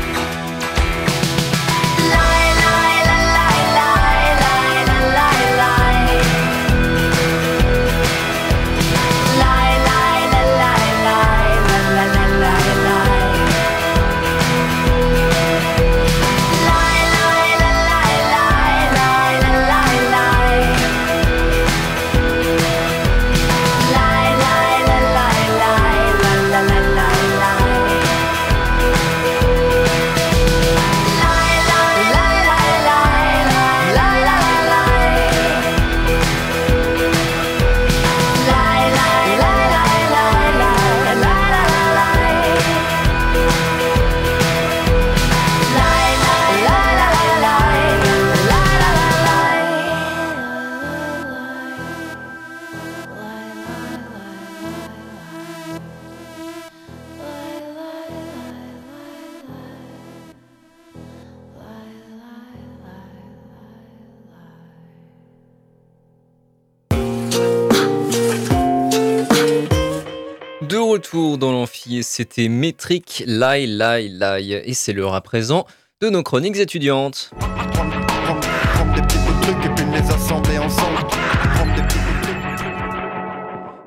C'était 72.17 72.47
Métrique 72.47 73.25
Lie 73.27 73.67
Lie 73.67 74.09
Lie. 74.09 74.53
Et 74.53 74.73
c'est 74.73 74.93
l'heure 74.93 75.15
à 75.15 75.21
présent 75.21 75.67
de 76.01 76.09
nos 76.11 76.23
chroniques 76.23 76.59
étudiantes. 76.59 77.33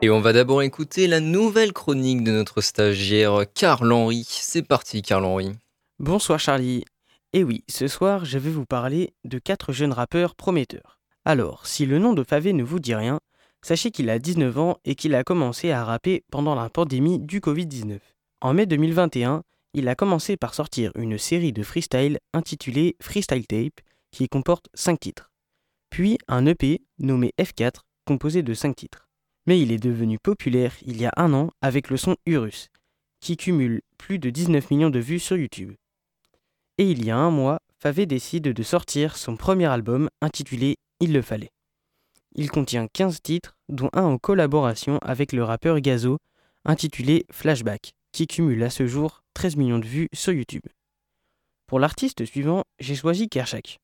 Et 0.01 0.09
on 0.09 0.19
va 0.19 0.33
d'abord 0.33 0.61
écouter 0.61 1.07
la 1.07 1.21
nouvelle 1.21 1.71
chronique 1.71 2.25
de 2.25 2.31
notre 2.33 2.59
stagiaire 2.59 3.45
Carl 3.55 3.89
Henry. 3.89 4.25
C'est 4.27 4.67
parti, 4.67 5.01
Carl 5.01 5.23
Henry. 5.23 5.53
Bonsoir 5.99 6.37
Charlie. 6.37 6.83
Et 7.31 7.45
oui, 7.45 7.63
ce 7.69 7.87
soir, 7.87 8.25
je 8.25 8.37
vais 8.37 8.51
vous 8.51 8.65
parler 8.65 9.13
de 9.23 9.39
quatre 9.39 9.71
jeunes 9.71 9.93
rappeurs 9.93 10.35
prometteurs. 10.35 10.99
Alors, 11.23 11.65
si 11.65 11.85
le 11.85 11.97
nom 11.97 12.11
de 12.11 12.25
Favé 12.25 12.51
ne 12.51 12.63
vous 12.63 12.79
dit 12.79 12.93
rien, 12.95 13.21
sachez 13.61 13.89
qu'il 13.89 14.09
a 14.09 14.19
19 14.19 14.57
ans 14.57 14.79
et 14.83 14.95
qu'il 14.95 15.15
a 15.15 15.23
commencé 15.23 15.71
à 15.71 15.85
rapper 15.85 16.25
pendant 16.29 16.55
la 16.55 16.69
pandémie 16.69 17.19
du 17.19 17.39
Covid-19. 17.39 17.99
En 18.39 18.53
mai 18.53 18.67
2021, 18.67 19.41
il 19.73 19.87
a 19.87 19.95
commencé 19.95 20.37
par 20.37 20.53
sortir 20.53 20.91
une 20.95 21.17
série 21.17 21.53
de 21.53 21.63
freestyle 21.63 22.19
intitulée 22.33 22.95
Freestyle 23.01 23.47
Tape 23.47 23.81
qui 24.11 24.27
comporte 24.27 24.67
5 24.75 24.99
titres. 24.99 25.31
Puis 25.89 26.19
un 26.27 26.45
EP 26.45 26.83
nommé 26.99 27.33
F4 27.39 27.81
composé 28.05 28.43
de 28.43 28.53
5 28.53 28.75
titres. 28.75 29.09
Mais 29.47 29.59
il 29.59 29.71
est 29.71 29.79
devenu 29.79 30.19
populaire 30.19 30.75
il 30.85 31.01
y 31.01 31.07
a 31.07 31.11
un 31.17 31.33
an 31.33 31.49
avec 31.61 31.89
le 31.89 31.97
son 31.97 32.15
Urus, 32.27 32.69
qui 33.21 33.37
cumule 33.37 33.81
plus 33.97 34.19
de 34.19 34.29
19 34.29 34.69
millions 34.69 34.91
de 34.91 34.99
vues 34.99 35.19
sur 35.19 35.35
YouTube. 35.35 35.73
Et 36.77 36.91
il 36.91 37.03
y 37.03 37.09
a 37.09 37.17
un 37.17 37.31
mois, 37.31 37.59
Favé 37.79 38.05
décide 38.05 38.43
de 38.53 38.63
sortir 38.63 39.17
son 39.17 39.35
premier 39.35 39.65
album 39.65 40.09
intitulé 40.21 40.77
Il 40.99 41.11
le 41.11 41.23
fallait. 41.23 41.51
Il 42.35 42.51
contient 42.51 42.87
15 42.87 43.19
titres, 43.23 43.57
dont 43.67 43.89
un 43.93 44.03
en 44.03 44.19
collaboration 44.19 44.99
avec 44.99 45.31
le 45.31 45.43
rappeur 45.43 45.79
Gazo, 45.79 46.19
intitulé 46.65 47.25
Flashback, 47.31 47.93
qui 48.11 48.27
cumule 48.27 48.63
à 48.63 48.69
ce 48.69 48.87
jour 48.87 49.23
13 49.33 49.55
millions 49.55 49.79
de 49.79 49.85
vues 49.85 50.09
sur 50.13 50.33
YouTube. 50.33 50.65
Pour 51.67 51.79
l'artiste 51.79 52.25
suivant, 52.25 52.63
j'ai 52.79 52.95
choisi 52.95 53.29
Kershak. 53.29 53.79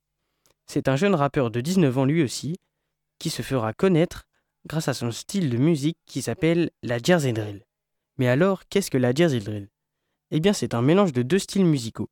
C'est 0.65 0.87
un 0.87 0.95
jeune 0.95 1.15
rappeur 1.15 1.51
de 1.51 1.61
19 1.61 1.97
ans 1.97 2.05
lui 2.05 2.23
aussi, 2.23 2.55
qui 3.19 3.29
se 3.29 3.41
fera 3.41 3.73
connaître 3.73 4.25
grâce 4.65 4.87
à 4.87 4.93
son 4.93 5.11
style 5.11 5.49
de 5.49 5.57
musique 5.57 5.97
qui 6.05 6.21
s'appelle 6.21 6.71
la 6.81 6.97
Jersey 6.97 7.33
Drill. 7.33 7.65
Mais 8.17 8.27
alors, 8.27 8.63
qu'est-ce 8.69 8.91
que 8.91 8.97
la 8.97 9.13
Jersey 9.13 9.39
Drill? 9.39 9.69
Eh 10.31 10.39
bien, 10.39 10.53
c'est 10.53 10.73
un 10.73 10.81
mélange 10.81 11.13
de 11.13 11.21
deux 11.21 11.39
styles 11.39 11.65
musicaux. 11.65 12.09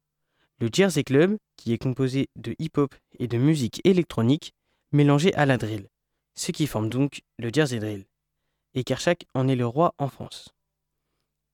Le 0.60 0.70
Jersey 0.72 1.04
Club, 1.04 1.38
qui 1.56 1.74
est 1.74 1.78
composé 1.78 2.30
de 2.36 2.56
hip-hop 2.60 2.94
et 3.18 3.28
de 3.28 3.38
musique 3.38 3.82
électronique, 3.84 4.54
mélangée 4.92 5.34
à 5.36 5.46
la 5.46 5.58
drill, 5.58 5.88
ce 6.36 6.52
qui 6.52 6.68
forme 6.68 6.90
donc 6.90 7.22
le 7.40 7.50
Jersey 7.52 7.80
Drill. 7.80 8.06
Et 8.74 8.84
Kershak 8.84 9.26
en 9.34 9.48
est 9.48 9.56
le 9.56 9.66
roi 9.66 9.96
en 9.98 10.08
France. 10.08 10.54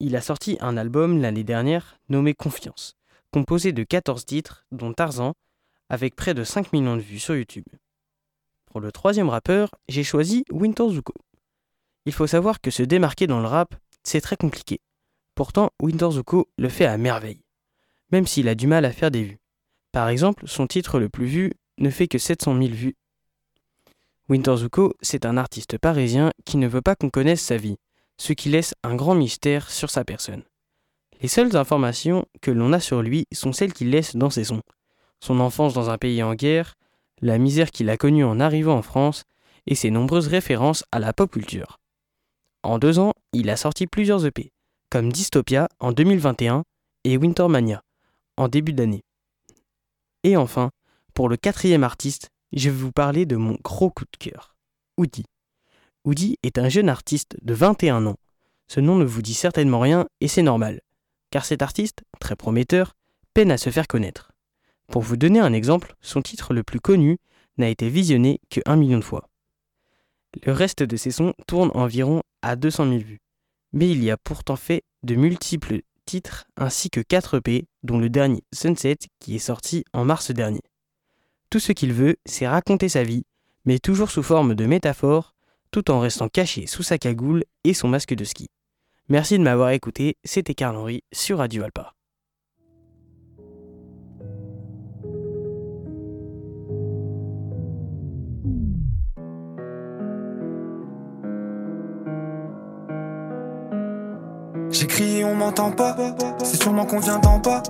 Il 0.00 0.14
a 0.14 0.20
sorti 0.20 0.56
un 0.60 0.76
album 0.76 1.20
l'année 1.20 1.42
dernière 1.42 1.98
nommé 2.08 2.32
Confiance, 2.32 2.96
composé 3.32 3.72
de 3.72 3.82
14 3.82 4.24
titres, 4.24 4.64
dont 4.70 4.92
Tarzan, 4.92 5.34
avec 5.88 6.14
près 6.14 6.34
de 6.34 6.44
5 6.44 6.72
millions 6.72 6.96
de 6.96 7.02
vues 7.02 7.18
sur 7.18 7.34
YouTube. 7.34 7.64
Pour 8.66 8.80
le 8.80 8.92
troisième 8.92 9.28
rappeur, 9.28 9.74
j'ai 9.88 10.04
choisi 10.04 10.44
Winter 10.52 10.88
Zuko. 10.88 11.14
Il 12.06 12.12
faut 12.12 12.28
savoir 12.28 12.60
que 12.60 12.70
se 12.70 12.84
démarquer 12.84 13.26
dans 13.26 13.40
le 13.40 13.48
rap, 13.48 13.74
c'est 14.04 14.20
très 14.20 14.36
compliqué. 14.36 14.80
Pourtant, 15.34 15.70
Winter 15.82 16.12
Zuko 16.12 16.48
le 16.58 16.68
fait 16.68 16.86
à 16.86 16.96
merveille, 16.96 17.42
même 18.12 18.26
s'il 18.26 18.48
a 18.48 18.54
du 18.54 18.68
mal 18.68 18.84
à 18.84 18.92
faire 18.92 19.10
des 19.10 19.24
vues. 19.24 19.40
Par 19.90 20.08
exemple, 20.08 20.46
son 20.46 20.68
titre 20.68 21.00
le 21.00 21.08
plus 21.08 21.26
vu 21.26 21.52
ne 21.78 21.90
fait 21.90 22.06
que 22.06 22.18
700 22.18 22.56
000 22.56 22.72
vues. 22.72 22.96
Winter 24.28 24.58
Zuko, 24.58 24.94
c'est 25.00 25.26
un 25.26 25.36
artiste 25.36 25.76
parisien 25.76 26.32
qui 26.44 26.56
ne 26.56 26.68
veut 26.68 26.82
pas 26.82 26.94
qu'on 26.94 27.10
connaisse 27.10 27.42
sa 27.42 27.56
vie, 27.56 27.78
ce 28.18 28.32
qui 28.32 28.48
laisse 28.48 28.74
un 28.82 28.94
grand 28.94 29.14
mystère 29.14 29.70
sur 29.70 29.90
sa 29.90 30.04
personne. 30.04 30.42
Les 31.20 31.28
seules 31.28 31.56
informations 31.56 32.26
que 32.42 32.50
l'on 32.50 32.72
a 32.72 32.80
sur 32.80 33.02
lui 33.02 33.24
sont 33.32 33.52
celles 33.52 33.72
qu'il 33.72 33.90
laisse 33.90 34.16
dans 34.16 34.30
ses 34.30 34.44
sons. 34.44 34.62
Son 35.20 35.40
enfance 35.40 35.74
dans 35.74 35.90
un 35.90 35.98
pays 35.98 36.22
en 36.22 36.34
guerre, 36.34 36.74
la 37.20 37.38
misère 37.38 37.70
qu'il 37.70 37.90
a 37.90 37.96
connue 37.96 38.24
en 38.24 38.38
arrivant 38.38 38.76
en 38.76 38.82
France 38.82 39.24
et 39.66 39.74
ses 39.74 39.90
nombreuses 39.90 40.28
références 40.28 40.84
à 40.92 40.98
la 40.98 41.12
pop 41.12 41.30
culture. 41.30 41.78
En 42.62 42.78
deux 42.78 42.98
ans, 42.98 43.12
il 43.32 43.50
a 43.50 43.56
sorti 43.56 43.86
plusieurs 43.86 44.24
EP, 44.26 44.52
comme 44.90 45.12
Dystopia 45.12 45.68
en 45.80 45.92
2021 45.92 46.64
et 47.04 47.16
Wintermania 47.16 47.82
en 48.36 48.48
début 48.48 48.72
d'année. 48.72 49.04
Et 50.22 50.36
enfin, 50.36 50.70
pour 51.14 51.28
le 51.28 51.36
quatrième 51.36 51.84
artiste, 51.84 52.30
je 52.52 52.70
vais 52.70 52.76
vous 52.76 52.92
parler 52.92 53.26
de 53.26 53.36
mon 53.36 53.58
gros 53.62 53.90
coup 53.90 54.04
de 54.04 54.16
cœur, 54.18 54.56
Oudi. 54.96 55.24
Oudi 56.08 56.38
est 56.42 56.56
un 56.56 56.70
jeune 56.70 56.88
artiste 56.88 57.36
de 57.42 57.52
21 57.52 58.06
ans. 58.06 58.16
Ce 58.66 58.80
nom 58.80 58.96
ne 58.96 59.04
vous 59.04 59.20
dit 59.20 59.34
certainement 59.34 59.78
rien 59.78 60.08
et 60.22 60.28
c'est 60.28 60.40
normal, 60.40 60.80
car 61.30 61.44
cet 61.44 61.60
artiste, 61.60 62.00
très 62.18 62.34
prometteur, 62.34 62.96
peine 63.34 63.50
à 63.50 63.58
se 63.58 63.68
faire 63.68 63.86
connaître. 63.86 64.32
Pour 64.90 65.02
vous 65.02 65.18
donner 65.18 65.38
un 65.38 65.52
exemple, 65.52 65.96
son 66.00 66.22
titre 66.22 66.54
le 66.54 66.62
plus 66.62 66.80
connu 66.80 67.18
n'a 67.58 67.68
été 67.68 67.90
visionné 67.90 68.40
que 68.48 68.62
1 68.64 68.76
million 68.76 68.96
de 68.96 69.04
fois. 69.04 69.28
Le 70.46 70.52
reste 70.52 70.82
de 70.82 70.96
ses 70.96 71.10
sons 71.10 71.34
tourne 71.46 71.70
environ 71.74 72.22
à 72.40 72.56
200 72.56 72.88
000 72.88 73.00
vues. 73.00 73.20
Mais 73.74 73.90
il 73.90 74.02
y 74.02 74.10
a 74.10 74.16
pourtant 74.16 74.56
fait 74.56 74.84
de 75.02 75.14
multiples 75.14 75.82
titres 76.06 76.46
ainsi 76.56 76.88
que 76.88 77.00
4 77.02 77.36
EP, 77.36 77.66
dont 77.82 77.98
le 77.98 78.08
dernier 78.08 78.42
Sunset 78.54 78.96
qui 79.20 79.36
est 79.36 79.40
sorti 79.40 79.84
en 79.92 80.06
mars 80.06 80.30
dernier. 80.30 80.62
Tout 81.50 81.60
ce 81.60 81.72
qu'il 81.72 81.92
veut, 81.92 82.16
c'est 82.24 82.48
raconter 82.48 82.88
sa 82.88 83.02
vie, 83.02 83.26
mais 83.66 83.78
toujours 83.78 84.10
sous 84.10 84.22
forme 84.22 84.54
de 84.54 84.64
métaphore, 84.64 85.34
tout 85.70 85.90
en 85.90 86.00
restant 86.00 86.28
caché 86.28 86.66
sous 86.66 86.82
sa 86.82 86.98
cagoule 86.98 87.44
et 87.64 87.74
son 87.74 87.88
masque 87.88 88.14
de 88.14 88.24
ski. 88.24 88.48
Merci 89.08 89.38
de 89.38 89.42
m'avoir 89.42 89.70
écouté, 89.70 90.16
c'était 90.24 90.54
Carl 90.54 90.76
Henry 90.76 91.02
sur 91.12 91.38
Radio 91.38 91.62
Alpa. 91.64 91.94
J'ai 104.70 104.86
crié, 104.86 105.24
on 105.24 105.34
m'entend 105.34 105.72
pas. 105.72 105.96
C'est 106.44 106.62
sûrement 106.62 106.84
qu'on 106.84 107.00
vient 107.00 107.18
d'en 107.18 107.38
bas. 107.38 107.62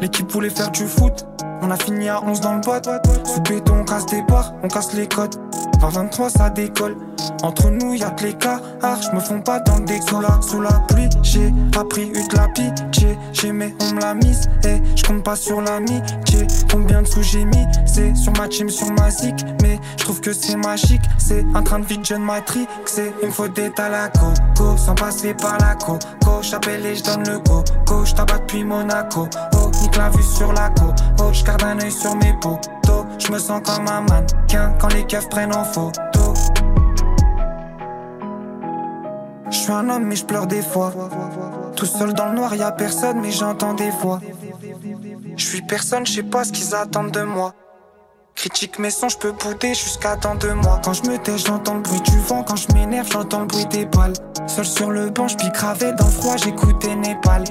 L'équipe 0.00 0.30
voulait 0.30 0.50
faire 0.50 0.70
du 0.70 0.86
foot. 0.86 1.26
On 1.62 1.70
a 1.70 1.76
fini 1.76 2.08
à 2.08 2.22
11 2.22 2.40
dans 2.40 2.54
le 2.54 2.60
boîte. 2.60 2.88
Sous 3.24 3.40
béton, 3.42 3.80
on 3.80 3.84
casse 3.84 4.06
des 4.06 4.22
barres, 4.22 4.54
on 4.62 4.68
casse 4.68 4.94
les 4.94 5.06
codes. 5.06 5.34
Par 5.80 5.90
23 5.90 6.30
ça 6.30 6.50
décolle. 6.50 6.96
Entre 7.42 7.70
nous 7.70 7.94
y 7.94 8.02
a 8.02 8.10
que 8.10 8.24
l'écart, 8.24 8.60
je 8.82 9.14
me 9.14 9.20
fonds 9.20 9.40
pas 9.40 9.60
dans 9.60 9.78
le 9.78 9.84
décor. 9.84 10.22
Sous 10.42 10.60
la 10.60 10.72
pluie, 10.88 11.08
j'ai 11.22 11.52
appris 11.78 12.08
eu 12.08 12.28
de 12.28 12.36
la 12.36 12.48
pitié. 12.48 13.18
J'aimais, 13.32 13.74
on 13.80 13.94
me 13.94 14.00
l'a 14.00 14.14
mise, 14.14 14.48
et 14.64 14.80
je 14.96 15.04
compte 15.04 15.22
pas 15.22 15.36
sur 15.36 15.60
l'amitié. 15.60 16.46
Combien 16.70 17.02
de 17.02 17.06
sous 17.06 17.22
j'ai 17.22 17.44
mis, 17.44 17.66
c'est 17.84 18.14
sur 18.14 18.32
ma 18.32 18.48
team, 18.48 18.70
sur 18.70 18.90
ma 18.92 19.10
zik. 19.10 19.34
Mais 19.62 19.78
je 19.98 20.04
trouve 20.04 20.20
que 20.20 20.32
c'est 20.32 20.56
magique, 20.56 21.02
c'est 21.18 21.44
un 21.54 21.62
train 21.62 21.78
de 21.78 21.84
vie 21.84 21.98
de 21.98 22.04
jeune 22.04 22.22
matrix. 22.22 22.66
C'est 22.86 23.12
il 23.22 23.28
me 23.28 23.32
faut 23.32 23.48
des 23.48 23.70
la 23.76 24.08
coco, 24.08 24.76
sans 24.76 24.94
passer 24.94 25.34
par 25.34 25.58
la 25.58 25.74
coco. 25.74 26.42
J'appelle 26.42 26.84
et 26.86 26.94
je 26.94 27.04
donne 27.04 27.24
le 27.28 27.38
go, 27.40 27.62
go, 27.86 28.04
j'tabatte 28.04 28.42
depuis 28.42 28.64
Monaco. 28.64 29.28
Oh, 29.54 29.70
nique 29.82 29.96
la 29.96 30.10
vue 30.10 30.22
sur 30.22 30.52
la 30.52 30.70
co, 30.70 30.86
oh, 31.20 31.30
j'garde 31.32 31.62
un 31.64 31.80
œil 31.80 31.92
sur 31.92 32.14
mes 32.16 32.32
potos. 32.40 32.95
Je 33.18 33.32
me 33.32 33.38
sens 33.38 33.60
comme 33.64 33.88
un 33.88 34.02
mannequin 34.02 34.74
quand 34.78 34.92
les 34.92 35.04
keufs 35.04 35.28
prennent 35.28 35.54
en 35.54 35.64
photo. 35.64 36.34
Je 39.50 39.56
suis 39.56 39.72
un 39.72 39.88
homme 39.88 40.04
mais 40.04 40.16
je 40.16 40.24
pleure 40.24 40.46
des 40.46 40.62
fois. 40.62 40.92
Tout 41.76 41.86
seul 41.86 42.12
dans 42.14 42.26
le 42.26 42.34
noir, 42.34 42.54
y 42.54 42.62
a 42.62 42.72
personne 42.72 43.20
mais 43.20 43.30
j'entends 43.30 43.74
des 43.74 43.90
voix. 43.90 44.20
Je 45.36 45.44
suis 45.44 45.62
personne, 45.62 46.06
je 46.06 46.12
sais 46.12 46.22
pas 46.22 46.44
ce 46.44 46.52
qu'ils 46.52 46.74
attendent 46.74 47.10
de 47.10 47.22
moi. 47.22 47.54
Critique 48.34 48.78
mes 48.78 48.90
sons, 48.90 49.08
je 49.08 49.16
peux 49.16 49.32
jusqu'à 49.62 50.16
dans 50.16 50.34
deux 50.34 50.52
mois. 50.52 50.80
Quand 50.84 50.92
je 50.92 51.02
me 51.10 51.16
tais, 51.16 51.38
j'entends 51.38 51.74
le 51.74 51.80
bruit 51.80 52.02
du 52.02 52.18
vent. 52.20 52.42
Quand 52.42 52.56
je 52.56 52.70
m'énerve, 52.74 53.08
j'entends 53.10 53.40
le 53.40 53.46
bruit 53.46 53.66
des 53.66 53.86
balles. 53.86 54.12
Seul 54.46 54.66
sur 54.66 54.90
le 54.90 55.08
banc, 55.08 55.26
je 55.26 55.36
gravé 55.52 55.92
dans 55.92 56.04
le 56.04 56.10
froid, 56.10 56.36
j'écoute 56.36 56.84
Népal. 56.84 57.44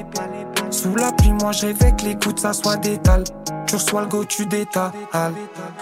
Sous 0.70 0.96
la 0.96 1.12
pluie, 1.12 1.34
moi 1.34 1.52
je 1.52 1.68
rêvais 1.68 1.92
que 1.94 2.06
l'écoute 2.06 2.40
ça 2.40 2.54
soit 2.54 2.78
d'étal. 2.78 3.24
Tu 3.68 3.76
reçois 3.76 4.02
le 4.02 4.08
go, 4.08 4.24
tu 4.26 4.46
détales. 4.46 4.92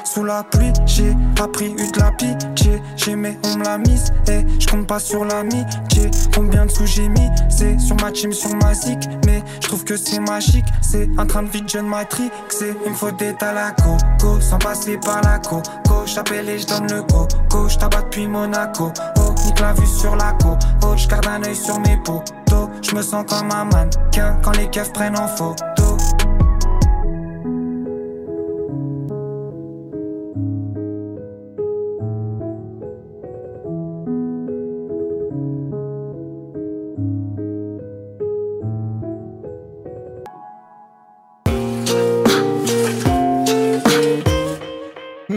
Sous 0.03 0.23
la 0.23 0.43
pluie, 0.43 0.71
j'ai 0.85 1.15
appris 1.41 1.73
eu 1.73 1.91
de 1.91 1.99
la 1.99 2.11
pitié. 2.11 2.81
J'aimais, 2.95 3.37
on 3.43 3.57
me 3.57 3.63
l'a 3.63 3.77
mise. 3.77 4.11
Et 4.27 4.45
je 4.59 4.67
compte 4.67 4.87
pas 4.87 4.99
sur 4.99 5.25
l'amitié. 5.25 6.09
Combien 6.33 6.65
de 6.65 6.71
sous 6.71 6.85
j'ai 6.85 7.09
mis 7.09 7.29
C'est 7.49 7.79
sur 7.79 7.95
ma 7.97 8.11
team, 8.11 8.31
sur 8.31 8.55
ma 8.55 8.73
zik. 8.73 8.99
Mais 9.25 9.43
je 9.61 9.67
trouve 9.67 9.83
que 9.83 9.97
c'est 9.97 10.19
magique. 10.19 10.65
C'est 10.81 11.09
un 11.17 11.25
train 11.25 11.43
de 11.43 11.49
vie 11.49 11.61
de 11.61 11.69
jeune 11.69 11.87
matrix. 11.87 12.31
C'est 12.49 12.75
une 12.85 12.95
faute 12.95 13.17
d'état 13.17 13.53
la 13.53 13.71
coco. 13.71 14.39
Sans 14.39 14.59
passer 14.59 14.97
par 14.97 15.21
la 15.21 15.39
coco. 15.39 15.63
J'appelle 16.05 16.49
et 16.49 16.59
je 16.59 16.67
donne 16.67 16.87
le 16.91 17.01
go. 17.03 17.27
Go, 17.49 17.67
j'tabatte 17.69 18.05
depuis 18.05 18.27
Monaco. 18.27 18.91
Oh, 19.17 19.33
nique 19.45 19.59
la 19.59 19.73
vue 19.73 19.87
sur 19.87 20.15
la 20.15 20.33
co. 20.33 20.57
Oh, 20.83 20.93
j'garde 20.95 21.27
un 21.27 21.43
œil 21.43 21.55
sur 21.55 21.79
mes 21.79 21.97
potos. 21.97 22.69
Je 22.81 22.95
me 22.95 23.01
sens 23.01 23.25
comme 23.27 23.51
un 23.51 23.65
mannequin 23.65 24.37
quand 24.43 24.51
les 24.51 24.69
keufs 24.69 24.91
prennent 24.91 25.17
en 25.17 25.27
photo. 25.27 25.97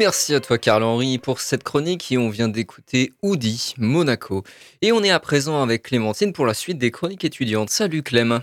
Merci 0.07 0.37
à 0.37 0.41
toi 0.41 0.57
Carl-Henri 0.57 1.19
pour 1.19 1.41
cette 1.41 1.65
chronique 1.65 2.13
et 2.13 2.17
on 2.17 2.29
vient 2.29 2.47
d'écouter 2.47 3.13
Oudi, 3.25 3.75
Monaco. 3.77 4.45
Et 4.81 4.93
on 4.93 5.03
est 5.03 5.11
à 5.11 5.19
présent 5.19 5.61
avec 5.61 5.83
Clémentine 5.83 6.33
pour 6.33 6.47
la 6.47 6.55
suite 6.55 6.79
des 6.79 6.93
chroniques 6.93 7.25
étudiantes. 7.25 7.71
Salut 7.71 8.05
Clem. 8.05 8.41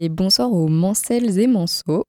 Et 0.00 0.08
bonsoir 0.08 0.50
aux 0.50 0.68
Mancelles 0.68 1.38
et 1.38 1.46
Manceaux. 1.46 2.06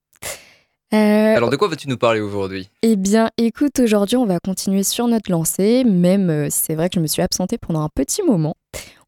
Euh, 0.93 1.35
Alors 1.35 1.49
de 1.49 1.57
quoi 1.57 1.67
vas-tu 1.67 1.89
nous 1.89 1.97
parler 1.97 2.21
aujourd'hui? 2.21 2.69
Eh 2.83 2.95
bien 2.95 3.31
écoute, 3.37 3.77
aujourd'hui 3.79 4.15
on 4.15 4.25
va 4.25 4.39
continuer 4.39 4.83
sur 4.83 5.09
notre 5.09 5.29
lancée, 5.29 5.83
même 5.83 6.29
euh, 6.29 6.49
si 6.49 6.59
c'est 6.63 6.75
vrai 6.75 6.87
que 6.87 6.95
je 6.95 7.01
me 7.01 7.07
suis 7.07 7.21
absentée 7.21 7.57
pendant 7.57 7.81
un 7.81 7.89
petit 7.93 8.23
moment. 8.23 8.55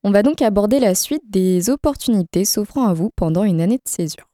On 0.03 0.11
va 0.11 0.21
donc 0.21 0.41
aborder 0.41 0.82
la 0.82 0.95
suite 0.95 1.23
des 1.30 1.69
opportunités 1.69 2.43
s'offrant 2.43 2.89
à 2.89 2.93
vous 2.93 3.09
pendant 3.15 3.45
une 3.45 3.61
année 3.61 3.78
de 3.78 3.88
césure. 3.89 4.28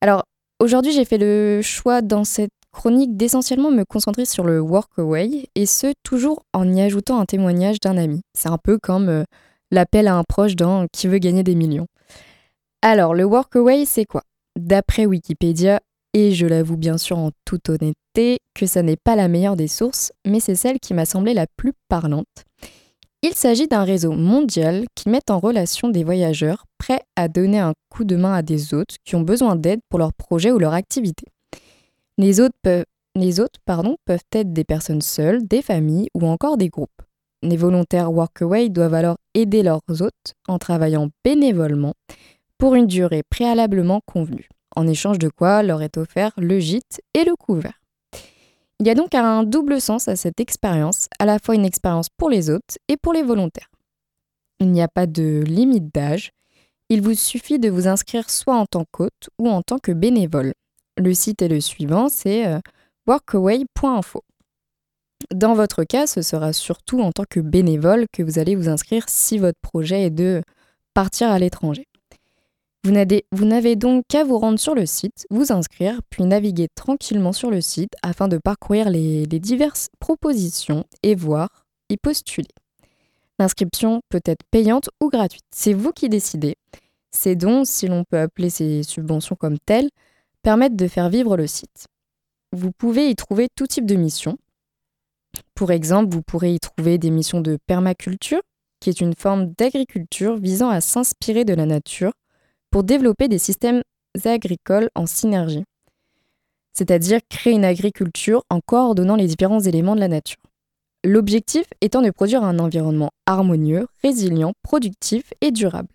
Alors 0.00 0.24
aujourd'hui 0.58 0.92
j'ai 0.92 1.04
fait 1.04 1.18
le 1.18 1.60
choix 1.62 2.00
dans 2.00 2.24
cette 2.24 2.50
chronique 2.76 3.16
d'essentiellement 3.16 3.70
me 3.70 3.84
concentrer 3.84 4.26
sur 4.26 4.44
le 4.44 4.60
workaway, 4.60 5.48
et 5.54 5.64
ce, 5.64 5.94
toujours 6.02 6.44
en 6.52 6.70
y 6.70 6.82
ajoutant 6.82 7.18
un 7.18 7.24
témoignage 7.24 7.80
d'un 7.80 7.96
ami. 7.96 8.20
C'est 8.34 8.50
un 8.50 8.58
peu 8.58 8.78
comme 8.78 9.08
euh, 9.08 9.24
l'appel 9.70 10.06
à 10.08 10.14
un 10.14 10.24
proche 10.24 10.56
dans 10.56 10.86
Qui 10.92 11.08
veut 11.08 11.16
gagner 11.16 11.42
des 11.42 11.54
millions? 11.54 11.86
Alors, 12.82 13.14
le 13.14 13.24
workaway, 13.24 13.86
c'est 13.86 14.04
quoi? 14.04 14.22
D'après 14.56 15.06
Wikipédia, 15.06 15.80
et 16.12 16.32
je 16.32 16.46
l'avoue 16.46 16.76
bien 16.76 16.98
sûr 16.98 17.16
en 17.16 17.30
toute 17.46 17.70
honnêteté, 17.70 18.40
que 18.54 18.66
ça 18.66 18.82
n'est 18.82 18.98
pas 19.02 19.16
la 19.16 19.28
meilleure 19.28 19.56
des 19.56 19.68
sources, 19.68 20.12
mais 20.26 20.38
c'est 20.38 20.54
celle 20.54 20.78
qui 20.78 20.92
m'a 20.92 21.06
semblé 21.06 21.32
la 21.32 21.46
plus 21.56 21.72
parlante. 21.88 22.44
Il 23.22 23.32
s'agit 23.32 23.68
d'un 23.68 23.84
réseau 23.84 24.12
mondial 24.12 24.84
qui 24.94 25.08
met 25.08 25.30
en 25.30 25.38
relation 25.38 25.88
des 25.88 26.04
voyageurs 26.04 26.66
prêts 26.76 27.00
à 27.16 27.28
donner 27.28 27.58
un 27.58 27.72
coup 27.88 28.04
de 28.04 28.16
main 28.16 28.34
à 28.34 28.42
des 28.42 28.74
autres 28.74 28.96
qui 29.06 29.16
ont 29.16 29.22
besoin 29.22 29.56
d'aide 29.56 29.80
pour 29.88 29.98
leur 29.98 30.12
projet 30.12 30.52
ou 30.52 30.58
leur 30.58 30.74
activité. 30.74 31.24
Les 32.18 32.40
autres, 32.40 32.56
peuvent, 32.62 32.84
peuvent 34.06 34.24
être 34.32 34.52
des 34.52 34.64
personnes 34.64 35.02
seules, 35.02 35.46
des 35.46 35.60
familles 35.60 36.08
ou 36.14 36.26
encore 36.26 36.56
des 36.56 36.70
groupes. 36.70 37.02
Les 37.42 37.58
volontaires 37.58 38.10
Workaway 38.10 38.70
doivent 38.70 38.94
alors 38.94 39.18
aider 39.34 39.62
leurs 39.62 39.82
hôtes 39.88 40.34
en 40.48 40.58
travaillant 40.58 41.10
bénévolement 41.22 41.92
pour 42.58 42.74
une 42.74 42.86
durée 42.86 43.22
préalablement 43.28 44.00
convenue, 44.06 44.48
en 44.74 44.86
échange 44.86 45.18
de 45.18 45.28
quoi 45.28 45.62
leur 45.62 45.82
est 45.82 45.98
offert 45.98 46.32
le 46.38 46.58
gîte 46.58 47.02
et 47.12 47.24
le 47.24 47.36
couvert. 47.36 47.82
Il 48.80 48.86
y 48.86 48.90
a 48.90 48.94
donc 48.94 49.14
un 49.14 49.42
double 49.42 49.80
sens 49.80 50.08
à 50.08 50.16
cette 50.16 50.40
expérience, 50.40 51.08
à 51.18 51.26
la 51.26 51.38
fois 51.38 51.54
une 51.54 51.64
expérience 51.64 52.08
pour 52.16 52.30
les 52.30 52.48
hôtes 52.48 52.78
et 52.88 52.96
pour 52.96 53.12
les 53.12 53.22
volontaires. 53.22 53.70
Il 54.58 54.70
n'y 54.70 54.82
a 54.82 54.88
pas 54.88 55.06
de 55.06 55.42
limite 55.46 55.94
d'âge, 55.94 56.30
il 56.88 57.02
vous 57.02 57.14
suffit 57.14 57.58
de 57.58 57.68
vous 57.68 57.88
inscrire 57.88 58.30
soit 58.30 58.56
en 58.56 58.64
tant 58.64 58.84
qu'hôte 58.90 59.28
ou 59.38 59.48
en 59.48 59.60
tant 59.60 59.78
que 59.78 59.92
bénévole, 59.92 60.54
le 60.96 61.14
site 61.14 61.42
est 61.42 61.48
le 61.48 61.60
suivant, 61.60 62.08
c'est 62.08 62.46
euh, 62.46 62.58
workaway.info. 63.06 64.22
Dans 65.34 65.54
votre 65.54 65.84
cas, 65.84 66.06
ce 66.06 66.22
sera 66.22 66.52
surtout 66.52 67.00
en 67.00 67.12
tant 67.12 67.24
que 67.28 67.40
bénévole 67.40 68.06
que 68.12 68.22
vous 68.22 68.38
allez 68.38 68.54
vous 68.54 68.68
inscrire 68.68 69.04
si 69.08 69.38
votre 69.38 69.58
projet 69.60 70.04
est 70.04 70.10
de 70.10 70.42
partir 70.94 71.30
à 71.30 71.38
l'étranger. 71.38 71.86
Vous 72.84 73.44
n'avez 73.44 73.74
donc 73.74 74.04
qu'à 74.08 74.22
vous 74.22 74.38
rendre 74.38 74.60
sur 74.60 74.76
le 74.76 74.86
site, 74.86 75.26
vous 75.30 75.50
inscrire, 75.50 76.00
puis 76.08 76.22
naviguer 76.22 76.68
tranquillement 76.72 77.32
sur 77.32 77.50
le 77.50 77.60
site 77.60 77.94
afin 78.02 78.28
de 78.28 78.38
parcourir 78.38 78.90
les, 78.90 79.26
diverses 79.26 79.88
propositions 79.98 80.84
et 81.02 81.16
voir, 81.16 81.66
y 81.88 81.96
postuler. 81.96 82.46
L'inscription 83.40 84.02
peut 84.08 84.20
être 84.24 84.44
payante 84.52 84.88
ou 85.02 85.08
gratuite. 85.08 85.44
C'est 85.50 85.72
vous 85.72 85.90
qui 85.90 86.08
décidez. 86.08 86.54
Ces 87.10 87.34
dons, 87.34 87.64
si 87.64 87.88
l'on 87.88 88.04
peut 88.04 88.20
appeler 88.20 88.50
ces 88.50 88.84
subventions 88.84 89.34
comme 89.34 89.58
telles, 89.58 89.90
permettent 90.46 90.76
de 90.76 90.86
faire 90.86 91.08
vivre 91.08 91.36
le 91.36 91.48
site. 91.48 91.88
Vous 92.52 92.70
pouvez 92.70 93.10
y 93.10 93.16
trouver 93.16 93.48
tout 93.56 93.66
type 93.66 93.84
de 93.84 93.96
missions. 93.96 94.38
Pour 95.56 95.72
exemple, 95.72 96.14
vous 96.14 96.22
pourrez 96.22 96.54
y 96.54 96.60
trouver 96.60 96.98
des 96.98 97.10
missions 97.10 97.40
de 97.40 97.58
permaculture, 97.66 98.42
qui 98.78 98.88
est 98.88 99.00
une 99.00 99.16
forme 99.16 99.54
d'agriculture 99.58 100.36
visant 100.36 100.68
à 100.68 100.80
s'inspirer 100.80 101.44
de 101.44 101.52
la 101.52 101.66
nature 101.66 102.12
pour 102.70 102.84
développer 102.84 103.26
des 103.26 103.40
systèmes 103.40 103.82
agricoles 104.24 104.88
en 104.94 105.06
synergie, 105.06 105.64
c'est-à-dire 106.74 107.18
créer 107.28 107.54
une 107.54 107.64
agriculture 107.64 108.44
en 108.48 108.60
coordonnant 108.60 109.16
les 109.16 109.26
différents 109.26 109.58
éléments 109.58 109.96
de 109.96 110.00
la 110.00 110.06
nature. 110.06 110.42
L'objectif 111.02 111.66
étant 111.80 112.02
de 112.02 112.10
produire 112.12 112.44
un 112.44 112.60
environnement 112.60 113.10
harmonieux, 113.26 113.88
résilient, 114.04 114.52
productif 114.62 115.32
et 115.40 115.50
durable. 115.50 115.88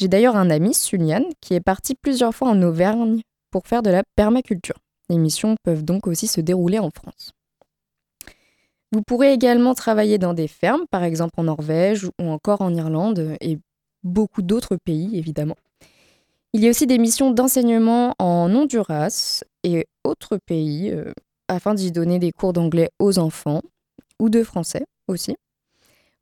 J'ai 0.00 0.08
d'ailleurs 0.08 0.34
un 0.34 0.50
ami, 0.50 0.74
Suliane, 0.74 1.26
qui 1.40 1.54
est 1.54 1.60
parti 1.60 1.94
plusieurs 1.94 2.34
fois 2.34 2.48
en 2.48 2.60
Auvergne 2.62 3.20
pour 3.50 3.66
faire 3.66 3.82
de 3.82 3.90
la 3.90 4.02
permaculture. 4.16 4.78
Les 5.08 5.18
missions 5.18 5.56
peuvent 5.62 5.84
donc 5.84 6.06
aussi 6.06 6.26
se 6.26 6.40
dérouler 6.40 6.78
en 6.78 6.90
France. 6.90 7.32
Vous 8.92 9.02
pourrez 9.02 9.32
également 9.32 9.74
travailler 9.74 10.18
dans 10.18 10.34
des 10.34 10.48
fermes, 10.48 10.86
par 10.90 11.04
exemple 11.04 11.34
en 11.38 11.44
Norvège 11.44 12.06
ou 12.18 12.24
encore 12.24 12.62
en 12.62 12.74
Irlande 12.74 13.36
et 13.40 13.58
beaucoup 14.02 14.42
d'autres 14.42 14.76
pays 14.76 15.18
évidemment. 15.18 15.56
Il 16.54 16.62
y 16.62 16.66
a 16.66 16.70
aussi 16.70 16.86
des 16.86 16.96
missions 16.96 17.30
d'enseignement 17.30 18.14
en 18.18 18.54
Honduras 18.54 19.44
et 19.64 19.86
autres 20.04 20.38
pays 20.38 20.90
euh, 20.90 21.12
afin 21.48 21.74
d'y 21.74 21.92
donner 21.92 22.18
des 22.18 22.32
cours 22.32 22.54
d'anglais 22.54 22.88
aux 22.98 23.18
enfants 23.18 23.60
ou 24.18 24.30
de 24.30 24.42
français 24.42 24.86
aussi. 25.08 25.36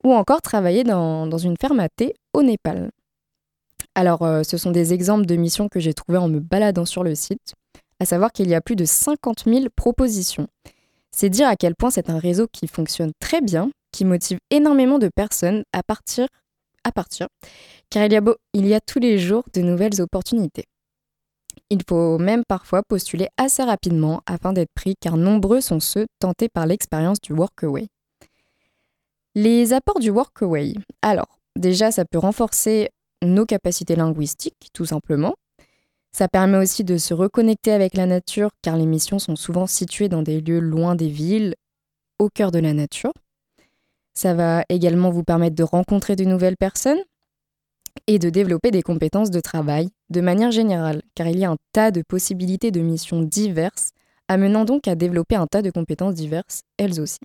Ou 0.03 0.12
encore 0.12 0.43
travailler 0.43 0.83
dans, 0.83 1.29
dans 1.29 1.39
une 1.39 1.57
ferme 1.61 1.79
à 1.79 1.89
thé 1.89 2.14
au 2.33 2.43
Népal. 2.43 2.91
Alors, 3.97 4.22
euh, 4.22 4.42
ce 4.42 4.59
sont 4.59 4.70
des 4.70 4.92
exemples 4.92 5.24
de 5.24 5.36
missions 5.36 5.68
que 5.68 5.80
j'ai 5.80 5.94
trouvées 5.94 6.18
en 6.18 6.28
me 6.28 6.38
baladant 6.38 6.84
sur 6.84 7.03
le 7.03 7.14
site, 7.14 7.55
à 7.99 8.05
savoir 8.05 8.30
qu'il 8.30 8.47
y 8.47 8.55
a 8.55 8.61
plus 8.61 8.76
de 8.76 8.84
50 8.84 9.44
000 9.47 9.66
propositions. 9.74 10.49
C'est 11.12 11.30
dire 11.30 11.49
à 11.49 11.57
quel 11.57 11.74
point 11.74 11.88
c'est 11.88 12.11
un 12.11 12.18
réseau 12.18 12.47
qui 12.47 12.68
fonctionne 12.68 13.12
très 13.20 13.40
bien, 13.40 13.70
qui 13.92 14.05
motive 14.05 14.38
énormément 14.51 14.99
de 14.99 15.09
personnes 15.09 15.64
à 15.72 15.82
partir, 15.82 16.28
à 16.84 16.92
partir 16.92 17.28
car 17.90 18.05
il 18.05 18.12
y, 18.12 18.16
a 18.16 18.22
il 18.53 18.66
y 18.66 18.74
a 18.74 18.80
tous 18.80 18.99
les 18.99 19.18
jours 19.18 19.44
de 19.55 19.62
nouvelles 19.62 20.01
opportunités. 20.03 20.64
Il 21.70 21.80
faut 21.88 22.18
même 22.18 22.44
parfois 22.47 22.82
postuler 22.82 23.28
assez 23.38 23.62
rapidement 23.62 24.20
afin 24.26 24.53
d'être 24.53 24.72
pris 24.74 24.94
car 25.01 25.16
nombreux 25.16 25.62
sont 25.62 25.80
ceux 25.80 26.07
tentés 26.18 26.49
par 26.49 26.66
l'expérience 26.66 27.20
du 27.20 27.32
workaway. 27.32 27.88
Les 29.34 29.72
apports 29.72 30.01
du 30.01 30.11
workaway. 30.11 30.74
Alors, 31.01 31.38
déjà, 31.57 31.90
ça 31.90 32.05
peut 32.05 32.18
renforcer 32.18 32.90
nos 33.22 33.46
capacités 33.46 33.96
linguistiques, 33.96 34.70
tout 34.72 34.86
simplement. 34.86 35.34
Ça 36.12 36.28
permet 36.28 36.58
aussi 36.58 36.82
de 36.82 36.96
se 36.96 37.12
reconnecter 37.12 37.72
avec 37.72 37.94
la 37.94 38.06
nature 38.06 38.50
car 38.62 38.76
les 38.76 38.86
missions 38.86 39.18
sont 39.18 39.36
souvent 39.36 39.66
situées 39.66 40.08
dans 40.08 40.22
des 40.22 40.40
lieux 40.40 40.60
loin 40.60 40.94
des 40.94 41.08
villes, 41.08 41.54
au 42.18 42.28
cœur 42.28 42.50
de 42.50 42.58
la 42.58 42.72
nature. 42.72 43.12
Ça 44.14 44.32
va 44.32 44.64
également 44.70 45.10
vous 45.10 45.24
permettre 45.24 45.56
de 45.56 45.62
rencontrer 45.62 46.16
de 46.16 46.24
nouvelles 46.24 46.56
personnes 46.56 47.02
et 48.06 48.18
de 48.18 48.30
développer 48.30 48.70
des 48.70 48.82
compétences 48.82 49.30
de 49.30 49.40
travail 49.40 49.90
de 50.10 50.20
manière 50.20 50.50
générale, 50.50 51.02
car 51.14 51.26
il 51.26 51.38
y 51.38 51.44
a 51.44 51.50
un 51.50 51.56
tas 51.72 51.90
de 51.90 52.02
possibilités 52.02 52.70
de 52.70 52.80
missions 52.80 53.20
diverses, 53.20 53.90
amenant 54.28 54.64
donc 54.64 54.88
à 54.88 54.94
développer 54.94 55.36
un 55.36 55.46
tas 55.46 55.62
de 55.62 55.70
compétences 55.70 56.14
diverses, 56.14 56.62
elles 56.78 57.00
aussi. 57.00 57.18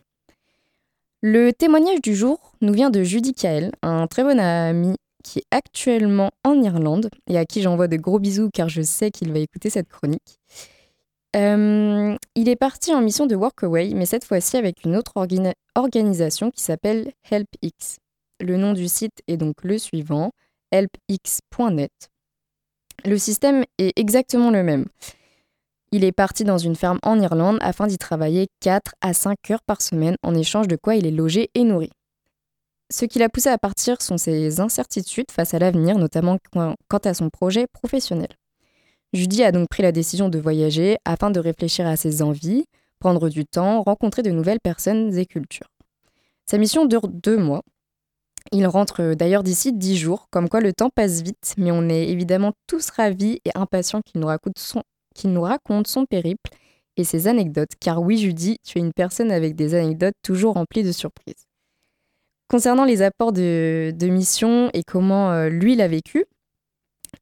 Le 1.22 1.52
témoignage 1.54 2.02
du 2.02 2.16
jour 2.16 2.54
nous 2.62 2.74
vient 2.74 2.90
de 2.90 3.04
Judy 3.04 3.34
Kael, 3.34 3.72
un 3.84 4.08
très 4.08 4.24
bon 4.24 4.40
ami 4.40 4.96
qui 5.22 5.40
est 5.40 5.46
actuellement 5.52 6.32
en 6.44 6.62
Irlande 6.62 7.10
et 7.28 7.38
à 7.38 7.46
qui 7.46 7.62
j'envoie 7.62 7.88
de 7.88 7.98
gros 7.98 8.20
bisous 8.20 8.50
car 8.54 8.70
je 8.70 8.82
sais 8.82 9.12
qu'il 9.12 9.32
va 9.32 9.40
écouter 9.40 9.70
cette 9.70 9.90
chronique. 9.90 10.40
Euh, 11.36 12.16
il 12.36 12.50
est 12.50 12.56
parti 12.56 12.94
en 12.94 13.02
mission 13.02 13.26
de 13.26 13.36
Workaway, 13.36 13.94
mais 13.94 14.06
cette 14.06 14.26
fois-ci 14.26 14.58
avec 14.58 14.84
une 14.84 14.98
autre 14.98 15.14
organisation 15.76 16.52
qui 16.52 16.62
s'appelle 16.62 17.14
HelpX. 17.30 17.98
Le 18.42 18.58
nom 18.58 18.74
du 18.74 18.88
site 18.88 19.22
est 19.28 19.38
donc 19.38 19.64
le 19.64 19.78
suivant, 19.78 20.32
helpx.net. 20.72 21.92
Le 23.06 23.18
système 23.18 23.64
est 23.78 23.98
exactement 23.98 24.52
le 24.52 24.64
même. 24.64 24.86
Il 25.94 26.04
est 26.04 26.12
parti 26.12 26.44
dans 26.44 26.58
une 26.58 26.76
ferme 26.76 27.00
en 27.04 27.20
Irlande 27.20 27.58
afin 27.62 27.88
d'y 27.88 27.98
travailler 27.98 28.48
4 28.62 28.94
à 29.02 29.14
5 29.14 29.38
heures 29.52 29.64
par 29.66 29.82
semaine 29.82 30.16
en 30.24 30.34
échange 30.36 30.68
de 30.68 30.78
quoi 30.78 30.96
il 30.96 31.06
est 31.06 31.12
logé 31.12 31.50
et 31.54 31.64
nourri. 31.64 31.90
Ce 32.92 33.06
qui 33.06 33.20
l'a 33.20 33.30
poussé 33.30 33.48
à 33.50 33.58
partir 33.58 34.02
sont 34.02 34.18
ses 34.18 34.60
incertitudes 34.60 35.32
face 35.32 35.54
à 35.54 35.60
l'avenir, 35.60 35.98
notamment 35.98 36.38
quant 36.52 36.98
à 36.98 37.14
son 37.14 37.30
projet 37.30 37.66
professionnel. 37.68 38.30
Judy 39.14 39.44
a 39.44 39.52
donc 39.52 39.70
pris 39.70 39.82
la 39.82 39.92
décision 39.92 40.30
de 40.30 40.38
voyager 40.38 40.98
afin 41.06 41.32
de 41.32 41.40
réfléchir 41.40 41.88
à 41.88 41.96
ses 41.96 42.22
envies, 42.22 42.66
prendre 43.00 43.30
du 43.30 43.46
temps, 43.46 43.82
rencontrer 43.84 44.24
de 44.24 44.32
nouvelles 44.32 44.60
personnes 44.60 45.18
et 45.18 45.26
cultures. 45.26 45.70
Sa 46.46 46.58
mission 46.58 46.86
dure 46.86 47.08
deux 47.08 47.38
mois 47.38 47.64
il 48.52 48.66
rentre 48.68 49.14
d'ailleurs 49.14 49.44
d'ici 49.44 49.72
dix 49.72 49.98
jours, 49.98 50.28
comme 50.32 50.50
quoi 50.50 50.62
le 50.62 50.74
temps 50.74 50.90
passe 50.90 51.22
vite, 51.22 51.54
mais 51.58 51.72
on 51.72 51.88
est 51.90 52.10
évidemment 52.10 52.54
tous 52.68 52.90
ravis 52.90 53.40
et 53.46 53.52
impatients 53.56 54.02
qu'il 54.02 54.20
nous, 54.20 54.28
raconte 54.28 54.58
son, 54.58 54.82
nous 55.24 55.42
raconte 55.42 55.88
son 55.88 56.06
périple 56.06 56.50
et 56.98 57.04
ses 57.04 57.28
anecdotes, 57.28 57.72
car 57.80 58.02
oui 58.02 58.18
Judy, 58.18 58.58
tu 58.66 58.80
es 58.80 58.82
une 58.82 58.94
personne 58.94 59.32
avec 59.32 59.56
des 59.56 59.76
anecdotes 59.76 60.16
toujours 60.24 60.56
remplies 60.56 60.84
de 60.84 60.92
surprises. 60.92 61.51
Concernant 62.52 62.84
les 62.84 63.02
apports 63.02 63.32
de, 63.32 63.94
mission 64.02 64.70
et 64.74 64.84
comment 64.84 65.32
euh, 65.32 65.48
lui 65.48 65.74
l'a 65.74 65.88
vécu, 65.88 66.26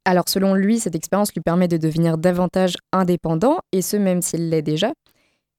alors 0.04 0.24
selon 0.28 0.56
lui, 0.56 0.80
cette 0.80 0.96
expérience 0.96 1.32
lui 1.36 1.42
permet 1.42 1.68
de 1.68 1.78
devenir 1.78 2.18
davantage 2.18 2.78
indépendant, 2.92 3.60
et 3.72 3.84
ce 3.84 3.96
même 3.96 4.24
s'il 4.24 4.50
l'est 4.50 4.64
déjà. 4.64 4.92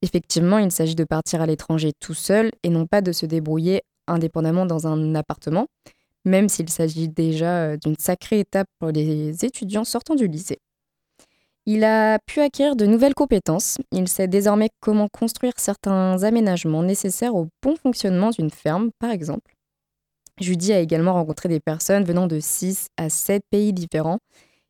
Effectivement, 0.01 0.57
il 0.57 0.73
s'agit 0.73 0.95
de 0.95 1.05
partir 1.05 1.39
à 1.39 1.45
l'étranger 1.45 1.93
tout 2.01 2.13
seul 2.13 2.51
et 2.63 2.69
non 2.69 2.85
pas 2.85 2.99
de 2.99 3.13
se 3.13 3.25
débrouiller 3.25 3.83
indépendamment 4.09 4.65
dans 4.65 4.87
un 4.87 5.15
appartement, 5.15 5.67
même 6.25 6.49
s'il 6.49 6.67
s'agit 6.67 7.07
déjà 7.07 7.61
euh, 7.61 7.77
d'une 7.77 7.95
sacrée 7.97 8.41
étape 8.41 8.67
pour 8.77 8.89
les 8.89 9.45
étudiants 9.45 9.85
sortant 9.85 10.15
du 10.15 10.27
lycée. 10.27 10.59
Il 11.65 11.85
a 11.85 12.19
pu 12.19 12.41
acquérir 12.41 12.75
de 12.75 12.85
nouvelles 12.85 13.15
compétences. 13.15 13.77
Il 13.93 14.09
sait 14.09 14.27
désormais 14.27 14.67
comment 14.81 15.07
construire 15.07 15.53
certains 15.55 16.23
aménagements 16.23 16.83
nécessaires 16.83 17.35
au 17.35 17.47
bon 17.63 17.77
fonctionnement 17.77 18.31
d'une 18.31 18.51
ferme, 18.51 18.89
par 18.99 19.11
exemple. 19.11 19.55
Judy 20.41 20.73
a 20.73 20.79
également 20.79 21.13
rencontré 21.13 21.49
des 21.49 21.59
personnes 21.59 22.03
venant 22.03 22.27
de 22.27 22.39
6 22.39 22.87
à 22.97 23.09
7 23.09 23.43
pays 23.49 23.73
différents, 23.73 24.19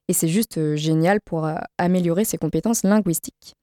et 0.07 0.13
c'est 0.13 0.27
juste 0.27 0.57
euh, 0.57 0.75
génial 0.75 1.19
pour 1.21 1.45
euh, 1.45 1.55
améliorer 1.77 2.25
ses 2.25 2.37
compétences 2.37 2.83
linguistiques, 2.83 3.55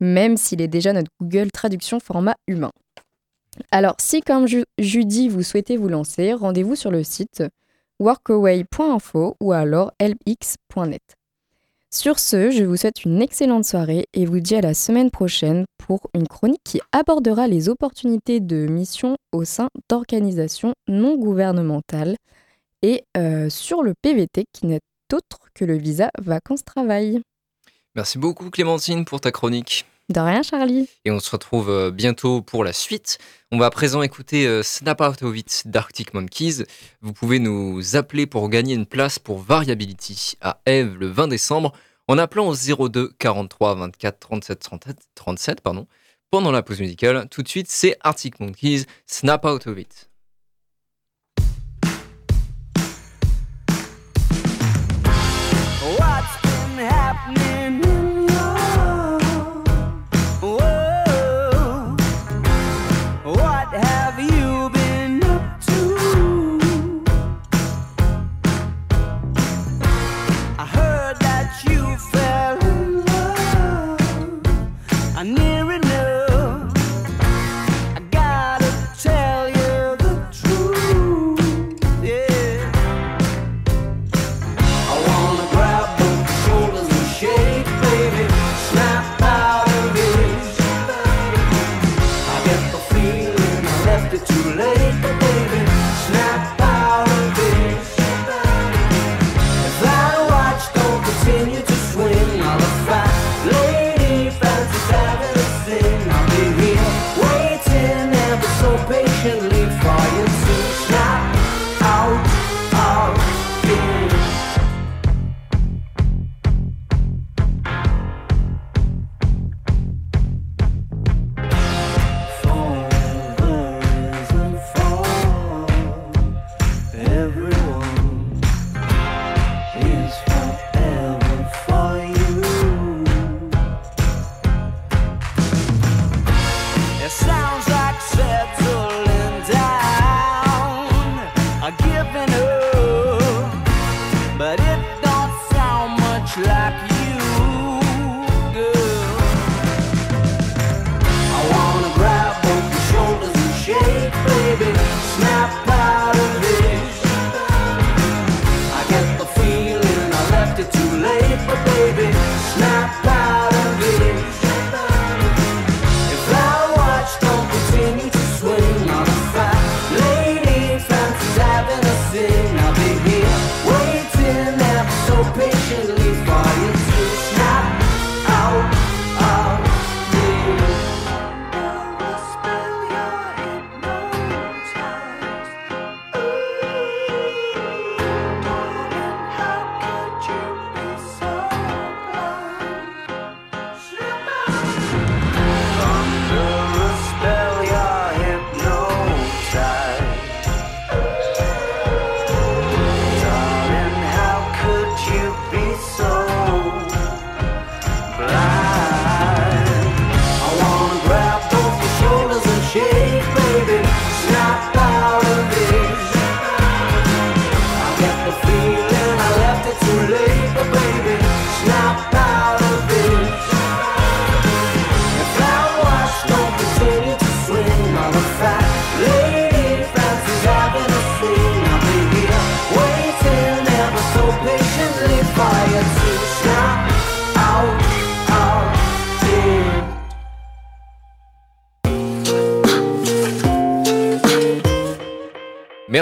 même 0.00 0.36
s'il 0.36 0.60
est 0.60 0.68
déjà 0.68 0.92
notre 0.92 1.10
Google 1.20 1.50
Traduction 1.50 2.00
format 2.00 2.34
humain. 2.46 2.72
Alors, 3.70 3.94
si 3.98 4.22
comme 4.22 4.46
Judy, 4.78 5.28
vous 5.28 5.42
souhaitez 5.42 5.76
vous 5.76 5.88
lancer, 5.88 6.32
rendez-vous 6.32 6.74
sur 6.74 6.90
le 6.90 7.04
site 7.04 7.42
workaway.info 7.98 9.36
ou 9.40 9.52
alors 9.52 9.92
helpx.net. 9.98 11.02
Sur 11.94 12.18
ce, 12.18 12.50
je 12.50 12.64
vous 12.64 12.78
souhaite 12.78 13.04
une 13.04 13.20
excellente 13.20 13.66
soirée 13.66 14.06
et 14.14 14.24
vous 14.24 14.40
dis 14.40 14.54
à 14.54 14.62
la 14.62 14.72
semaine 14.72 15.10
prochaine 15.10 15.66
pour 15.76 16.00
une 16.14 16.26
chronique 16.26 16.62
qui 16.64 16.80
abordera 16.90 17.46
les 17.48 17.68
opportunités 17.68 18.40
de 18.40 18.66
mission 18.66 19.18
au 19.30 19.44
sein 19.44 19.68
d'organisations 19.90 20.72
non 20.88 21.16
gouvernementales 21.16 22.16
et 22.80 23.04
euh, 23.18 23.50
sur 23.50 23.82
le 23.82 23.92
PVT 24.00 24.44
qui 24.54 24.66
n'est 24.66 24.80
autre 25.12 25.50
que 25.54 25.66
le 25.66 25.76
visa 25.76 26.08
vacances-travail. 26.18 27.20
Merci 27.94 28.16
beaucoup 28.16 28.48
Clémentine 28.48 29.04
pour 29.04 29.20
ta 29.20 29.30
chronique. 29.30 29.84
De 30.12 30.20
rien, 30.20 30.42
Charlie. 30.42 30.90
Et 31.06 31.10
on 31.10 31.20
se 31.20 31.30
retrouve 31.30 31.70
euh, 31.70 31.90
bientôt 31.90 32.42
pour 32.42 32.64
la 32.64 32.74
suite. 32.74 33.16
On 33.50 33.58
va 33.58 33.66
à 33.66 33.70
présent 33.70 34.02
écouter 34.02 34.46
euh, 34.46 34.62
Snap 34.62 35.00
Out 35.00 35.22
of 35.22 35.34
It 35.34 35.62
d'Arctic 35.64 36.12
Monkeys. 36.12 36.66
Vous 37.00 37.14
pouvez 37.14 37.38
nous 37.38 37.96
appeler 37.96 38.26
pour 38.26 38.50
gagner 38.50 38.74
une 38.74 38.84
place 38.84 39.18
pour 39.18 39.38
Variability 39.38 40.34
à 40.42 40.60
Eve 40.66 40.98
le 40.98 41.06
20 41.06 41.28
décembre 41.28 41.72
en 42.08 42.18
appelant 42.18 42.46
au 42.46 42.88
02 42.88 43.12
43 43.18 43.74
24 43.76 44.18
37 44.18 44.58
37, 44.58 44.96
37 45.14 45.60
pardon, 45.62 45.86
pendant 46.30 46.50
la 46.50 46.62
pause 46.62 46.80
musicale. 46.80 47.26
Tout 47.30 47.42
de 47.42 47.48
suite, 47.48 47.70
c'est 47.70 47.96
Arctic 48.02 48.38
Monkeys, 48.38 48.84
Snap 49.06 49.46
Out 49.46 49.66
of 49.66 49.78
It. 49.78 50.10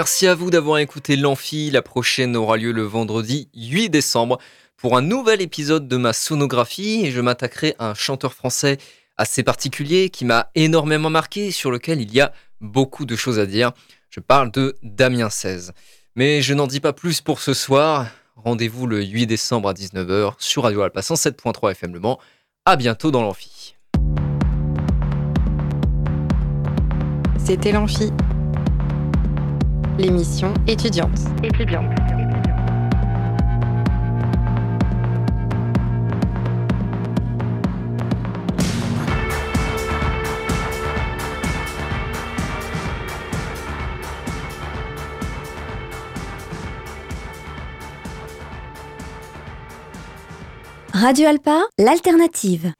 Merci 0.01 0.25
à 0.25 0.33
vous 0.33 0.49
d'avoir 0.49 0.79
écouté 0.79 1.15
l'Amphi. 1.15 1.69
La 1.69 1.83
prochaine 1.83 2.35
aura 2.35 2.57
lieu 2.57 2.71
le 2.71 2.81
vendredi 2.81 3.49
8 3.53 3.91
décembre 3.91 4.39
pour 4.75 4.97
un 4.97 5.03
nouvel 5.03 5.43
épisode 5.43 5.87
de 5.87 5.95
ma 5.95 6.11
sonographie 6.11 7.05
et 7.05 7.11
je 7.11 7.21
m'attaquerai 7.21 7.75
à 7.77 7.91
un 7.91 7.93
chanteur 7.93 8.33
français 8.33 8.79
assez 9.17 9.43
particulier 9.43 10.09
qui 10.09 10.25
m'a 10.25 10.49
énormément 10.55 11.11
marqué, 11.11 11.51
sur 11.51 11.69
lequel 11.69 12.01
il 12.01 12.11
y 12.11 12.19
a 12.19 12.33
beaucoup 12.61 13.05
de 13.05 13.15
choses 13.15 13.37
à 13.37 13.45
dire. 13.45 13.73
Je 14.09 14.19
parle 14.19 14.49
de 14.49 14.75
Damien 14.81 15.29
16. 15.29 15.71
Mais 16.15 16.41
je 16.41 16.55
n'en 16.55 16.65
dis 16.65 16.79
pas 16.79 16.93
plus 16.93 17.21
pour 17.21 17.39
ce 17.39 17.53
soir. 17.53 18.07
Rendez-vous 18.35 18.87
le 18.87 19.03
8 19.03 19.27
décembre 19.27 19.69
à 19.69 19.73
19h 19.73 20.33
sur 20.39 20.63
Radio 20.63 20.81
Alpa 20.81 21.01
107.3 21.01 21.73
FM 21.73 21.93
Le 21.93 21.99
Mans. 21.99 22.19
À 22.65 22.75
bientôt 22.75 23.11
dans 23.11 23.21
l'Amphi. 23.21 23.75
C'était 27.37 27.71
l'Amphi, 27.71 28.11
l'émission 29.97 30.53
étudiante. 30.67 31.19
Étudiante. 31.43 31.85
Radio 50.93 51.27
Alpa, 51.27 51.63
l'alternative. 51.79 52.69